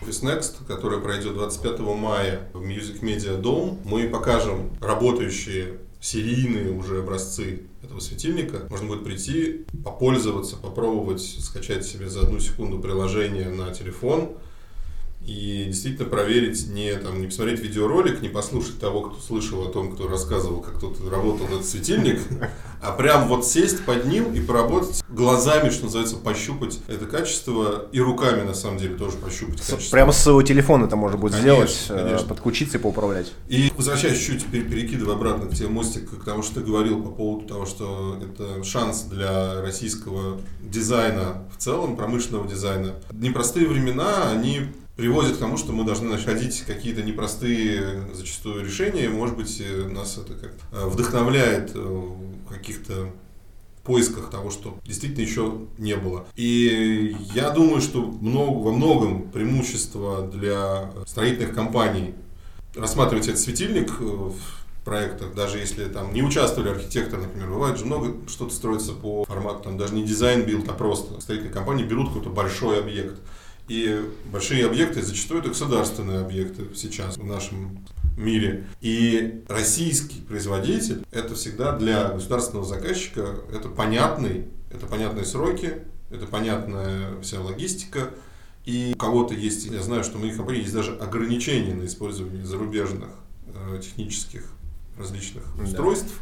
Office 0.06 0.22
Next, 0.22 0.66
который 0.66 1.00
пройдет 1.00 1.34
25 1.34 1.80
мая 1.80 2.40
в 2.52 2.62
Music 2.62 3.00
Media 3.00 3.40
Dome. 3.40 3.78
Мы 3.84 4.08
покажем 4.08 4.70
работающие 4.80 5.78
серийные 6.06 6.70
уже 6.70 7.00
образцы 7.00 7.62
этого 7.82 7.98
светильника. 7.98 8.66
Можно 8.70 8.86
будет 8.86 9.04
прийти, 9.04 9.64
попользоваться, 9.84 10.56
попробовать 10.56 11.20
скачать 11.20 11.84
себе 11.84 12.08
за 12.08 12.20
одну 12.20 12.38
секунду 12.38 12.78
приложение 12.78 13.48
на 13.48 13.72
телефон, 13.74 14.36
и 15.26 15.64
действительно 15.66 16.08
проверить, 16.08 16.68
не, 16.68 16.94
там, 16.94 17.20
не 17.20 17.26
посмотреть 17.26 17.60
видеоролик, 17.60 18.22
не 18.22 18.28
послушать 18.28 18.78
того, 18.78 19.02
кто 19.02 19.20
слышал 19.20 19.62
о 19.66 19.72
том, 19.72 19.92
кто 19.92 20.06
рассказывал, 20.06 20.60
как 20.60 20.78
тут 20.78 20.98
работал 21.10 21.46
этот 21.46 21.66
светильник, 21.66 22.20
а 22.80 22.92
прям 22.92 23.26
вот 23.26 23.44
сесть 23.44 23.84
под 23.84 24.06
ним 24.06 24.32
и 24.32 24.40
поработать 24.40 25.02
глазами, 25.08 25.70
что 25.70 25.86
называется, 25.86 26.16
пощупать 26.16 26.78
это 26.86 27.06
качество 27.06 27.86
и 27.90 27.98
руками, 27.98 28.42
на 28.42 28.54
самом 28.54 28.78
деле, 28.78 28.94
тоже 28.94 29.16
пощупать 29.16 29.60
качество. 29.60 29.90
Прямо 29.90 30.12
с 30.12 30.22
своего 30.22 30.42
телефона 30.42 30.86
это 30.86 30.94
можно 30.94 31.18
будет 31.18 31.32
конечно, 31.32 31.66
сделать, 31.66 31.86
э, 31.88 32.04
конечно. 32.04 32.28
подключиться 32.28 32.78
и 32.78 32.80
поуправлять. 32.80 33.32
И 33.48 33.72
возвращаясь 33.76 34.18
чуть-чуть, 34.18 34.46
перекидывая 34.46 35.16
обратно 35.16 35.46
к 35.46 35.54
тебе 35.54 35.68
мостик, 35.68 36.08
к 36.08 36.24
тому, 36.24 36.44
что 36.44 36.56
ты 36.56 36.60
говорил 36.60 37.02
по 37.02 37.10
поводу 37.10 37.48
того, 37.48 37.66
что 37.66 38.20
это 38.22 38.62
шанс 38.62 39.02
для 39.02 39.60
российского 39.60 40.40
дизайна 40.62 41.42
в 41.56 41.60
целом, 41.60 41.96
промышленного 41.96 42.46
дизайна. 42.46 42.94
Непростые 43.10 43.66
времена, 43.66 44.30
они 44.30 44.68
приводит 44.96 45.36
к 45.36 45.38
тому, 45.38 45.58
что 45.58 45.72
мы 45.72 45.84
должны 45.84 46.08
находить 46.08 46.62
какие-то 46.66 47.02
непростые 47.02 48.08
зачастую 48.14 48.64
решения. 48.64 49.08
Может 49.08 49.36
быть, 49.36 49.60
э, 49.60 49.88
нас 49.88 50.18
это 50.18 50.34
как 50.34 50.52
э, 50.72 50.86
вдохновляет 50.86 51.72
э, 51.74 51.78
в 51.78 52.48
каких-то 52.48 53.10
поисках 53.84 54.30
того, 54.30 54.50
что 54.50 54.78
действительно 54.84 55.22
еще 55.22 55.58
не 55.78 55.96
было. 55.96 56.26
И 56.34 57.14
я 57.34 57.50
думаю, 57.50 57.80
что 57.80 58.02
много, 58.02 58.58
во 58.58 58.72
многом 58.72 59.30
преимущество 59.30 60.26
для 60.26 60.90
строительных 61.06 61.54
компаний 61.54 62.14
рассматривать 62.74 63.28
этот 63.28 63.40
светильник 63.40 64.00
в 64.00 64.34
проектах, 64.84 65.34
даже 65.34 65.58
если 65.58 65.84
там 65.84 66.12
не 66.12 66.22
участвовали 66.22 66.70
архитекторы, 66.70 67.22
например, 67.22 67.50
бывает 67.50 67.78
же 67.78 67.84
много 67.84 68.14
что-то 68.28 68.54
строится 68.54 68.92
по 68.92 69.24
формату, 69.24 69.64
там 69.64 69.78
даже 69.78 69.94
не 69.94 70.04
design 70.04 70.44
build, 70.44 70.68
а 70.68 70.72
просто 70.72 71.20
строительные 71.20 71.52
компании 71.52 71.84
берут 71.84 72.08
какой-то 72.08 72.30
большой 72.30 72.80
объект 72.80 73.20
и 73.68 74.00
большие 74.26 74.66
объекты 74.66 75.02
зачастую 75.02 75.40
это 75.40 75.50
государственные 75.50 76.20
объекты 76.20 76.66
сейчас 76.74 77.16
в 77.16 77.24
нашем 77.24 77.84
мире. 78.16 78.64
И 78.80 79.42
российский 79.48 80.20
производитель 80.20 81.04
это 81.10 81.34
всегда 81.34 81.76
для 81.76 82.10
государственного 82.10 82.66
заказчика 82.66 83.36
это 83.52 83.68
понятный, 83.68 84.46
это 84.70 84.86
понятные 84.86 85.24
сроки, 85.24 85.82
это 86.10 86.26
понятная 86.26 87.20
вся 87.20 87.40
логистика. 87.40 88.10
И 88.64 88.92
у 88.94 88.98
кого-то 88.98 89.34
есть, 89.34 89.66
я 89.66 89.82
знаю, 89.82 90.02
что 90.02 90.18
у 90.18 90.20
моих 90.20 90.36
компаний 90.36 90.60
есть 90.60 90.74
даже 90.74 90.96
ограничения 90.96 91.74
на 91.74 91.84
использование 91.84 92.44
зарубежных 92.44 93.10
э, 93.46 93.80
технических 93.80 94.44
различных 94.98 95.44
да. 95.56 95.64
устройств. 95.64 96.20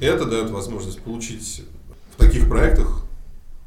Это 0.00 0.24
дает 0.24 0.50
возможность 0.50 1.00
получить 1.00 1.64
в 2.12 2.16
таких 2.16 2.48
проектах 2.48 3.04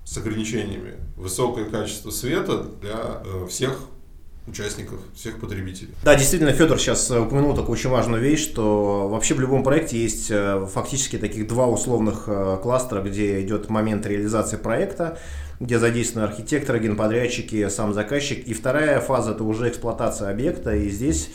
с 0.04 0.18
ограничениями 0.18 0.96
высокое 1.16 1.66
качество 1.66 2.10
света 2.12 2.64
для 2.82 3.22
э, 3.24 3.48
всех 3.48 3.78
участников, 4.48 5.00
всех 5.14 5.40
потребителей. 5.40 5.94
Да, 6.04 6.16
действительно, 6.16 6.52
Федор 6.52 6.80
сейчас 6.80 7.10
упомянул 7.12 7.56
такую 7.56 7.74
очень 7.74 7.90
важную 7.90 8.22
вещь, 8.22 8.42
что 8.42 9.08
вообще 9.08 9.36
в 9.36 9.40
любом 9.40 9.64
проекте 9.64 10.02
есть 10.02 10.32
э, 10.32 10.68
фактически 10.72 11.18
таких 11.18 11.48
два 11.48 11.68
условных 11.68 12.24
э, 12.28 12.58
кластера, 12.62 13.02
где 13.02 13.42
идет 13.42 13.70
момент 13.70 14.06
реализации 14.06 14.58
проекта, 14.58 15.20
где 15.60 15.78
задействованы 15.78 16.28
архитекторы, 16.28 16.80
генподрядчики, 16.80 17.70
сам 17.70 17.94
заказчик. 17.94 18.46
И 18.48 18.54
вторая 18.54 19.00
фаза– 19.00 19.32
это 19.34 19.44
уже 19.44 19.70
эксплуатация 19.70 20.32
объекта. 20.32 20.76
И 20.76 20.90
здесь 20.90 21.30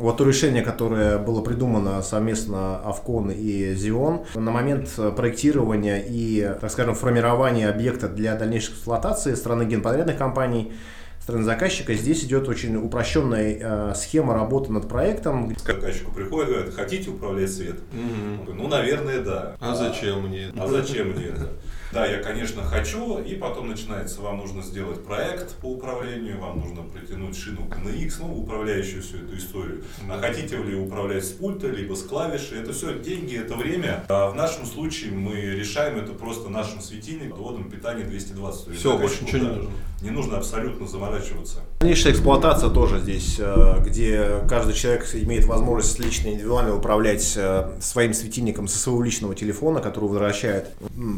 вот 0.00 0.16
то 0.16 0.24
решение, 0.24 0.62
которое 0.62 1.18
было 1.18 1.42
придумано 1.42 2.02
совместно 2.02 2.78
Авкон 2.78 3.30
и 3.30 3.74
Зион, 3.74 4.24
на 4.34 4.50
момент 4.50 4.88
проектирования 5.16 6.02
и, 6.06 6.56
так 6.60 6.70
скажем, 6.70 6.94
формирования 6.94 7.68
объекта 7.68 8.08
для 8.08 8.34
дальнейшей 8.34 8.72
эксплуатации 8.72 9.34
страны 9.34 9.64
генподрядных 9.64 10.16
компаний, 10.16 10.72
стороны 11.20 11.44
заказчика, 11.44 11.94
здесь 11.94 12.24
идет 12.24 12.48
очень 12.48 12.76
упрощенная 12.76 13.58
э, 13.60 13.94
схема 13.94 14.34
работы 14.34 14.72
над 14.72 14.88
проектом. 14.88 15.54
К 15.54 15.60
заказчику 15.60 16.12
приходит, 16.12 16.48
говорит, 16.48 16.74
хотите 16.74 17.10
управлять 17.10 17.52
светом? 17.52 17.84
Мгм. 17.92 18.56
Ну, 18.56 18.68
наверное, 18.68 19.20
да. 19.20 19.56
А 19.60 19.74
зачем 19.74 20.26
мне? 20.26 20.46
это? 20.46 20.64
А 20.64 20.66
зачем 20.66 21.10
мне 21.10 21.26
это? 21.26 21.50
Да, 21.92 22.06
я, 22.06 22.22
конечно, 22.22 22.62
хочу, 22.62 23.18
и 23.18 23.34
потом 23.34 23.68
начинается, 23.68 24.20
вам 24.20 24.38
нужно 24.38 24.62
сделать 24.62 25.04
проект 25.04 25.56
по 25.56 25.66
управлению, 25.66 26.38
вам 26.40 26.60
нужно 26.60 26.82
притянуть 26.82 27.36
шину 27.36 27.62
KNX, 27.68 28.14
ну, 28.20 28.38
управляющую 28.38 29.02
всю 29.02 29.18
эту 29.18 29.36
историю. 29.36 29.82
А 30.08 30.18
хотите 30.20 30.56
ли 30.56 30.76
управлять 30.76 31.24
с 31.24 31.30
пульта, 31.30 31.66
либо 31.66 31.94
с 31.94 32.02
клавиши, 32.04 32.56
это 32.56 32.72
все 32.72 32.96
деньги, 32.98 33.36
это 33.36 33.56
время. 33.56 34.04
А 34.08 34.30
в 34.30 34.36
нашем 34.36 34.66
случае 34.66 35.10
мы 35.12 35.34
решаем 35.34 35.98
это 35.98 36.12
просто 36.12 36.48
нашим 36.48 36.80
светильником, 36.80 37.38
водом 37.38 37.68
питания 37.68 38.04
220. 38.04 38.64
То 38.64 38.70
есть 38.70 38.80
Все, 38.80 38.96
больше 38.98 39.24
ничего 39.24 39.38
не 39.38 39.48
нужно. 39.56 39.70
Не 40.02 40.10
нужно 40.10 40.38
абсолютно 40.38 40.86
заморачиваться. 40.86 41.58
Дальнейшая 41.80 42.14
эксплуатация 42.14 42.70
тоже 42.70 43.00
здесь, 43.00 43.36
э, 43.38 43.82
где 43.84 44.40
каждый 44.48 44.72
человек 44.74 45.06
имеет 45.14 45.44
возможность 45.44 45.98
лично 45.98 46.28
индивидуально 46.28 46.74
управлять 46.74 47.34
э, 47.36 47.70
своим 47.80 48.14
светильником 48.14 48.66
со 48.66 48.78
своего 48.78 49.02
личного 49.02 49.34
телефона, 49.34 49.80
который 49.80 50.08
возвращает 50.08 50.70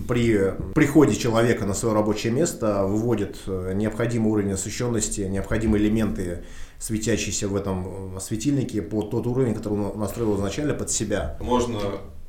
при 0.08 0.54
приходе 0.74 1.14
человека 1.14 1.64
на 1.64 1.74
свое 1.74 1.94
рабочее 1.94 2.32
место, 2.32 2.84
выводит 2.84 3.36
э, 3.46 3.72
необходимый 3.74 4.32
уровень 4.32 4.52
освещенности, 4.52 5.20
необходимые 5.20 5.84
элементы, 5.84 6.42
светящиеся 6.80 7.46
в 7.46 7.54
этом 7.54 8.18
светильнике, 8.20 8.82
под 8.82 9.10
тот 9.10 9.28
уровень, 9.28 9.54
который 9.54 9.78
он 9.78 10.00
настроил 10.00 10.36
изначально 10.36 10.74
под 10.74 10.90
себя. 10.90 11.36
Можно, 11.40 11.78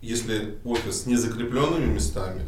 если 0.02 0.60
офис 0.64 1.02
с 1.02 1.06
незакрепленными 1.08 1.92
местами, 1.92 2.42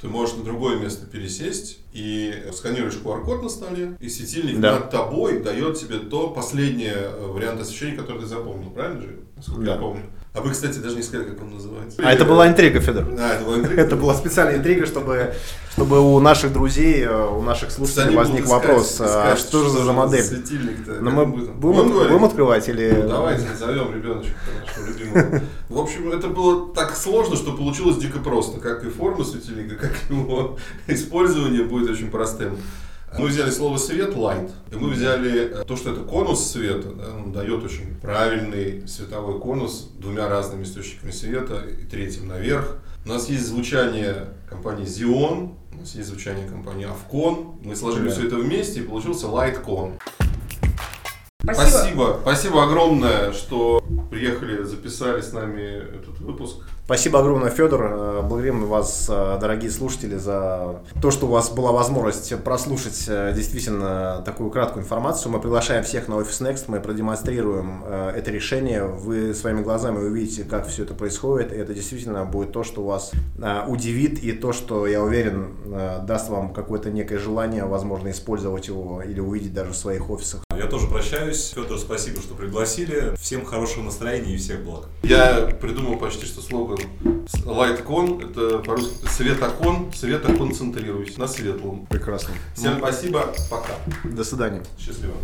ты 0.00 0.08
можешь 0.08 0.36
на 0.36 0.44
другое 0.44 0.78
место 0.78 1.04
пересесть 1.06 1.78
и 1.92 2.34
сканируешь 2.54 2.98
QR-код 3.02 3.42
на 3.42 3.48
столе, 3.48 3.96
и 4.00 4.08
светильник 4.08 4.60
Да. 4.60 4.74
над 4.74 4.90
тобой 4.90 5.40
дает 5.40 5.78
тебе 5.78 5.98
то 5.98 6.28
последнее 6.30 6.94
э, 6.94 7.26
вариант 7.26 7.60
освещения, 7.60 7.96
который 7.96 8.20
ты 8.20 8.26
запомнил. 8.26 8.70
Правильно 8.70 9.00
же? 9.00 9.16
Насколько 9.36 9.62
Да. 9.62 9.72
я 9.72 9.78
помню. 9.78 10.02
А 10.32 10.42
вы, 10.42 10.50
кстати, 10.52 10.78
даже 10.78 10.94
не 10.94 11.02
сказали, 11.02 11.28
как 11.30 11.42
он 11.42 11.54
называется. 11.54 12.00
А 12.04 12.12
это 12.12 12.24
была 12.24 12.46
интрига, 12.46 12.78
Федор. 12.78 13.04
Да, 13.16 13.34
это 13.34 13.44
была 13.44 13.56
интрига. 13.58 13.82
Это 13.82 13.96
была 13.96 14.14
специальная 14.14 14.58
интрига, 14.58 14.86
чтобы, 14.86 15.34
чтобы 15.72 15.98
у 16.00 16.20
наших 16.20 16.52
друзей, 16.52 17.02
э, 17.02 17.26
у 17.36 17.42
наших 17.42 17.72
слушателей 17.72 18.14
возник 18.14 18.44
искать- 18.44 18.50
вопрос, 18.50 19.00
а 19.00 19.06
искать, 19.34 19.38
что 19.40 19.64
же 19.64 19.70
за 19.70 19.92
модель? 19.92 20.22
Светильник-то. 20.22 21.00
Но 21.00 21.10
мы 21.10 21.26
будем, 21.26 21.90
говорить? 21.90 22.12
будем 22.12 22.24
открывать 22.26 22.68
или... 22.68 22.92
Ну, 23.02 23.08
давайте 23.08 23.48
назовем 23.48 23.92
ребеночка 23.92 24.32
нашего 24.64 24.86
любимого. 24.86 25.42
В 25.68 25.78
общем, 25.80 26.12
это 26.12 26.28
было 26.28 26.72
так 26.74 26.94
сложно, 26.94 27.34
что 27.34 27.52
получилось 27.52 27.96
дико 27.96 28.20
просто. 28.20 28.60
Как 28.60 28.84
и 28.84 28.88
форма 28.88 29.24
светильника, 29.24 29.74
как 29.88 29.96
его 30.10 30.56
использование 30.86 31.64
будет 31.64 31.79
очень 31.88 32.10
простым. 32.10 32.58
Мы 33.18 33.26
взяли 33.26 33.50
слово 33.50 33.76
свет, 33.76 34.14
light, 34.14 34.52
и 34.70 34.76
мы 34.76 34.90
взяли 34.90 35.50
э, 35.50 35.64
то, 35.64 35.76
что 35.76 35.90
это 35.90 36.02
конус 36.02 36.48
света, 36.48 36.90
да, 36.92 37.04
он 37.16 37.32
дает 37.32 37.64
очень 37.64 37.96
правильный 38.00 38.86
световой 38.86 39.40
конус 39.40 39.90
двумя 39.98 40.28
разными 40.28 40.62
источниками 40.62 41.10
света 41.10 41.60
и 41.68 41.84
третьим 41.86 42.28
наверх. 42.28 42.76
У 43.04 43.08
нас 43.08 43.28
есть 43.28 43.46
звучание 43.48 44.28
компании 44.48 44.84
Xeon, 44.86 45.54
у 45.72 45.76
нас 45.80 45.94
есть 45.96 46.08
звучание 46.08 46.46
компании 46.48 46.86
Avcon. 46.86 47.58
Мы 47.64 47.74
сложили 47.74 48.08
Да. 48.08 48.14
все 48.14 48.26
это 48.28 48.36
вместе 48.36 48.80
и 48.80 48.82
получился 48.84 49.26
Lightcon. 49.26 50.00
Спасибо. 51.42 51.68
Спасибо. 51.68 52.18
Спасибо 52.22 52.64
огромное, 52.64 53.32
что 53.32 53.82
приехали, 54.10 54.62
записали 54.62 55.20
с 55.20 55.32
нами 55.32 55.62
этот 55.62 56.20
выпуск. 56.20 56.58
Спасибо 56.90 57.20
огромное, 57.20 57.50
Федор. 57.50 57.82
Э, 57.84 58.22
Благодарим 58.22 58.66
вас, 58.66 59.06
э, 59.08 59.38
дорогие 59.40 59.70
слушатели, 59.70 60.16
за 60.16 60.82
то, 61.00 61.12
что 61.12 61.26
у 61.26 61.28
вас 61.28 61.48
была 61.48 61.70
возможность 61.70 62.36
прослушать 62.42 63.04
э, 63.06 63.32
действительно 63.32 64.22
такую 64.24 64.50
краткую 64.50 64.82
информацию. 64.82 65.30
Мы 65.30 65.40
приглашаем 65.40 65.84
всех 65.84 66.08
на 66.08 66.14
Office 66.14 66.40
Next, 66.40 66.64
мы 66.66 66.80
продемонстрируем 66.80 67.84
это 67.84 68.32
решение. 68.32 68.82
Вы 68.86 69.34
своими 69.34 69.62
глазами 69.62 69.98
увидите, 69.98 70.42
как 70.42 70.66
все 70.66 70.82
это 70.82 70.94
происходит. 70.94 71.52
И 71.52 71.54
это 71.54 71.74
действительно 71.74 72.24
будет 72.24 72.50
то, 72.50 72.64
что 72.64 72.82
вас 72.84 73.12
удивит, 73.68 74.18
и 74.24 74.32
то, 74.32 74.52
что, 74.52 74.88
я 74.88 75.00
уверен, 75.00 75.54
даст 76.06 76.28
вам 76.28 76.52
какое-то 76.52 76.90
некое 76.90 77.18
желание, 77.18 77.66
возможно, 77.66 78.10
использовать 78.10 78.66
его 78.66 79.00
или 79.02 79.20
увидеть 79.20 79.54
даже 79.54 79.70
в 79.70 79.76
своих 79.76 80.10
офисах. 80.10 80.42
Я 80.58 80.66
тоже 80.66 80.88
прощаюсь. 80.88 81.52
Федор, 81.54 81.78
спасибо, 81.78 82.20
что 82.20 82.34
пригласили. 82.34 83.14
Всем 83.16 83.44
хорошего 83.46 83.84
настроения 83.84 84.34
и 84.34 84.36
всех 84.36 84.62
благ. 84.62 84.88
Я 85.02 85.56
придумал 85.60 85.96
почти 85.96 86.26
что 86.26 86.42
слоган 86.42 86.79
Lightcon, 87.44 88.30
это 88.30 88.58
по-русски 88.58 89.06
светокон, 89.06 89.92
светоконцентрируйся 89.92 91.18
на 91.20 91.26
светлом. 91.26 91.86
Прекрасно. 91.86 92.34
Всем 92.54 92.78
спасибо, 92.78 93.32
пока. 93.50 93.74
До 94.04 94.24
свидания. 94.24 94.62
Счастливо. 94.78 95.14